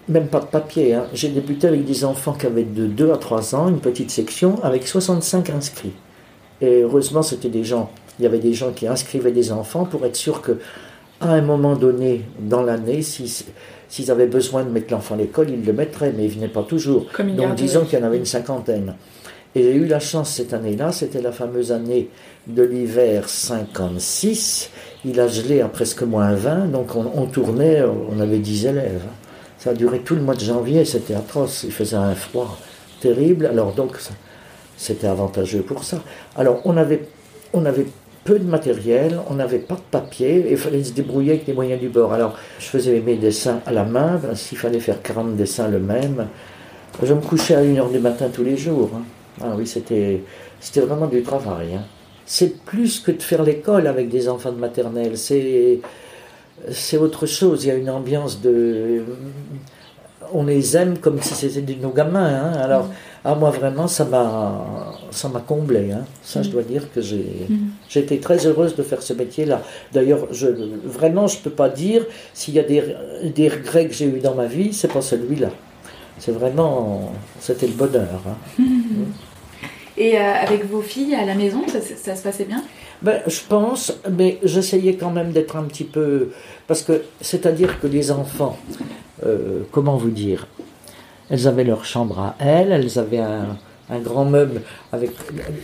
même 0.08 0.28
pas 0.28 0.40
de 0.40 0.46
papier. 0.46 0.94
Hein. 0.94 1.06
J'ai 1.14 1.30
débuté 1.30 1.68
avec 1.68 1.86
des 1.86 2.06
enfants 2.06 2.34
qui 2.34 2.46
avaient 2.46 2.64
de 2.64 2.88
2 2.88 3.12
à 3.12 3.18
3 3.18 3.56
ans, 3.56 3.70
une 3.70 3.80
petite 3.80 4.12
section, 4.12 4.62
avec 4.64 4.88
65 4.88 5.50
inscrits. 5.50 5.94
Et 6.62 6.82
heureusement, 6.82 7.22
c'était 7.22 7.50
des 7.50 7.64
gens. 7.64 7.90
Il 8.20 8.24
y 8.24 8.26
avait 8.26 8.40
des 8.40 8.54
gens 8.54 8.72
qui 8.72 8.88
inscrivaient 8.88 9.32
des 9.32 9.52
enfants 9.52 9.86
pour 9.86 10.06
être 10.06 10.16
sûr 10.16 10.42
que, 10.42 10.60
à 11.26 11.34
un 11.34 11.42
moment 11.42 11.76
donné 11.76 12.24
dans 12.40 12.62
l'année, 12.62 13.02
si 13.02 13.46
S'ils 13.94 14.10
avaient 14.10 14.26
besoin 14.26 14.64
de 14.64 14.72
mettre 14.72 14.92
l'enfant 14.92 15.14
à 15.14 15.20
l'école, 15.20 15.52
ils 15.52 15.64
le 15.64 15.72
mettraient, 15.72 16.12
mais 16.18 16.24
ils 16.24 16.30
ne 16.30 16.34
venaient 16.34 16.48
pas 16.48 16.64
toujours. 16.64 17.06
Donc 17.38 17.54
disons 17.54 17.86
qu'il 17.86 18.00
y 18.00 18.02
en 18.02 18.06
avait 18.06 18.18
une 18.18 18.26
cinquantaine. 18.26 18.96
Et 19.54 19.62
j'ai 19.62 19.76
eu 19.76 19.86
la 19.86 20.00
chance 20.00 20.32
cette 20.32 20.52
année-là, 20.52 20.92
c'était 20.92 21.22
la 21.22 21.32
fameuse 21.32 21.72
année 21.72 22.10
de 22.48 22.64
l'hiver 22.64 23.30
56. 23.30 24.72
Il 25.06 25.20
a 25.20 25.28
gelé 25.28 25.62
à 25.62 25.68
presque 25.68 26.02
moins 26.02 26.34
20, 26.34 26.72
donc 26.72 26.96
on, 26.96 27.28
tournait, 27.28 27.84
on 27.84 28.20
avait 28.20 28.40
10 28.40 28.66
élèves. 28.66 29.04
Ça 29.60 29.70
a 29.70 29.74
duré 29.76 30.00
tout 30.00 30.16
le 30.16 30.22
mois 30.22 30.34
de 30.34 30.40
janvier, 30.40 30.86
c'était 30.86 31.14
atroce, 31.14 31.64
il 31.64 31.72
faisait 31.72 31.96
un 31.96 32.16
froid 32.16 32.58
terrible, 33.00 33.46
alors 33.46 33.74
donc 33.74 33.98
c'était 34.76 35.06
avantageux 35.06 35.62
pour 35.62 35.84
ça. 35.84 36.02
Alors 36.36 36.62
on 36.66 36.78
avait, 36.78 37.08
on 37.54 37.64
avait 37.66 37.86
peu 38.24 38.40
de 38.40 38.46
matériel, 38.46 39.20
on 39.30 39.36
n'avait 39.36 39.60
pas 39.60 39.76
de 39.76 39.82
papier, 39.92 40.48
et 40.48 40.52
il 40.52 40.58
fallait 40.58 40.84
se 40.84 40.94
débrouiller 40.94 41.34
avec 41.34 41.48
les 41.48 41.54
moyens 41.54 41.80
du 41.80 41.90
bord. 41.90 42.14
Alors, 42.14 42.38
je 42.60 42.66
faisais 42.66 43.00
mes 43.02 43.16
dessins 43.16 43.60
à 43.66 43.72
la 43.72 43.84
main, 43.84 44.18
ben, 44.18 44.36
s'il 44.36 44.58
fallait 44.58 44.80
faire 44.80 45.02
40 45.02 45.36
dessins 45.36 45.68
le 45.68 45.80
même. 45.80 46.28
Je 47.02 47.14
me 47.14 47.22
couchais 47.22 47.56
à 47.56 47.64
1h 47.64 47.92
du 47.92 48.00
matin 48.00 48.30
tous 48.34 48.44
les 48.44 48.56
jours. 48.56 48.92
Hein. 48.96 49.04
Ah 49.42 49.54
oui, 49.58 49.68
c'était, 49.68 50.22
vraiment 50.78 51.08
du 51.08 51.24
travail. 51.24 51.76
Hein. 51.76 51.84
C'est 52.26 52.64
plus 52.64 53.00
que 53.00 53.12
de 53.12 53.22
faire 53.22 53.44
l'école 53.44 53.88
avec 53.88 54.10
des 54.10 54.30
enfants 54.30 54.52
de 54.52 54.60
maternelle, 54.60 55.18
c'est, 55.18 55.80
autre 56.98 57.26
chose. 57.26 57.66
Il 57.66 57.68
y 57.68 57.72
a 57.72 57.76
une 57.76 57.90
ambiance 57.90 58.42
de. 58.42 59.04
On 60.34 60.46
les 60.46 60.78
aime 60.78 60.98
comme 61.00 61.22
si 61.22 61.34
c'était 61.34 61.76
nos 61.76 61.90
gamins. 61.90 62.54
Hein. 62.54 62.54
Alors. 62.54 62.90
Ah, 63.26 63.36
moi, 63.36 63.52
vraiment, 63.52 63.88
ça 63.88 64.04
m'a, 64.04 64.94
ça 65.12 65.30
m'a 65.30 65.40
comblé. 65.40 65.92
Hein. 65.92 66.04
Ça, 66.24 66.44
je 66.44 66.50
dois 66.50 66.64
dire 66.64 66.92
que 66.94 67.00
j'ai, 67.00 67.48
mm. 67.48 67.58
j'ai 67.88 68.02
été 68.02 68.20
très 68.20 68.46
heureuse 68.46 68.76
de 68.76 68.84
faire 68.84 69.02
ce 69.02 69.14
métier-là. 69.14 69.62
D'ailleurs, 69.94 70.28
je, 70.32 70.48
vraiment, 70.84 71.28
je 71.28 71.38
ne 71.38 71.44
peux 71.44 71.50
pas 71.50 71.70
dire 71.70 72.06
s'il 72.34 72.56
y 72.56 72.60
a 72.60 72.64
des, 72.64 72.84
des 73.34 73.48
regrets 73.48 73.88
que 73.88 73.94
j'ai 73.94 74.06
eu 74.06 74.20
dans 74.20 74.36
ma 74.36 74.48
vie, 74.48 74.74
c'est 74.74 74.92
pas 74.92 75.02
celui-là. 75.02 75.50
C'est 76.20 76.34
vraiment, 76.34 77.14
c'était 77.40 77.68
le 77.68 77.74
bonheur. 77.74 78.22
Hein. 78.28 78.64
Et 79.98 80.18
avec 80.18 80.66
vos 80.70 80.82
filles 80.82 81.16
à 81.16 81.26
la 81.26 81.36
maison, 81.36 81.64
ça, 81.68 82.16
se 82.16 82.22
passait 82.22 82.46
bien? 82.46 82.64
Ben, 83.02 83.22
Je 83.28 83.40
pense, 83.48 83.94
mais 84.12 84.40
j'essayais 84.44 84.96
quand 84.96 85.12
même 85.12 85.32
d'être 85.32 85.56
un 85.56 85.64
petit 85.64 85.84
peu... 85.84 86.30
Parce 86.68 86.82
que, 86.82 87.04
c'est-à-dire 87.22 87.80
que 87.80 87.88
les 87.88 88.12
enfants, 88.12 88.58
comment 89.72 89.96
vous 89.96 90.10
dire 90.10 90.48
Elles 91.34 91.48
avaient 91.48 91.64
leur 91.64 91.84
chambre 91.84 92.20
à 92.20 92.36
elles, 92.40 92.72
elles 92.72 93.00
avaient 93.00 93.18
un 93.18 93.58
un 93.90 94.00
grand 94.00 94.26
meuble 94.26 94.62
avec 94.92 95.12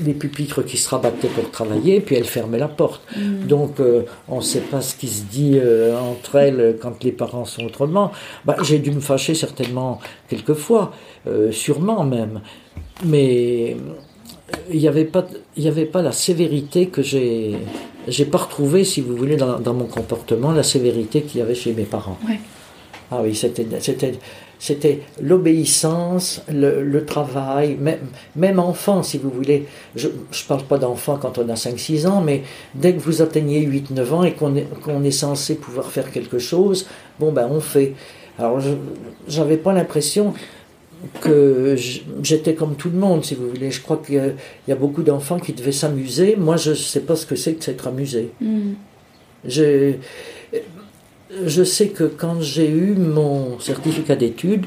des 0.01 0.13
pupitres 0.13 0.63
qui 0.63 0.77
se 0.77 0.89
rabattaient 0.89 1.29
pour 1.29 1.49
travailler, 1.51 2.01
puis 2.01 2.15
elle 2.15 2.25
fermait 2.25 2.57
la 2.57 2.67
porte. 2.67 3.01
Mm. 3.15 3.47
Donc 3.47 3.79
euh, 3.79 4.03
on 4.27 4.37
ne 4.37 4.41
sait 4.41 4.61
pas 4.61 4.81
ce 4.81 4.95
qui 4.95 5.07
se 5.07 5.23
dit 5.23 5.53
euh, 5.55 5.97
entre 5.97 6.35
elles 6.35 6.77
quand 6.81 7.03
les 7.03 7.11
parents 7.11 7.45
sont 7.45 7.63
autrement. 7.65 8.11
Bah, 8.45 8.57
j'ai 8.63 8.79
dû 8.79 8.91
me 8.91 8.99
fâcher 8.99 9.35
certainement 9.35 9.99
quelquefois, 10.27 10.91
euh, 11.27 11.51
sûrement 11.51 12.03
même. 12.03 12.41
Mais 13.05 13.77
il 14.71 14.79
n'y 14.79 14.87
avait, 14.87 15.05
pas, 15.05 15.25
avait 15.63 15.85
pas 15.85 16.01
la 16.01 16.11
sévérité 16.11 16.87
que 16.87 17.01
j'ai... 17.01 17.55
J'ai 18.07 18.25
pas 18.25 18.39
retrouvé, 18.39 18.85
si 18.85 19.01
vous 19.01 19.15
voulez, 19.15 19.35
dans, 19.35 19.59
dans 19.59 19.73
mon 19.73 19.85
comportement, 19.85 20.51
la 20.51 20.63
sévérité 20.63 21.21
qu'il 21.21 21.41
y 21.41 21.43
avait 21.43 21.53
chez 21.53 21.73
mes 21.73 21.83
parents. 21.83 22.17
Ah 23.11 23.19
oui, 23.21 23.35
c'était 23.35 23.67
c'était 24.59 24.99
l'obéissance, 25.21 26.43
le, 26.51 27.05
travail, 27.05 27.77
même, 27.79 27.99
même, 28.35 28.59
enfant, 28.59 29.03
si 29.03 29.17
vous 29.17 29.29
voulez. 29.29 29.65
Je 29.95 30.09
ne 30.09 30.47
parle 30.47 30.63
pas 30.63 30.77
d'enfant 30.77 31.17
quand 31.19 31.37
on 31.37 31.47
a 31.47 31.53
5-6 31.53 32.07
ans, 32.07 32.21
mais 32.21 32.43
dès 32.75 32.93
que 32.93 32.99
vous 32.99 33.21
atteignez 33.21 33.65
8-9 33.65 34.13
ans 34.13 34.23
et 34.23 34.33
qu'on 34.33 34.55
est, 34.57 34.67
est 35.05 35.11
censé 35.11 35.55
pouvoir 35.55 35.87
faire 35.87 36.11
quelque 36.11 36.39
chose, 36.39 36.87
bon 37.19 37.31
ben 37.31 37.47
on 37.49 37.61
fait. 37.61 37.93
Alors 38.37 38.59
j'avais 39.27 39.57
pas 39.57 39.73
l'impression 39.73 40.33
que 41.21 41.75
j'étais 42.21 42.53
comme 42.53 42.75
tout 42.75 42.89
le 42.89 42.97
monde, 42.97 43.23
si 43.23 43.35
vous 43.35 43.49
voulez. 43.49 43.71
Je 43.71 43.81
crois 43.81 44.01
qu'il 44.05 44.35
y, 44.67 44.71
a 44.71 44.75
beaucoup 44.75 45.03
d'enfants 45.03 45.39
qui 45.39 45.53
devaient 45.53 45.71
s'amuser. 45.71 46.35
Moi, 46.35 46.57
je 46.57 46.71
ne 46.71 46.75
sais 46.75 47.01
pas 47.01 47.15
ce 47.15 47.25
que 47.25 47.35
c'est 47.35 47.53
que 47.53 47.63
s'être 47.63 47.87
amusé. 47.87 48.31
Mm. 48.41 48.71
J'ai 49.45 49.99
je 51.45 51.63
sais 51.63 51.89
que 51.89 52.03
quand 52.03 52.41
j'ai 52.41 52.69
eu 52.69 52.95
mon 52.95 53.59
certificat 53.59 54.15
d'études, 54.15 54.65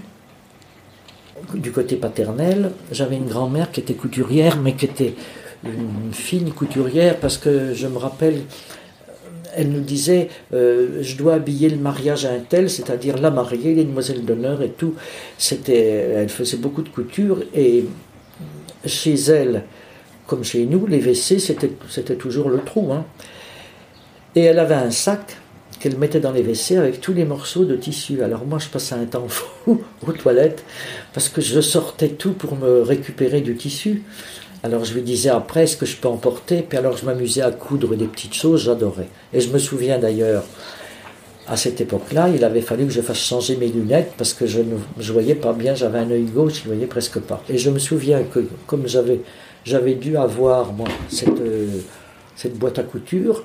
du 1.55 1.73
côté 1.73 1.97
paternel, 1.97 2.71
j'avais 2.93 3.17
une 3.17 3.27
grand-mère 3.27 3.73
qui 3.73 3.81
était 3.81 3.95
couturière, 3.95 4.59
mais 4.59 4.75
qui 4.75 4.85
était 4.85 5.15
une 5.65 6.13
fine 6.13 6.53
couturière, 6.53 7.19
parce 7.19 7.37
que 7.37 7.75
je 7.75 7.87
me 7.87 7.99
rappelle, 7.99 8.43
elle 9.55 9.71
nous 9.71 9.81
disait, 9.81 10.29
euh, 10.55 11.03
je 11.03 11.17
dois 11.17 11.35
habiller 11.35 11.69
le 11.69 11.77
mariage 11.77 12.25
à 12.25 12.31
un 12.31 12.41
tel, 12.41 12.71
c'est-à-dire 12.71 13.19
la 13.19 13.31
mariée, 13.31 13.75
les 13.75 13.85
demoiselles 13.85 14.25
d'honneur 14.25 14.63
et 14.63 14.71
tout. 14.71 14.95
Elle 15.69 16.29
faisait 16.29 16.57
beaucoup 16.57 16.83
de 16.83 16.89
couture, 16.89 17.43
et 17.55 17.85
chez 18.87 19.15
elle, 19.15 19.65
comme 20.27 20.45
chez 20.45 20.65
nous, 20.65 20.87
les 20.87 21.01
WC, 21.01 21.41
c'était, 21.41 21.73
c'était 21.89 22.17
toujours 22.17 22.49
le 22.49 22.59
trou. 22.59 22.93
Hein. 22.93 23.05
Et 24.35 24.43
elle 24.43 24.59
avait 24.61 24.75
un 24.75 24.91
sac 24.91 25.37
qu'elle 25.83 25.99
mettait 25.99 26.21
dans 26.21 26.31
les 26.31 26.43
WC 26.43 26.77
avec 26.77 27.01
tous 27.01 27.13
les 27.13 27.25
morceaux 27.25 27.65
de 27.65 27.75
tissu. 27.75 28.23
Alors 28.23 28.47
moi, 28.47 28.61
je 28.61 28.69
passais 28.69 28.95
un 28.95 29.05
temps 29.05 29.27
fou 29.29 29.83
aux 30.07 30.13
toilettes 30.13 30.65
parce 31.13 31.29
que 31.29 31.41
je 31.41 31.61
sortais 31.61 32.11
tout 32.11 32.35
pour 32.35 32.55
me 32.55 32.83
récupérer 32.83 33.41
du 33.41 33.57
tissu. 33.57 34.03
Alors 34.63 34.85
je 34.85 34.95
lui 34.95 35.03
disais 35.03 35.31
après, 35.31 35.65
est-ce 35.65 35.77
que 35.77 35.87
je 35.87 35.97
peux 35.97 36.07
emporter? 36.07 36.63
Puis 36.63 36.79
alors 36.79 36.97
je 36.97 37.05
m'amusais 37.05 37.43
à 37.43 37.51
coudre 37.51 37.97
des 37.97 38.07
petites 38.07 38.35
choses, 38.35 38.63
j'adorais. 38.63 39.09
Et 39.33 39.41
je 39.41 39.51
me 39.51 39.59
souviens 39.59 39.99
d'ailleurs, 39.99 40.45
à 41.49 41.57
cette 41.57 41.81
époque-là, 41.81 42.29
il 42.29 42.45
avait 42.45 42.61
fallu 42.61 42.87
que 42.87 42.93
je 42.93 43.01
fasse 43.01 43.19
changer 43.19 43.57
mes 43.57 43.67
lunettes 43.67 44.13
parce 44.17 44.35
que 44.35 44.47
je 44.47 44.61
ne 44.61 44.77
voyais 45.13 45.35
pas 45.35 45.53
bien, 45.53 45.75
j'avais 45.75 45.99
un 45.99 46.11
œil 46.13 46.27
gauche, 46.27 46.59
je 46.59 46.69
ne 46.69 46.75
voyais 46.75 46.87
presque 46.87 47.19
pas. 47.19 47.43
Et 47.49 47.59
je 47.59 47.71
me 47.71 47.81
souviens 47.81 48.23
que 48.23 48.47
comme 48.69 48.87
j'avais, 48.87 49.23
j'avais 49.65 49.95
dû 49.95 50.17
avoir 50.17 50.73
moi, 50.73 50.87
cette, 51.09 51.41
euh, 51.41 51.67
cette 52.37 52.57
boîte 52.57 52.79
à 52.79 52.85
couture, 52.85 53.43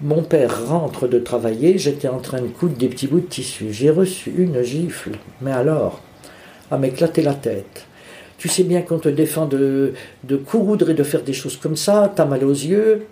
mon 0.00 0.22
père 0.22 0.68
rentre 0.68 1.08
de 1.08 1.18
travailler, 1.18 1.78
j'étais 1.78 2.08
en 2.08 2.18
train 2.18 2.40
de 2.40 2.48
coudre 2.48 2.76
des 2.76 2.88
petits 2.88 3.06
bouts 3.06 3.20
de 3.20 3.26
tissu. 3.26 3.72
J'ai 3.72 3.90
reçu 3.90 4.32
une 4.36 4.62
gifle, 4.62 5.12
mais 5.40 5.52
alors, 5.52 6.00
à 6.70 6.78
m'éclater 6.78 7.22
la 7.22 7.34
tête. 7.34 7.86
Tu 8.38 8.48
sais 8.48 8.62
bien 8.62 8.82
qu'on 8.82 9.00
te 9.00 9.08
défend 9.08 9.46
de, 9.46 9.94
de 10.22 10.40
et 10.88 10.94
de 10.94 11.02
faire 11.02 11.22
des 11.22 11.32
choses 11.32 11.56
comme 11.56 11.76
ça, 11.76 12.12
t'as 12.14 12.24
mal 12.24 12.44
aux 12.44 12.52
yeux. 12.52 13.06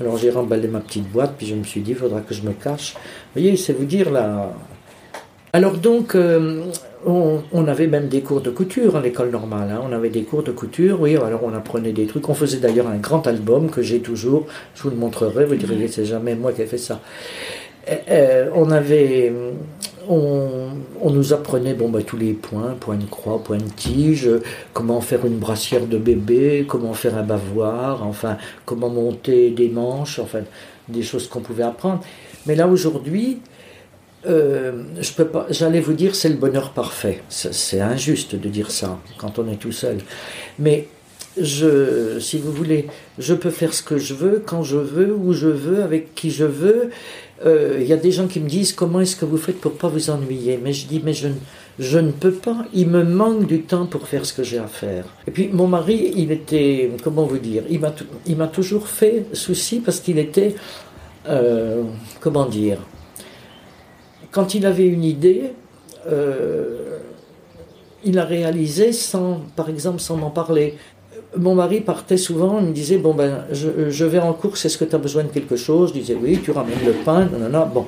Alors 0.00 0.18
j'ai 0.18 0.30
remballé 0.30 0.68
ma 0.68 0.80
petite 0.80 1.08
boîte, 1.08 1.34
puis 1.38 1.46
je 1.46 1.54
me 1.54 1.64
suis 1.64 1.80
dit, 1.80 1.92
il 1.92 1.96
faudra 1.96 2.20
que 2.20 2.34
je 2.34 2.42
me 2.42 2.52
cache. 2.52 2.94
Vous 2.94 3.40
voyez, 3.40 3.56
c'est 3.56 3.72
vous 3.72 3.86
dire 3.86 4.10
là. 4.10 4.52
Alors 5.52 5.78
donc, 5.78 6.14
euh, 6.14 6.64
on, 7.06 7.66
avait 7.68 7.86
même 7.86 8.08
des 8.08 8.20
cours 8.20 8.40
de 8.40 8.50
couture 8.50 8.96
à 8.96 9.00
l'école 9.00 9.30
normale. 9.30 9.70
Hein. 9.70 9.80
On 9.88 9.92
avait 9.92 10.10
des 10.10 10.22
cours 10.22 10.42
de 10.42 10.52
couture, 10.52 11.00
oui. 11.00 11.16
Alors 11.16 11.40
on 11.42 11.54
apprenait 11.54 11.92
des 11.92 12.06
trucs. 12.06 12.28
On 12.28 12.34
faisait 12.34 12.58
d'ailleurs 12.58 12.88
un 12.88 12.98
grand 12.98 13.26
album 13.26 13.70
que 13.70 13.82
j'ai 13.82 14.00
toujours. 14.00 14.46
Je 14.74 14.82
vous 14.82 14.90
le 14.90 14.96
montrerai. 14.96 15.46
Vous 15.46 15.56
direz 15.56 15.88
c'est 15.88 16.04
jamais 16.04 16.34
moi 16.34 16.52
qui 16.52 16.62
ai 16.62 16.66
fait 16.66 16.78
ça. 16.78 17.00
Euh, 18.10 18.50
on 18.54 18.70
avait, 18.70 19.32
on, 20.06 21.10
nous 21.10 21.32
apprenait 21.32 21.72
bon 21.72 21.88
bah, 21.88 22.02
tous 22.02 22.18
les 22.18 22.34
points, 22.34 22.76
point 22.78 22.96
de 22.96 23.06
croix, 23.06 23.42
point 23.42 23.56
de 23.56 23.70
tige, 23.74 24.28
comment 24.74 25.00
faire 25.00 25.24
une 25.24 25.38
brassière 25.38 25.86
de 25.86 25.96
bébé, 25.96 26.66
comment 26.68 26.92
faire 26.92 27.16
un 27.16 27.22
bavoir, 27.22 28.06
enfin 28.06 28.36
comment 28.66 28.90
monter 28.90 29.50
des 29.50 29.70
manches, 29.70 30.18
enfin 30.18 30.40
des 30.88 31.02
choses 31.02 31.28
qu'on 31.28 31.40
pouvait 31.40 31.62
apprendre. 31.62 32.00
Mais 32.46 32.54
là 32.54 32.68
aujourd'hui, 32.68 33.38
euh. 34.26 34.82
J'allais 35.50 35.80
vous 35.80 35.92
dire 35.92 36.14
c'est 36.14 36.28
le 36.28 36.36
bonheur 36.36 36.70
parfait. 36.70 37.22
C'est 37.28 37.80
injuste 37.80 38.34
de 38.34 38.48
dire 38.48 38.70
ça 38.70 38.98
quand 39.18 39.38
on 39.38 39.48
est 39.50 39.56
tout 39.56 39.72
seul. 39.72 39.98
Mais 40.58 40.88
je, 41.40 42.18
si 42.18 42.38
vous 42.38 42.52
voulez, 42.52 42.86
je 43.18 43.34
peux 43.34 43.50
faire 43.50 43.72
ce 43.72 43.82
que 43.82 43.98
je 43.98 44.14
veux, 44.14 44.42
quand 44.44 44.62
je 44.62 44.76
veux, 44.76 45.14
où 45.14 45.32
je 45.32 45.48
veux, 45.48 45.82
avec 45.82 46.14
qui 46.14 46.30
je 46.30 46.44
veux. 46.44 46.90
Euh, 47.46 47.78
il 47.80 47.86
y 47.86 47.92
a 47.92 47.96
des 47.96 48.10
gens 48.10 48.26
qui 48.26 48.40
me 48.40 48.48
disent 48.48 48.72
comment 48.72 49.00
est-ce 49.00 49.14
que 49.14 49.24
vous 49.24 49.36
faites 49.36 49.60
pour 49.60 49.72
pas 49.72 49.88
vous 49.88 50.10
ennuyer? 50.10 50.58
Mais 50.60 50.72
je 50.72 50.88
dis 50.88 51.00
mais 51.04 51.12
je, 51.12 51.28
je 51.78 51.98
ne 51.98 52.10
peux 52.10 52.32
pas. 52.32 52.64
Il 52.74 52.88
me 52.88 53.04
manque 53.04 53.46
du 53.46 53.62
temps 53.62 53.86
pour 53.86 54.08
faire 54.08 54.26
ce 54.26 54.32
que 54.32 54.42
j'ai 54.42 54.58
à 54.58 54.66
faire. 54.66 55.04
Et 55.28 55.30
puis 55.30 55.48
mon 55.48 55.68
mari, 55.68 56.12
il 56.16 56.32
était 56.32 56.90
comment 57.04 57.24
vous 57.24 57.38
dire, 57.38 57.62
il 57.70 57.78
m'a 57.78 57.94
il 58.26 58.36
m'a 58.36 58.48
toujours 58.48 58.88
fait 58.88 59.26
souci 59.32 59.78
parce 59.78 60.00
qu'il 60.00 60.18
était 60.18 60.56
euh, 61.28 61.84
comment 62.20 62.46
dire 62.46 62.78
quand 64.30 64.54
il 64.54 64.66
avait 64.66 64.86
une 64.86 65.04
idée, 65.04 65.52
euh, 66.10 66.98
il 68.04 68.14
la 68.14 68.24
réalisait 68.24 68.92
sans, 68.92 69.40
par 69.56 69.68
exemple, 69.68 70.00
sans 70.00 70.16
m'en 70.16 70.30
parler. 70.30 70.74
Mon 71.36 71.54
mari 71.54 71.80
partait 71.80 72.16
souvent, 72.16 72.60
il 72.60 72.66
me 72.66 72.72
disait 72.72 72.98
Bon, 72.98 73.14
ben, 73.14 73.44
je, 73.52 74.04
vais 74.04 74.18
en 74.18 74.32
course, 74.32 74.64
est-ce 74.64 74.78
que 74.78 74.84
tu 74.84 74.94
as 74.94 74.98
besoin 74.98 75.24
de 75.24 75.28
quelque 75.28 75.56
chose 75.56 75.92
Je 75.94 76.00
disais 76.00 76.16
Oui, 76.20 76.40
tu 76.42 76.50
ramènes 76.50 76.84
le 76.86 76.92
pain, 76.92 77.26
non, 77.26 77.66
bon. 77.66 77.86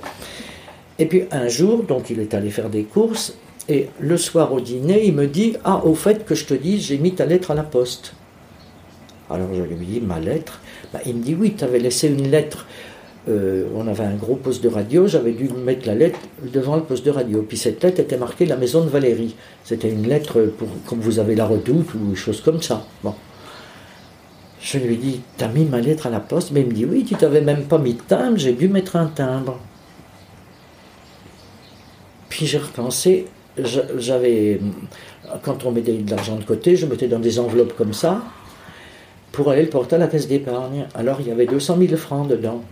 Et 0.99 1.07
puis 1.07 1.25
un 1.31 1.49
jour, 1.49 1.85
donc 1.85 2.11
il 2.11 2.21
est 2.21 2.35
allé 2.35 2.51
faire 2.51 2.69
des 2.69 2.83
courses, 2.83 3.35
et 3.69 3.89
le 4.01 4.17
soir 4.17 4.53
au 4.53 4.61
dîner, 4.61 5.07
il 5.07 5.15
me 5.15 5.27
dit 5.27 5.57
Ah, 5.65 5.85
au 5.85 5.95
fait 5.95 6.25
que 6.25 6.35
je 6.35 6.45
te 6.45 6.55
dise, 6.55 6.83
j'ai 6.83 6.99
mis 6.99 7.15
ta 7.15 7.25
lettre 7.25 7.53
à 7.53 7.55
la 7.55 7.63
poste. 7.63 8.15
Alors 9.31 9.49
je 9.55 9.63
lui 9.63 9.87
dis 9.87 10.01
Ma 10.01 10.19
lettre? 10.19 10.61
Ben, 10.93 11.01
Il 11.07 11.17
me 11.17 11.23
dit 11.23 11.37
Oui, 11.39 11.55
tu 11.57 11.65
avais 11.65 11.79
laissé 11.79 12.09
une 12.09 12.31
lettre 12.31 12.67
euh, 13.29 13.67
on 13.75 13.87
avait 13.87 14.05
un 14.05 14.15
gros 14.15 14.37
poste 14.37 14.63
de 14.63 14.69
radio, 14.69 15.07
j'avais 15.07 15.33
dû 15.33 15.49
mettre 15.49 15.87
la 15.87 15.95
lettre 15.95 16.19
devant 16.43 16.77
le 16.77 16.83
poste 16.83 17.05
de 17.05 17.11
radio. 17.11 17.43
Puis 17.43 17.59
cette 17.59 17.83
lettre 17.83 18.01
était 18.01 18.17
marquée 18.17 18.47
La 18.47 18.57
Maison 18.57 18.83
de 18.83 18.89
Valérie. 18.89 19.35
C'était 19.65 19.91
une 19.91 20.09
lettre 20.09 20.41
pour, 20.59 20.69
comme 20.87 21.01
vous 21.01 21.19
avez 21.19 21.35
la 21.35 21.45
redoute 21.45 21.95
ou 21.95 22.17
chose 22.17 22.41
comme 22.41 22.63
ça. 22.63 22.87
Bon. 23.05 23.15
Je 24.63 24.79
lui 24.79 24.97
dis 24.97 25.21
T'as 25.37 25.49
mis 25.49 25.65
ma 25.65 25.81
lettre 25.81 26.07
à 26.07 26.11
la 26.11 26.21
poste 26.21 26.51
Mais 26.53 26.61
il 26.61 26.67
me 26.69 26.73
dit 26.73 26.87
Oui, 26.87 27.05
tu 27.05 27.15
t'avais 27.15 27.43
même 27.43 27.65
pas 27.65 27.79
mis 27.79 27.95
de 27.95 28.01
timbre, 28.01 28.39
j'ai 28.39 28.53
dû 28.53 28.69
mettre 28.69 28.97
un 28.97 29.07
timbre. 29.07 29.59
Puis 32.31 32.47
j'ai 32.47 32.59
repensé, 32.59 33.27
j'avais. 33.99 34.61
Quand 35.43 35.67
on 35.67 35.73
mettait 35.73 35.93
de 35.93 36.11
l'argent 36.11 36.37
de 36.37 36.45
côté, 36.45 36.75
je 36.77 36.87
mettais 36.87 37.07
dans 37.07 37.19
des 37.19 37.39
enveloppes 37.39 37.77
comme 37.77 37.93
ça 37.93 38.23
pour 39.31 39.51
aller 39.51 39.63
le 39.63 39.69
porter 39.69 39.97
à 39.97 39.99
la 39.99 40.07
caisse 40.07 40.27
d'épargne. 40.27 40.87
Alors 40.95 41.21
il 41.21 41.29
y 41.29 41.31
avait 41.31 41.47
200 41.47 41.77
000 41.79 41.97
francs 41.97 42.27
dedans. 42.27 42.63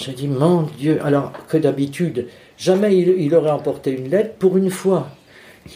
J'ai 0.00 0.12
dit, 0.12 0.28
mon 0.28 0.62
Dieu, 0.78 0.98
alors 1.04 1.32
que 1.46 1.58
d'habitude, 1.58 2.26
jamais 2.56 2.96
il, 2.96 3.34
aurait 3.34 3.50
emporté 3.50 3.90
une 3.90 4.08
lettre 4.08 4.32
pour 4.38 4.56
une 4.56 4.70
fois. 4.70 5.10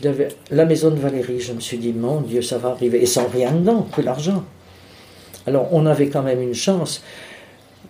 avait 0.03 0.29
la 0.51 0.65
maison 0.65 0.91
de 0.91 0.99
Valérie. 0.99 1.41
Je 1.41 1.53
me 1.53 1.61
suis 1.61 1.77
dit, 1.77 1.93
mon 1.93 2.23
Dieu, 2.23 2.41
ça 2.41 2.57
va 2.57 2.71
arriver. 2.71 3.03
Et 3.03 3.07
sans 3.07 3.29
rien 3.29 3.53
dedans, 3.53 3.87
que 3.95 4.01
l'argent. 4.01 4.43
Alors, 5.47 5.69
on 5.73 5.85
avait 5.85 6.09
quand 6.09 6.23
même 6.23 6.41
une 6.41 6.55
chance 6.55 7.03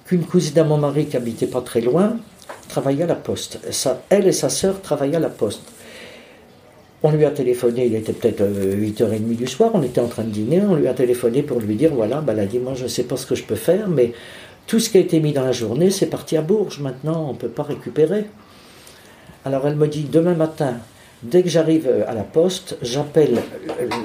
qu'une 0.06 0.24
cousine 0.24 0.58
à 0.58 0.64
mon 0.64 0.76
mari 0.76 1.06
qui 1.06 1.16
habitait 1.16 1.46
pas 1.46 1.60
très 1.60 1.80
loin 1.80 2.16
travaillait 2.68 3.04
à 3.04 3.06
la 3.06 3.14
poste. 3.14 3.60
Elle 4.10 4.26
et 4.26 4.32
sa 4.32 4.48
sœur 4.48 4.82
travaillaient 4.82 5.18
à 5.18 5.20
la 5.20 5.28
poste. 5.28 5.62
On 7.04 7.12
lui 7.12 7.26
a 7.26 7.30
téléphoné, 7.30 7.86
il 7.86 7.94
était 7.94 8.14
peut-être 8.14 8.42
8h30 8.42 9.12
euh, 9.12 9.34
du 9.34 9.46
soir, 9.46 9.70
on 9.74 9.82
était 9.82 10.00
en 10.00 10.08
train 10.08 10.24
de 10.24 10.30
dîner, 10.30 10.62
on 10.62 10.74
lui 10.74 10.88
a 10.88 10.94
téléphoné 10.94 11.42
pour 11.42 11.60
lui 11.60 11.76
dire, 11.76 11.92
voilà, 11.94 12.22
ben, 12.22 12.32
elle 12.32 12.40
a 12.40 12.46
dit, 12.46 12.58
moi 12.58 12.72
je 12.74 12.84
ne 12.84 12.88
sais 12.88 13.02
pas 13.02 13.18
ce 13.18 13.26
que 13.26 13.34
je 13.34 13.44
peux 13.44 13.56
faire, 13.56 13.88
mais 13.88 14.14
tout 14.66 14.80
ce 14.80 14.90
qui 14.90 14.98
a 14.98 15.00
été 15.00 15.20
mis 15.20 15.32
dans 15.32 15.44
la 15.44 15.52
journée, 15.52 15.90
c'est 15.90 16.06
parti 16.06 16.36
à 16.36 16.42
Bourges. 16.42 16.80
Maintenant, 16.80 17.28
on 17.28 17.32
ne 17.32 17.38
peut 17.38 17.48
pas 17.48 17.62
récupérer. 17.62 18.26
Alors 19.44 19.66
elle 19.66 19.76
me 19.76 19.88
dit, 19.88 20.04
demain 20.04 20.34
matin, 20.34 20.78
Dès 21.24 21.42
que 21.42 21.48
j'arrive 21.48 21.88
à 22.06 22.12
la 22.12 22.22
poste, 22.22 22.76
j'appelle 22.82 23.38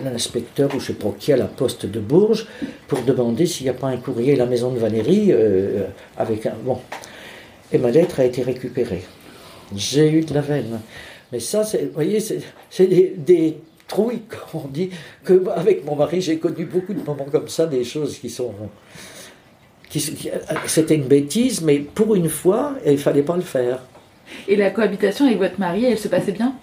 l'inspecteur 0.05 0.74
ou 0.74 0.80
je 0.80 0.88
sais 0.88 0.93
pas 0.93 1.14
qui 1.20 1.34
à 1.34 1.38
la 1.38 1.47
poste 1.47 1.86
de 1.86 1.99
Bourges 1.99 2.47
pour 2.88 3.01
demander 3.01 3.45
s'il 3.45 3.66
n'y 3.66 3.70
a 3.70 3.74
pas 3.74 3.88
un 3.88 3.97
courrier 3.97 4.36
à 4.36 4.38
la 4.38 4.45
maison 4.45 4.72
de 4.72 4.80
Valérie 4.80 5.28
euh, 5.32 5.84
avec 6.18 6.45
un 6.45 6.55
bon. 6.64 6.80
Et 7.74 7.78
ma 7.78 7.91
lettre 7.91 8.22
a 8.22 8.24
été 8.24 8.41
récupérée. 8.41 9.03
J'ai 9.76 10.10
eu 10.10 10.22
de 10.22 10.34
la 10.34 10.39
veine. 10.39 10.80
Mais 11.34 11.41
ça, 11.41 11.64
vous 11.64 11.91
voyez, 11.93 12.22
c'est 12.22 12.88
des, 12.88 13.14
des, 13.18 13.57
trouilles, 13.89 14.22
comme 14.30 14.62
on 14.64 14.68
dit, 14.70 14.89
que 15.26 15.45
avec 15.49 15.86
mon 15.86 15.97
mari, 15.97 16.22
j'ai 16.22 16.38
connu 16.38 16.64
beaucoup 16.66 16.93
de 16.93 17.03
moments 17.03 17.28
comme 17.30 17.49
ça, 17.49 17.66
des 17.66 17.84
choses 17.84 18.18
qui 18.18 18.30
sont. 18.30 18.53
Qui, 19.89 19.99
C'était 20.67 20.95
une 20.95 21.07
bêtise, 21.07 21.61
mais 21.61 21.79
pour 21.79 22.15
une 22.15 22.29
fois, 22.29 22.75
il 22.85 22.93
ne 22.93 22.97
fallait 22.97 23.23
pas 23.23 23.35
le 23.35 23.41
faire. 23.41 23.79
Et 24.47 24.55
la 24.55 24.69
cohabitation 24.69 25.25
avec 25.25 25.39
votre 25.39 25.59
mari, 25.59 25.85
elle 25.85 25.97
se 25.97 26.07
passait 26.07 26.31
bien? 26.31 26.53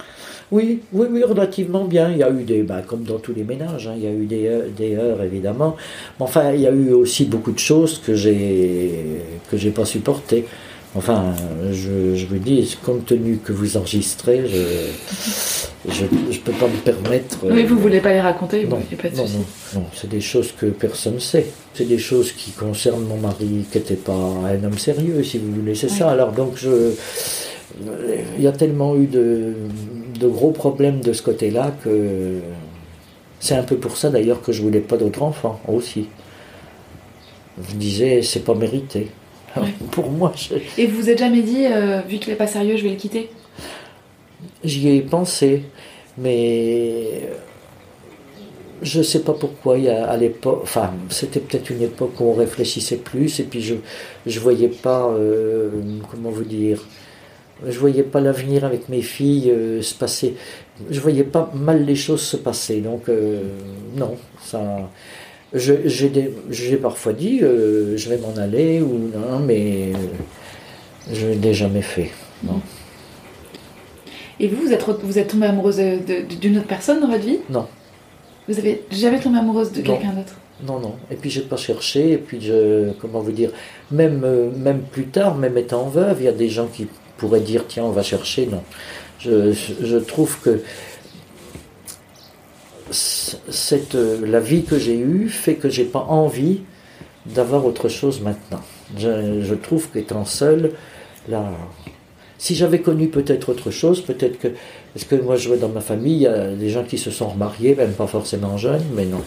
Oui, 0.52 0.80
oui, 0.92 1.08
oui, 1.10 1.24
relativement 1.24 1.84
bien. 1.84 2.10
Il 2.12 2.18
y 2.18 2.22
a 2.22 2.30
eu 2.30 2.44
des, 2.44 2.62
bah, 2.62 2.82
comme 2.86 3.02
dans 3.02 3.18
tous 3.18 3.34
les 3.34 3.42
ménages, 3.42 3.88
hein, 3.88 3.94
il 3.96 4.04
y 4.04 4.06
a 4.06 4.12
eu 4.12 4.26
des, 4.26 4.48
des 4.76 4.96
heures 4.96 5.20
évidemment. 5.22 5.74
Mais 6.18 6.24
enfin, 6.24 6.52
il 6.52 6.60
y 6.60 6.66
a 6.68 6.70
eu 6.70 6.92
aussi 6.92 7.24
beaucoup 7.24 7.50
de 7.50 7.58
choses 7.58 7.98
que 7.98 8.14
j'ai 8.14 8.92
que 9.50 9.56
j'ai 9.56 9.70
pas 9.70 9.84
supportées. 9.84 10.46
Enfin, 10.96 11.34
je, 11.72 12.14
je, 12.14 12.26
vous 12.26 12.38
dis, 12.38 12.76
compte 12.84 13.04
tenu 13.04 13.36
que 13.36 13.52
vous 13.52 13.76
enregistrez, 13.76 14.46
je 14.46 16.04
ne 16.04 16.38
peux 16.38 16.52
pas 16.52 16.68
me 16.68 16.78
permettre. 16.78 17.38
Oui, 17.44 17.64
vous 17.64 17.74
ne 17.74 17.80
voulez 17.80 18.00
pas 18.00 18.12
les 18.12 18.20
raconter 18.20 18.64
Non, 18.64 18.80
pas 18.80 19.08
de 19.08 19.16
non, 19.16 19.24
non, 19.24 19.44
non, 19.74 19.86
c'est 19.94 20.08
des 20.08 20.22
choses 20.22 20.52
que 20.52 20.66
personne 20.66 21.14
ne 21.14 21.18
sait. 21.18 21.46
C'est 21.74 21.84
des 21.84 21.98
choses 21.98 22.32
qui 22.32 22.52
concernent 22.52 23.04
mon 23.04 23.18
mari, 23.18 23.66
qui 23.70 23.78
n'était 23.78 23.94
pas 23.94 24.12
un 24.12 24.64
homme 24.64 24.78
sérieux, 24.78 25.22
si 25.22 25.38
vous 25.38 25.52
voulez. 25.52 25.74
C'est 25.74 25.90
ça. 25.90 26.10
Alors, 26.10 26.32
donc, 26.32 26.56
je, 26.56 26.92
il 28.38 28.42
y 28.42 28.46
a 28.46 28.52
tellement 28.52 28.96
eu 28.96 29.06
de, 29.06 29.54
de 30.18 30.28
gros 30.28 30.52
problèmes 30.52 31.00
de 31.00 31.12
ce 31.12 31.22
côté-là 31.22 31.74
que 31.84 32.38
c'est 33.38 33.54
un 33.54 33.62
peu 33.62 33.76
pour 33.76 33.96
ça 33.96 34.10
d'ailleurs 34.10 34.40
que 34.40 34.52
je 34.52 34.62
voulais 34.62 34.80
pas 34.80 34.96
d'autres 34.96 35.22
enfants 35.22 35.60
aussi. 35.68 36.08
Je 37.68 37.74
disais, 37.74 38.22
c'est 38.22 38.40
pas 38.40 38.54
mérité. 38.54 39.08
Pour 39.90 40.10
moi. 40.10 40.32
Et 40.78 40.86
vous 40.86 41.02
vous 41.02 41.10
êtes 41.10 41.18
jamais 41.18 41.42
dit, 41.42 41.66
euh, 41.66 42.00
vu 42.08 42.18
qu'il 42.18 42.30
n'est 42.30 42.38
pas 42.38 42.46
sérieux, 42.46 42.76
je 42.76 42.82
vais 42.82 42.90
le 42.90 42.96
quitter? 42.96 43.30
J'y 44.64 44.88
ai 44.88 45.00
pensé, 45.00 45.62
mais 46.18 47.28
je 48.82 48.98
ne 48.98 49.02
sais 49.02 49.20
pas 49.20 49.32
pourquoi. 49.32 49.78
Il 49.78 49.84
y 49.84 49.88
a, 49.88 50.06
à 50.06 50.16
l'époque, 50.16 50.60
enfin, 50.62 50.92
c'était 51.08 51.40
peut-être 51.40 51.70
une 51.70 51.82
époque 51.82 52.20
où 52.20 52.24
on 52.24 52.34
réfléchissait 52.34 52.96
plus, 52.96 53.40
et 53.40 53.44
puis 53.44 53.62
je 53.62 53.74
ne 54.26 54.38
voyais 54.40 54.68
pas, 54.68 55.08
euh, 55.08 55.70
comment 56.10 56.30
vous 56.30 56.44
dire, 56.44 56.84
je 57.66 57.78
voyais 57.78 58.02
pas 58.02 58.20
l'avenir 58.20 58.64
avec 58.64 58.88
mes 58.88 59.02
filles 59.02 59.50
euh, 59.50 59.82
se 59.82 59.94
passer. 59.94 60.36
Je 60.90 61.00
voyais 61.00 61.24
pas 61.24 61.50
mal 61.54 61.84
les 61.84 61.96
choses 61.96 62.22
se 62.22 62.36
passer. 62.36 62.80
Donc 62.80 63.08
non, 63.96 64.16
ça. 64.42 64.90
J'ai 65.56 66.76
parfois 66.76 67.12
dit, 67.12 67.40
euh, 67.42 67.96
je 67.96 68.08
vais 68.08 68.18
m'en 68.18 68.36
aller, 68.36 68.80
ou 68.80 68.98
non, 69.14 69.38
mais 69.38 69.92
je 71.12 71.26
ne 71.26 71.34
l'ai 71.34 71.54
jamais 71.54 71.82
fait. 71.82 72.10
Non. 72.44 72.60
Et 74.38 74.48
vous, 74.48 74.66
vous 74.66 74.72
êtes, 74.72 74.84
vous 75.02 75.18
êtes 75.18 75.28
tombée 75.28 75.46
amoureuse 75.46 75.80
d'une 76.40 76.58
autre 76.58 76.66
personne 76.66 77.00
dans 77.00 77.08
votre 77.08 77.24
vie? 77.24 77.38
Non. 77.48 77.66
Vous 78.48 78.58
avez 78.58 78.82
jamais 78.90 79.18
tombé 79.18 79.38
amoureuse 79.38 79.72
de 79.72 79.80
quelqu'un 79.80 80.12
d'autre? 80.12 80.34
Non, 80.66 80.78
non. 80.78 80.94
Et 81.10 81.16
puis, 81.16 81.30
je 81.30 81.40
n'ai 81.40 81.46
pas 81.46 81.56
cherché. 81.56 82.12
Et 82.12 82.18
puis, 82.18 82.40
je, 82.40 82.90
comment 83.00 83.20
vous 83.20 83.32
dire, 83.32 83.50
même, 83.90 84.22
euh, 84.24 84.50
même 84.56 84.80
plus 84.80 85.06
tard, 85.06 85.36
même 85.36 85.56
étant 85.58 85.88
veuve, 85.88 86.18
il 86.20 86.24
y 86.24 86.28
a 86.28 86.32
des 86.32 86.48
gens 86.48 86.66
qui 86.66 86.86
pourraient 87.18 87.40
dire, 87.40 87.64
tiens, 87.66 87.84
on 87.84 87.90
va 87.90 88.02
chercher. 88.02 88.46
Non. 88.46 88.62
Je, 89.18 89.52
je 89.52 89.96
trouve 89.96 90.38
que 90.40 90.60
cette, 92.90 93.94
euh, 93.94 94.26
la 94.26 94.40
vie 94.40 94.64
que 94.64 94.78
j'ai 94.78 94.96
eue 94.96 95.28
fait 95.28 95.54
que 95.54 95.68
j'ai 95.68 95.84
pas 95.84 96.06
envie 96.08 96.60
d'avoir 97.26 97.66
autre 97.66 97.88
chose 97.88 98.20
maintenant. 98.20 98.60
Je, 98.96 99.54
trouve 99.54 99.88
qu'étant 99.90 100.24
seul, 100.24 100.72
là, 101.28 101.50
si 102.38 102.54
j'avais 102.54 102.80
connu 102.80 103.08
peut-être 103.08 103.48
autre 103.48 103.70
chose, 103.70 104.00
peut-être 104.00 104.38
que, 104.38 104.48
parce 104.94 105.04
que 105.06 105.16
moi 105.16 105.36
je 105.36 105.48
vois 105.48 105.56
dans 105.56 105.68
ma 105.68 105.80
famille, 105.80 106.16
il 106.16 106.22
y 106.22 106.26
a 106.26 106.48
des 106.48 106.68
gens 106.70 106.84
qui 106.84 106.98
se 106.98 107.10
sont 107.10 107.28
remariés, 107.28 107.74
même 107.74 107.92
pas 107.92 108.06
forcément 108.06 108.56
jeunes, 108.56 108.84
mais 108.94 109.06
non. 109.06 109.22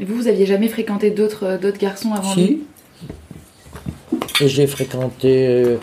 Vous, 0.00 0.14
vous 0.14 0.28
aviez 0.28 0.46
jamais 0.46 0.68
fréquenté 0.68 1.10
d'autres 1.10 1.44
euh, 1.44 1.72
garçons 1.72 2.12
avant 2.12 2.34
lui? 2.34 2.62
Et 4.40 4.48
j'ai 4.48 4.66
fréquenté 4.68 5.48
euh, 5.48 5.76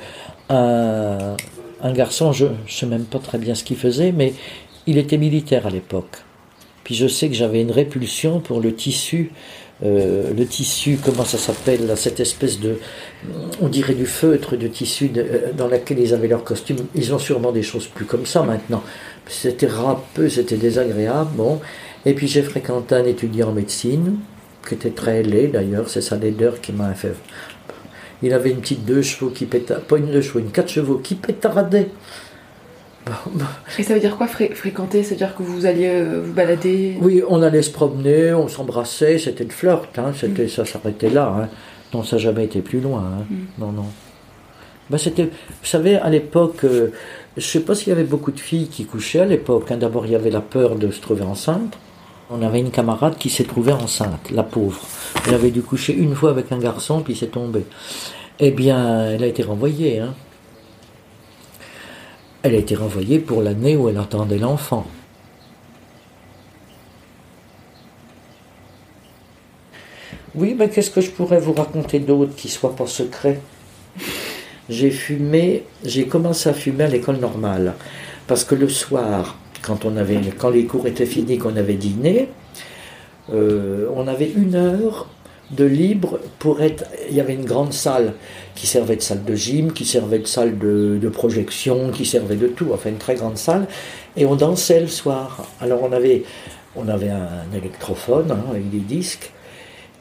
un, 0.50 1.36
un 1.86 1.93
garçon, 1.93 2.31
je 2.31 2.45
ne 2.45 2.51
sais 2.67 2.88
même 2.88 3.05
pas 3.05 3.19
très 3.19 3.38
bien 3.38 3.53
ce 3.53 3.63
qu'il 3.63 3.77
faisait, 3.77 4.11
mais 4.11 4.33
il 4.88 4.97
était 4.97 5.17
militaire 5.17 5.67
à 5.67 5.69
l'époque. 5.69 6.17
Puis 6.83 6.95
je 6.95 7.07
sais 7.07 7.29
que 7.29 7.36
j'avais 7.36 7.61
une 7.61 7.71
répulsion 7.71 8.39
pour 8.39 8.59
le 8.59 8.73
tissu, 8.73 9.31
euh, 9.83 10.33
le 10.36 10.45
tissu, 10.47 10.97
comment 11.03 11.25
ça 11.25 11.38
s'appelle, 11.38 11.91
cette 11.95 12.19
espèce 12.19 12.59
de, 12.59 12.79
on 13.61 13.67
dirait 13.67 13.93
du 13.93 14.07
feutre 14.07 14.57
de 14.57 14.67
tissu 14.67 15.11
euh, 15.15 15.51
dans 15.55 15.67
lequel 15.67 15.99
ils 15.99 16.13
avaient 16.13 16.27
leur 16.27 16.43
costume. 16.43 16.77
Ils 16.95 17.13
ont 17.13 17.19
sûrement 17.19 17.51
des 17.51 17.63
choses 17.63 17.86
plus 17.86 18.05
comme 18.05 18.25
ça 18.25 18.41
maintenant. 18.41 18.81
C'était 19.27 19.67
râpeux, 19.67 20.29
c'était 20.29 20.57
désagréable. 20.57 21.31
Bon. 21.36 21.59
Et 22.05 22.13
puis 22.13 22.27
j'ai 22.27 22.41
fréquenté 22.41 22.95
un 22.95 23.05
étudiant 23.05 23.49
en 23.49 23.53
médecine, 23.53 24.17
qui 24.67 24.73
était 24.73 24.89
très 24.89 25.21
laid 25.21 25.49
d'ailleurs, 25.49 25.88
c'est 25.88 26.01
sa 26.01 26.17
laideur 26.17 26.61
qui 26.61 26.71
m'a 26.71 26.95
fait 26.95 27.13
il 28.26 28.34
avait 28.34 28.51
une 28.51 28.61
petite 28.61 28.86
deux 28.86 29.01
chevaux 29.01 29.30
qui 29.30 29.45
pétardait, 29.45 29.84
pas 29.86 29.97
une 29.97 30.11
deux 30.11 30.21
chevaux, 30.21 30.39
une 30.39 30.51
quatre 30.51 30.69
chevaux 30.69 30.97
qui 30.97 31.15
pétardait. 31.15 31.89
Et 33.78 33.84
ça 33.84 33.93
veut 33.93 33.99
dire 33.99 34.17
quoi 34.17 34.28
fréquenter? 34.28 35.03
C'est-à-dire 35.03 35.36
que 35.36 35.43
vous 35.43 35.67
alliez 35.67 35.89
euh, 35.89 36.23
vous 36.26 36.34
balader? 36.34 36.97
Oui, 36.99 37.21
on 37.28 37.43
allait 37.43 37.61
se 37.61 37.69
promener, 37.69 38.34
on 38.34 38.47
s'embrassait, 38.47 39.19
c'était 39.19 39.43
le 39.43 39.51
flirt, 39.51 39.97
hein, 39.97 40.11
c'était, 40.19 40.47
ça 40.47 40.65
s'arrêtait 40.65 41.11
là. 41.11 41.36
Hein. 41.39 41.49
Non, 41.93 42.03
ça 42.03 42.15
n'a 42.15 42.23
jamais 42.23 42.45
été 42.45 42.61
plus 42.61 42.80
loin. 42.80 43.01
Hein. 43.01 43.26
Mm. 43.30 43.36
Non, 43.59 43.71
non. 43.71 43.86
Ben, 44.89 44.97
c'était, 44.97 45.26
vous 45.26 45.65
savez, 45.65 45.97
à 45.97 46.09
l'époque, 46.09 46.63
euh, 46.63 46.89
je 47.38 47.45
ne 47.45 47.49
sais 47.49 47.59
pas 47.59 47.76
s'il 47.76 47.89
y 47.89 47.91
avait 47.91 48.03
beaucoup 48.03 48.32
de 48.32 48.39
filles 48.39 48.69
qui 48.69 48.86
couchaient 48.86 49.21
à 49.21 49.26
l'époque. 49.26 49.71
D'abord, 49.73 50.07
il 50.07 50.13
y 50.13 50.15
avait 50.15 50.32
la 50.32 50.41
peur 50.41 50.76
de 50.76 50.89
se 50.89 50.99
trouver 50.99 51.23
enceinte. 51.23 51.78
On 52.32 52.41
avait 52.41 52.59
une 52.59 52.71
camarade 52.71 53.17
qui 53.19 53.30
s'est 53.30 53.43
trouvée 53.43 53.71
enceinte, 53.71 54.32
la 54.32 54.41
pauvre. 54.41 54.82
Elle 55.28 55.36
avait 55.36 55.51
dû 55.51 55.61
coucher 55.61 55.93
une 55.93 56.15
fois 56.15 56.32
avec 56.32 56.51
un 56.51 56.57
garçon, 56.57 57.01
puis 57.01 57.15
c'est 57.15 57.28
tombé. 57.28 57.65
Eh 58.39 58.51
bien, 58.51 59.11
elle 59.11 59.23
a 59.23 59.27
été 59.27 59.43
renvoyée. 59.43 59.99
Hein. 59.99 60.13
Elle 62.43 62.55
a 62.55 62.57
été 62.57 62.75
renvoyée 62.75 63.19
pour 63.19 63.41
l'année 63.41 63.77
où 63.77 63.88
elle 63.88 63.97
attendait 63.97 64.38
l'enfant. 64.38 64.86
Oui, 70.36 70.53
mais 70.57 70.69
qu'est-ce 70.69 70.91
que 70.91 70.99
je 70.99 71.11
pourrais 71.11 71.39
vous 71.39 71.53
raconter 71.53 71.99
d'autre 71.99 72.36
qui 72.36 72.49
soit 72.49 72.75
pas 72.75 72.88
secret? 72.88 73.39
J'ai 74.67 74.91
fumé, 74.91 75.63
j'ai 75.86 76.07
commencé 76.07 76.49
à 76.49 76.53
fumer 76.53 76.83
à 76.83 76.88
l'école 76.88 77.17
normale. 77.17 77.75
Parce 78.27 78.43
que 78.43 78.53
le 78.53 78.67
soir, 78.67 79.38
quand 79.61 80.49
les 80.49 80.65
cours 80.65 80.88
étaient 80.88 81.05
finis, 81.05 81.38
qu'on 81.38 81.55
avait 81.55 81.75
dîné, 81.75 82.27
euh, 83.33 83.88
on 83.95 84.07
avait 84.07 84.29
une 84.29 84.55
heure 84.55 85.07
de 85.52 85.66
libre 85.66 86.20
pour 86.39 86.62
être. 86.62 86.86
Il 87.10 87.16
y 87.16 87.20
avait 87.20 87.34
une 87.34 87.46
grande 87.46 87.74
salle 87.74 88.14
qui 88.56 88.68
servait 88.68 88.96
de 88.96 89.02
salle 89.02 89.24
de 89.24 89.36
gym, 89.36 89.72
qui 89.74 89.86
servait 89.86 90.20
de 90.20 90.28
salle 90.28 90.58
de, 90.58 91.10
projection, 91.10 91.91
qui 91.91 92.06
servait 92.06 92.36
de 92.36 92.48
tout, 92.48 92.70
enfin 92.74 92.89
une 92.89 92.98
très 92.98 93.16
grande 93.16 93.38
salle, 93.38 93.68
et 94.18 94.26
on 94.26 94.36
dansait 94.36 94.82
le 94.82 94.88
soir. 94.88 95.48
Alors 95.62 95.84
on 95.84 95.91
avait, 95.91 96.24
on 96.76 96.88
avait 96.88 97.10
un, 97.10 97.46
électrophone 97.54 98.32
hein, 98.32 98.46
avec 98.50 98.70
des 98.70 98.80
disques, 98.80 99.32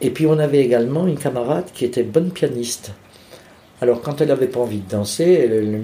et 0.01 0.09
puis 0.09 0.25
on 0.25 0.39
avait 0.39 0.59
également 0.59 1.07
une 1.07 1.17
camarade 1.17 1.65
qui 1.73 1.85
était 1.85 2.03
bonne 2.03 2.31
pianiste. 2.31 2.91
Alors 3.81 4.01
quand 4.01 4.21
elle 4.21 4.29
n'avait 4.29 4.47
pas 4.47 4.61
envie 4.61 4.79
de 4.79 4.89
danser, 4.89 5.47
elle, 5.49 5.81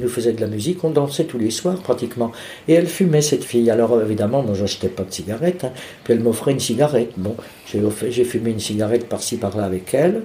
nous 0.00 0.08
faisait 0.08 0.32
de 0.32 0.40
la 0.40 0.48
musique, 0.48 0.82
on 0.82 0.90
dansait 0.90 1.24
tous 1.24 1.38
les 1.38 1.50
soirs 1.50 1.78
pratiquement. 1.78 2.32
Et 2.66 2.72
elle 2.74 2.88
fumait 2.88 3.22
cette 3.22 3.44
fille. 3.44 3.70
Alors 3.70 4.00
évidemment, 4.02 4.42
moi 4.42 4.54
j'achetais 4.54 4.88
pas 4.88 5.04
de 5.04 5.12
cigarette, 5.12 5.64
hein. 5.64 5.72
puis 6.02 6.14
elle 6.14 6.20
m'offrait 6.20 6.52
une 6.52 6.60
cigarette. 6.60 7.12
Bon, 7.16 7.36
j'ai 7.66 8.24
fumé 8.24 8.50
une 8.50 8.60
cigarette 8.60 9.08
par-ci 9.08 9.36
par-là 9.36 9.64
avec 9.64 9.94
elle. 9.94 10.22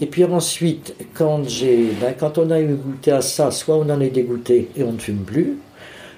Et 0.00 0.06
puis 0.06 0.24
ensuite, 0.24 0.94
quand, 1.12 1.40
ben, 1.40 2.14
quand 2.18 2.38
on 2.38 2.50
a 2.50 2.60
eu 2.60 2.74
goûté 2.74 3.10
à 3.10 3.20
ça, 3.20 3.50
soit 3.50 3.76
on 3.76 3.90
en 3.90 4.00
est 4.00 4.10
dégoûté 4.10 4.70
et 4.76 4.82
on 4.84 4.92
ne 4.92 4.98
fume 4.98 5.24
plus, 5.24 5.58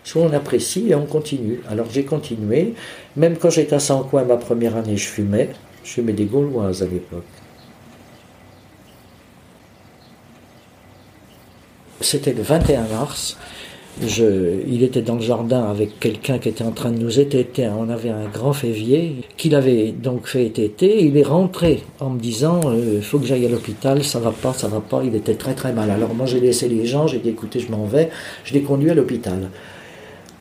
soit 0.05 0.23
on 0.23 0.33
apprécie 0.35 0.91
et 0.91 0.95
on 0.95 1.07
continue. 1.07 1.61
Alors 1.69 1.87
j'ai 1.91 2.05
continué, 2.05 2.75
même 3.17 3.37
quand 3.39 3.51
j'étais 3.51 3.75
à 3.75 3.81
Sancoin 3.81 4.25
ma 4.25 4.37
première 4.37 4.77
année, 4.77 4.99
je 4.99 5.09
fumais. 5.09 5.49
Je 5.83 5.93
fumais 5.93 6.13
des 6.13 6.27
Gauloises 6.27 6.83
à 6.83 6.87
l'époque. 6.87 7.25
C'était 12.03 12.33
le 12.33 12.43
21 12.43 12.83
mars 12.89 13.37
il 14.01 14.83
était 14.83 15.03
dans 15.03 15.17
le 15.17 15.21
jardin 15.21 15.65
avec 15.65 16.01
quelqu'un 16.01 16.39
qui 16.39 16.49
était 16.49 16.65
en 16.65 16.71
train 16.71 16.91
de 16.91 16.99
nous 16.99 17.21
étêter. 17.21 17.69
On 17.69 17.89
avait 17.91 18.09
un 18.09 18.27
grand 18.33 18.53
févier 18.53 19.17
qu'il 19.37 19.55
avait 19.55 19.93
donc 19.93 20.27
fait 20.27 20.47
étêter. 20.47 21.05
Il 21.05 21.17
est 21.17 21.23
rentré 21.23 21.83
en 22.01 22.11
me 22.11 22.19
disant 22.19 22.61
il 22.73 22.79
euh, 22.79 23.03
faut 23.03 23.19
que 23.19 23.27
j'aille 23.27 23.47
à 23.47 23.49
l'hôpital, 23.49 24.03
ça 24.03 24.19
va 24.19 24.31
pas, 24.31 24.55
ça 24.55 24.69
va 24.69 24.81
pas. 24.81 25.03
Il 25.05 25.15
était 25.15 25.35
très 25.35 25.55
très 25.55 25.73
mal. 25.73 25.91
Alors 25.91 26.15
moi 26.15 26.27
j'ai 26.27 26.41
laissé 26.41 26.69
les 26.69 26.87
gens, 26.87 27.07
j'ai 27.07 27.19
dit 27.19 27.29
écoutez, 27.29 27.61
je 27.61 27.71
m'en 27.71 27.85
vais. 27.85 28.09
Je 28.45 28.55
l'ai 28.55 28.63
conduit 28.63 28.91
à 28.91 28.95
l'hôpital. 28.95 29.51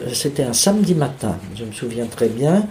Euh, 0.01 0.09
c'était 0.13 0.43
un 0.43 0.53
samedi 0.53 0.95
matin, 0.95 1.37
je 1.55 1.65
me 1.65 1.71
souviens 1.71 2.05
très 2.05 2.29
bien. 2.29 2.67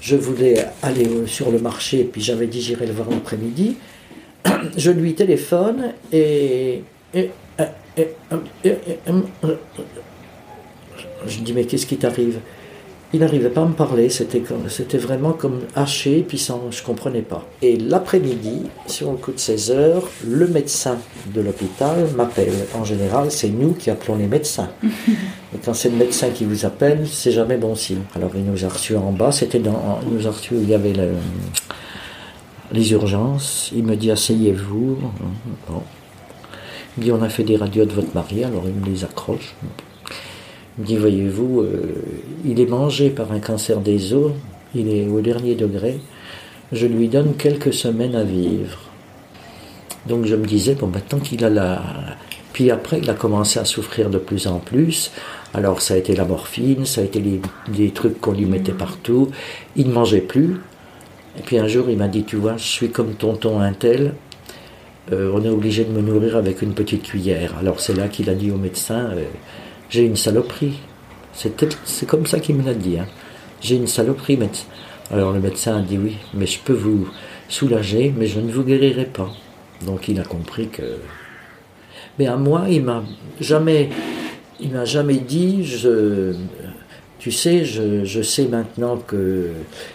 Je 0.00 0.16
voulais 0.16 0.64
aller 0.82 1.08
sur 1.26 1.50
le 1.50 1.58
marché, 1.58 2.08
puis 2.10 2.22
j'avais 2.22 2.46
dit 2.46 2.62
j'irai 2.62 2.86
le 2.86 2.92
voir 2.92 3.10
l'après-midi. 3.10 3.76
Je 4.78 4.90
lui 4.90 5.14
téléphone 5.14 5.92
et 6.14 6.82
je 11.26 11.38
dis, 11.40 11.52
mais 11.52 11.64
qu'est-ce 11.64 11.86
qui 11.86 11.96
t'arrive? 11.96 12.40
Il 13.12 13.18
n'arrivait 13.18 13.48
pas 13.48 13.62
à 13.62 13.66
me 13.66 13.72
parler, 13.72 14.08
c'était, 14.08 14.40
c'était 14.68 14.98
vraiment 14.98 15.32
comme 15.32 15.62
haché, 15.74 16.24
puis 16.26 16.38
sans, 16.38 16.70
je 16.70 16.80
ne 16.80 16.86
comprenais 16.86 17.22
pas. 17.22 17.44
Et 17.60 17.76
l'après-midi, 17.76 18.66
sur 18.86 19.10
le 19.10 19.16
coup 19.16 19.32
de 19.32 19.38
16 19.40 19.70
heures, 19.72 20.08
le 20.24 20.46
médecin 20.46 20.96
de 21.34 21.40
l'hôpital 21.40 22.06
m'appelle. 22.14 22.52
En 22.72 22.84
général, 22.84 23.32
c'est 23.32 23.48
nous 23.48 23.72
qui 23.72 23.90
appelons 23.90 24.14
les 24.14 24.28
médecins. 24.28 24.68
Et 24.84 25.58
quand 25.64 25.74
c'est 25.74 25.88
le 25.88 25.96
médecin 25.96 26.30
qui 26.30 26.44
vous 26.44 26.64
appelle, 26.64 27.04
c'est 27.10 27.32
jamais 27.32 27.56
bon 27.56 27.74
signe. 27.74 28.02
Alors 28.14 28.30
il 28.36 28.44
nous 28.44 28.64
a 28.64 28.68
reçus 28.68 28.94
en 28.94 29.10
bas, 29.10 29.32
c'était 29.32 29.58
dans, 29.58 29.98
il 30.06 30.16
nous 30.16 30.28
a 30.28 30.30
reçus, 30.30 30.54
il 30.54 30.70
y 30.70 30.74
avait 30.74 30.94
les 32.70 32.92
urgences. 32.92 33.72
Il 33.74 33.82
me 33.82 33.96
dit, 33.96 34.12
asseyez-vous. 34.12 34.98
Bon. 35.68 35.82
Il 37.00 37.04
dit, 37.04 37.12
on 37.12 37.22
a 37.22 37.30
fait 37.30 37.44
des 37.44 37.56
radios 37.56 37.86
de 37.86 37.92
votre 37.92 38.14
mari, 38.14 38.44
alors 38.44 38.64
il 38.66 38.74
me 38.74 38.84
les 38.84 39.04
accroche. 39.04 39.54
Il 40.78 40.84
dit, 40.84 40.96
voyez-vous, 40.96 41.60
euh, 41.60 41.94
il 42.44 42.60
est 42.60 42.66
mangé 42.66 43.08
par 43.08 43.32
un 43.32 43.40
cancer 43.40 43.80
des 43.80 44.12
os, 44.12 44.32
il 44.74 44.86
est 44.88 45.08
au 45.08 45.22
dernier 45.22 45.54
degré, 45.54 45.98
je 46.72 46.86
lui 46.86 47.08
donne 47.08 47.36
quelques 47.36 47.72
semaines 47.72 48.14
à 48.14 48.22
vivre. 48.22 48.78
Donc 50.06 50.26
je 50.26 50.36
me 50.36 50.44
disais, 50.44 50.74
bon, 50.74 50.88
maintenant 50.88 51.20
qu'il 51.20 51.42
a 51.42 51.48
la... 51.48 51.82
Puis 52.52 52.70
après, 52.70 52.98
il 52.98 53.08
a 53.08 53.14
commencé 53.14 53.58
à 53.58 53.64
souffrir 53.64 54.10
de 54.10 54.18
plus 54.18 54.46
en 54.46 54.58
plus. 54.58 55.10
Alors 55.54 55.80
ça 55.80 55.94
a 55.94 55.96
été 55.96 56.14
la 56.14 56.26
morphine, 56.26 56.84
ça 56.84 57.00
a 57.00 57.04
été 57.04 57.22
les, 57.78 57.90
trucs 57.92 58.20
qu'on 58.20 58.32
lui 58.32 58.44
mettait 58.44 58.72
partout. 58.72 59.30
Il 59.74 59.88
ne 59.88 59.92
mangeait 59.94 60.20
plus. 60.20 60.60
Et 61.38 61.42
puis 61.42 61.58
un 61.58 61.66
jour, 61.66 61.88
il 61.88 61.96
m'a 61.96 62.08
dit, 62.08 62.24
tu 62.24 62.36
vois, 62.36 62.58
je 62.58 62.66
suis 62.66 62.90
comme 62.90 63.14
tonton 63.14 63.60
Intel, 63.60 64.12
euh, 65.12 65.30
on 65.34 65.44
est 65.44 65.48
obligé 65.48 65.84
de 65.84 65.90
me 65.90 66.00
nourrir 66.00 66.36
avec 66.36 66.62
une 66.62 66.74
petite 66.74 67.02
cuillère. 67.02 67.56
Alors 67.58 67.80
c'est 67.80 67.94
là 67.94 68.08
qu'il 68.08 68.30
a 68.30 68.34
dit 68.34 68.50
au 68.50 68.56
médecin, 68.56 69.10
euh, 69.12 69.24
j'ai 69.88 70.02
une 70.02 70.16
saloperie. 70.16 70.78
C'est 71.32 72.06
comme 72.06 72.26
ça 72.26 72.40
qu'il 72.40 72.56
me 72.56 72.64
l'a 72.64 72.74
dit. 72.74 72.98
Hein. 72.98 73.06
J'ai 73.60 73.76
une 73.76 73.86
saloperie, 73.86 74.36
médecin. 74.36 74.66
Alors 75.10 75.32
le 75.32 75.40
médecin 75.40 75.78
a 75.78 75.80
dit 75.80 75.98
oui, 75.98 76.16
mais 76.34 76.46
je 76.46 76.58
peux 76.60 76.72
vous 76.72 77.08
soulager, 77.48 78.14
mais 78.16 78.26
je 78.26 78.40
ne 78.40 78.50
vous 78.52 78.62
guérirai 78.62 79.06
pas. 79.06 79.30
Donc 79.84 80.08
il 80.08 80.20
a 80.20 80.24
compris 80.24 80.68
que. 80.68 80.98
Mais 82.18 82.26
à 82.26 82.36
moi, 82.36 82.66
il 82.68 82.84
m'a 82.84 83.02
jamais, 83.40 83.88
il 84.60 84.70
m'a 84.70 84.84
jamais 84.84 85.16
dit, 85.16 85.64
je, 85.64 86.34
tu 87.18 87.30
sais, 87.30 87.64
je, 87.64 88.22
sais 88.22 88.46
maintenant 88.46 88.96
que 88.96 89.48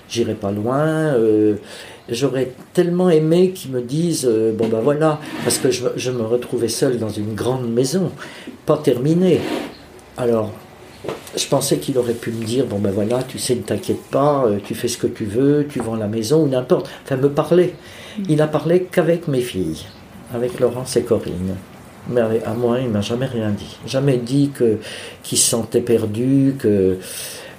j'irai 0.09 0.35
pas 0.35 0.51
loin. 0.51 0.85
Euh, 0.85 1.55
j'aurais 2.09 2.51
tellement 2.73 3.09
aimé 3.09 3.51
qu'ils 3.51 3.71
me 3.71 3.81
disent 3.81 4.27
euh, 4.29 4.53
bon 4.53 4.67
ben 4.67 4.79
voilà, 4.79 5.19
parce 5.43 5.57
que 5.57 5.71
je, 5.71 5.85
je, 5.95 6.11
me 6.11 6.23
retrouvais 6.23 6.67
seul 6.67 6.97
dans 6.97 7.09
une 7.09 7.33
grande 7.35 7.71
maison, 7.71 8.11
pas 8.65 8.77
terminée. 8.77 9.39
Alors, 10.17 10.51
je 11.35 11.45
pensais 11.47 11.77
qu'il 11.77 11.97
aurait 11.97 12.13
pu 12.13 12.31
me 12.31 12.43
dire 12.43 12.65
bon 12.65 12.79
ben 12.79 12.91
voilà, 12.91 13.23
tu 13.23 13.39
sais, 13.39 13.55
ne 13.55 13.61
t'inquiète 13.61 14.03
pas, 14.11 14.45
euh, 14.45 14.59
tu 14.63 14.75
fais 14.75 14.87
ce 14.87 14.97
que 14.97 15.07
tu 15.07 15.25
veux, 15.25 15.67
tu 15.69 15.79
vends 15.79 15.95
la 15.95 16.07
maison 16.07 16.43
ou 16.43 16.47
n'importe. 16.47 16.89
Enfin, 17.03 17.17
me 17.17 17.29
parler. 17.29 17.73
Mm. 18.17 18.23
Il 18.29 18.35
n'a 18.37 18.47
parlé 18.47 18.83
qu'avec 18.83 19.27
mes 19.27 19.41
filles, 19.41 19.85
avec 20.33 20.59
Laurence 20.59 20.95
et 20.95 21.03
Corinne. 21.03 21.55
Mais 22.07 22.21
à 22.45 22.53
moi, 22.53 22.79
il 22.81 22.89
m'a 22.89 23.01
jamais 23.01 23.25
rien 23.25 23.49
dit. 23.49 23.77
Jamais 23.87 24.17
dit 24.17 24.51
que 24.53 24.77
qu'il 25.23 25.39
se 25.39 25.49
sentait 25.49 25.81
perdu, 25.81 26.55
que 26.59 26.99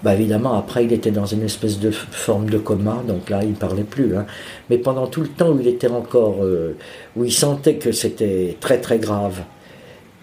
bah 0.03 0.15
évidemment, 0.15 0.55
après, 0.55 0.85
il 0.85 0.93
était 0.93 1.11
dans 1.11 1.27
une 1.27 1.43
espèce 1.43 1.81
de 1.81 1.91
forme 1.91 2.51
de 2.51 2.59
coma, 2.59 3.03
donc 3.07 3.31
là, 3.31 3.43
il 3.43 3.51
ne 3.51 3.55
parlait 3.57 3.83
plus. 3.83 4.17
Hein. 4.17 4.27
Mais 4.71 4.79
pendant 4.79 5.07
tout 5.07 5.23
le 5.23 5.29
temps 5.29 5.51
où 5.51 5.61
il 5.61 5.67
était 5.67 5.89
encore, 5.89 6.45
euh, 6.45 6.77
où 7.17 7.25
il 7.25 7.33
sentait 7.33 7.77
que 7.77 7.93
c'était 7.93 8.57
très 8.61 8.81
très 8.81 8.99
grave 8.99 9.43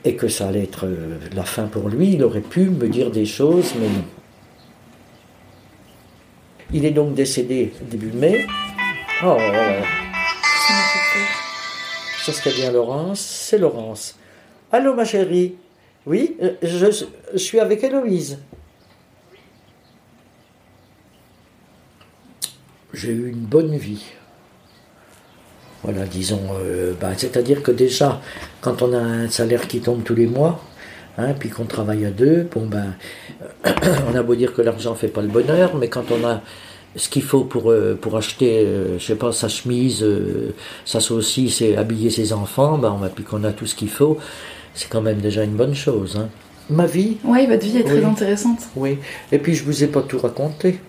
et 0.06 0.16
que 0.16 0.28
ça 0.28 0.48
allait 0.48 0.64
être 0.64 0.86
euh, 0.86 1.18
la 1.36 1.44
fin 1.44 1.64
pour 1.64 1.90
lui, 1.90 2.14
il 2.14 2.24
aurait 2.24 2.42
pu 2.42 2.70
me 2.70 2.88
dire 2.88 3.10
des 3.10 3.26
choses, 3.26 3.74
mais 3.80 3.88
non. 3.88 4.04
Il 6.72 6.86
est 6.86 6.92
donc 6.92 7.14
décédé 7.14 7.74
début 7.90 8.12
mai. 8.14 8.46
Oh, 9.24 9.38
ça 12.26 12.32
serait 12.32 12.54
bien 12.54 12.72
Laurence? 12.72 13.20
C'est 13.20 13.58
Laurence. 13.58 14.16
Allô, 14.72 14.94
ma 14.94 15.06
chérie? 15.06 15.56
Oui, 16.06 16.38
euh, 16.42 16.54
je, 16.62 17.06
je 17.34 17.38
suis 17.38 17.60
avec 17.60 17.84
Héloïse. 17.84 18.40
J'ai 22.94 23.12
eu 23.12 23.30
une 23.30 23.46
bonne 23.46 23.76
vie. 23.76 24.04
Voilà, 25.84 26.06
disons, 26.06 26.42
euh, 26.54 26.94
bah, 27.00 27.10
c'est-à-dire 27.18 27.62
que 27.62 27.72
déjà, 27.72 28.22
quand 28.62 28.82
on 28.82 28.94
a 28.94 29.00
un 29.00 29.30
salaire 29.30 29.68
qui 29.68 29.82
tombe 29.82 30.04
tous 30.04 30.16
les 30.16 30.28
mois, 30.28 30.64
hein, 31.18 31.34
puis 31.38 31.50
qu'on 31.50 31.66
travaille 31.66 32.06
à 32.06 32.12
deux, 32.12 32.48
bon 32.54 32.68
ben, 32.68 32.94
on 34.10 34.16
a 34.16 34.24
beau 34.24 34.36
dire 34.36 34.54
que 34.54 34.62
l'argent 34.62 34.96
fait 34.96 35.10
pas 35.10 35.22
le 35.22 35.28
bonheur, 35.28 35.76
mais 35.76 35.90
quand 35.90 36.06
on 36.12 36.26
a 36.26 36.42
ce 36.96 37.10
qu'il 37.10 37.24
faut 37.24 37.44
pour, 37.44 37.72
euh, 37.72 37.98
pour 38.00 38.16
acheter, 38.16 38.60
euh, 38.60 38.98
je 38.98 39.06
sais 39.06 39.16
pas, 39.16 39.34
sa 39.34 39.50
chemise, 39.50 40.06
sa 40.86 41.02
saucisse 41.02 41.62
et 41.62 41.76
habiller 41.76 42.10
ses 42.10 42.32
enfants, 42.32 42.78
ben, 42.78 42.98
on 42.98 43.06
puis 43.10 43.26
qu'on 43.26 43.44
a 43.44 43.52
tout 43.52 43.66
ce 43.66 43.76
qu'il 43.76 43.90
faut, 43.90 44.18
c'est 44.74 44.90
quand 44.90 45.02
même 45.02 45.20
déjà 45.20 45.44
une 45.44 45.56
bonne 45.56 45.76
chose. 45.76 46.18
Hein. 46.18 46.30
Ma 46.70 46.86
vie. 46.86 47.18
Oui, 47.26 47.46
votre 47.46 47.66
vie 47.66 47.80
est 47.80 47.84
très 47.84 48.06
intéressante. 48.06 48.60
Oui, 48.78 49.00
et 49.34 49.38
puis 49.38 49.54
je 49.54 49.66
vous 49.66 49.84
ai 49.84 49.88
pas 49.88 50.02
tout 50.02 50.18
raconté. 50.18 50.80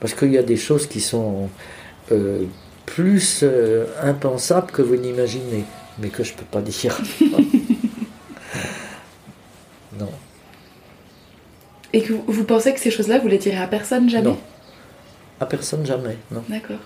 Parce 0.00 0.14
qu'il 0.14 0.32
y 0.32 0.38
a 0.38 0.42
des 0.42 0.56
choses 0.56 0.86
qui 0.86 1.00
sont 1.00 1.48
euh, 2.12 2.44
plus 2.86 3.40
euh, 3.42 3.86
impensables 4.02 4.70
que 4.70 4.82
vous 4.82 4.96
n'imaginez, 4.96 5.64
mais 5.98 6.08
que 6.08 6.22
je 6.22 6.32
ne 6.32 6.38
peux 6.38 6.44
pas 6.44 6.60
dire. 6.62 6.98
non. 9.98 10.10
Et 11.92 12.02
que 12.02 12.12
vous, 12.12 12.44
pensez 12.44 12.72
que 12.74 12.80
ces 12.80 12.90
choses-là, 12.90 13.18
vous 13.18 13.28
les 13.28 13.38
direz 13.38 13.58
à 13.58 13.66
personne 13.66 14.08
jamais? 14.08 14.30
Non. 14.30 14.38
À 15.40 15.46
personne 15.46 15.84
jamais, 15.84 16.16
non. 16.30 16.42
D'accord. 16.48 16.80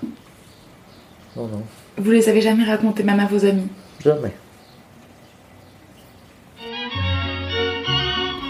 Non, 1.37 1.47
non. 1.49 1.63
Vous 1.99 2.11
les 2.11 2.29
avez 2.29 2.41
jamais 2.41 2.65
racontées, 2.65 3.03
même 3.03 3.21
à 3.21 3.27
vos 3.27 3.45
amis? 3.45 3.69
Jamais. 4.03 4.33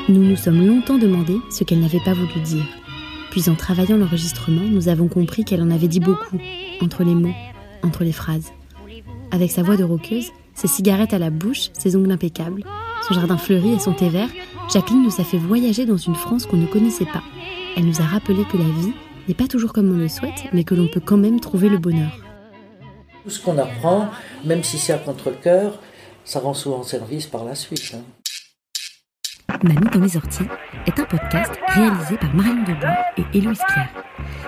Nous 0.09 0.23
nous 0.23 0.37
sommes 0.37 0.67
longtemps 0.67 0.99
demandé 0.99 1.35
ce 1.51 1.65
qu'elle 1.65 1.81
n'avait 1.81 2.01
pas 2.05 2.13
voulu 2.13 2.41
dire. 2.45 2.67
Puis 3.33 3.49
en 3.49 3.55
travaillant 3.55 3.97
l'enregistrement, 3.97 4.61
nous 4.61 4.89
avons 4.89 5.09
compris 5.09 5.43
qu'elle 5.43 5.63
en 5.63 5.71
avait 5.71 5.89
dit 5.89 6.01
beaucoup, 6.01 6.39
entre 6.83 7.03
les 7.03 7.15
mots, 7.15 7.33
entre 7.83 8.05
les 8.05 8.13
phrases. 8.13 8.53
Avec 9.31 9.51
sa 9.51 9.63
voix 9.63 9.79
de 9.79 9.85
roqueuse, 9.85 10.31
ses 10.55 10.69
cigarettes 10.69 11.15
à 11.15 11.19
la 11.19 11.31
bouche, 11.31 11.71
ses 11.73 11.97
ongles 11.97 12.13
impeccables, 12.13 12.63
son 13.09 13.15
jardin 13.15 13.39
fleuri 13.39 13.73
et 13.73 13.79
son 13.79 13.95
thé 13.95 14.11
vert, 14.11 14.29
Jacqueline 14.71 15.03
nous 15.03 15.19
a 15.19 15.25
fait 15.25 15.39
voyager 15.39 15.87
dans 15.87 15.97
une 15.97 16.15
France 16.15 16.45
qu'on 16.45 16.59
ne 16.59 16.67
connaissait 16.67 17.07
pas. 17.07 17.23
Elle 17.75 17.87
nous 17.87 18.03
a 18.03 18.05
rappelé 18.05 18.45
que 18.45 18.59
la 18.59 18.65
vie 18.65 18.93
n'est 19.27 19.35
pas 19.35 19.49
toujours 19.49 19.73
comme 19.73 19.91
on 19.91 19.97
le 19.97 20.09
souhaite, 20.09 20.45
mais 20.53 20.65
que 20.65 20.75
l'on 20.75 20.89
peut 20.89 21.01
quand 21.01 21.17
même 21.17 21.41
trouver 21.41 21.71
le 21.71 21.79
bonheur. 21.79 22.13
Tout 23.25 23.31
ce 23.31 23.41
qu'on 23.41 23.57
apprend, 23.57 24.11
même 24.45 24.63
si 24.63 24.77
c'est 24.77 24.93
à 24.93 24.99
contre-coeur, 24.99 25.81
ça 26.27 26.39
rend 26.39 26.53
souvent 26.53 26.83
service 26.83 27.29
par 27.29 27.47
la 27.47 27.55
suite. 27.55 27.95
Hein. 27.95 29.57
Mamie 29.63 29.89
dans 29.91 30.01
les 30.01 30.19
orties 30.19 30.45
est 30.87 30.99
un 30.99 31.05
podcast 31.05 31.53
réalisé 31.69 32.17
par 32.17 32.35
Marion 32.35 32.63
Debois 32.63 32.97
et 33.17 33.39
Héloïse 33.39 33.61
Pierre. 33.69 33.89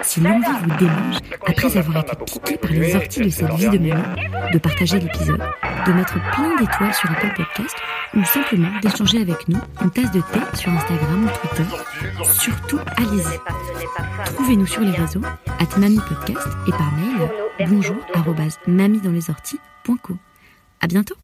Si 0.02 0.20
l'envie 0.20 0.46
vous 0.62 0.76
démange, 0.78 1.16
après 1.46 1.76
avoir 1.76 1.98
été 1.98 2.16
piqué 2.24 2.56
par 2.56 2.70
les 2.70 2.94
orties 2.96 3.20
de 3.20 3.28
cette 3.30 3.52
vie 3.54 3.68
de 3.68 3.78
mamie, 3.78 4.02
de 4.52 4.58
partager 4.58 5.00
l'épisode, 5.00 5.42
de 5.86 5.92
mettre 5.92 6.14
plein 6.32 6.56
d'étoiles 6.56 6.94
sur 6.94 7.10
Apple 7.10 7.34
Podcast 7.36 7.76
ou 8.14 8.24
simplement 8.24 8.68
d'échanger 8.80 9.20
avec 9.22 9.48
nous 9.48 9.58
une 9.82 9.90
tasse 9.90 10.12
de 10.12 10.20
thé 10.20 10.40
sur 10.54 10.70
Instagram 10.70 11.24
ou 11.24 11.46
Twitter, 11.48 11.76
surtout 12.24 12.78
allez-y. 12.96 14.34
Trouvez-nous 14.34 14.66
sur 14.66 14.82
les 14.82 14.92
réseaux, 14.92 15.22
at 15.46 15.78
Mamie 15.78 16.00
Podcast 16.08 16.48
et 16.66 16.70
par 16.70 16.92
mail 16.92 17.28
bonjour 17.68 17.96
dans 18.16 19.10
les 19.10 19.30
orties.co. 19.30 20.16
À 20.80 20.86
bientôt! 20.86 21.23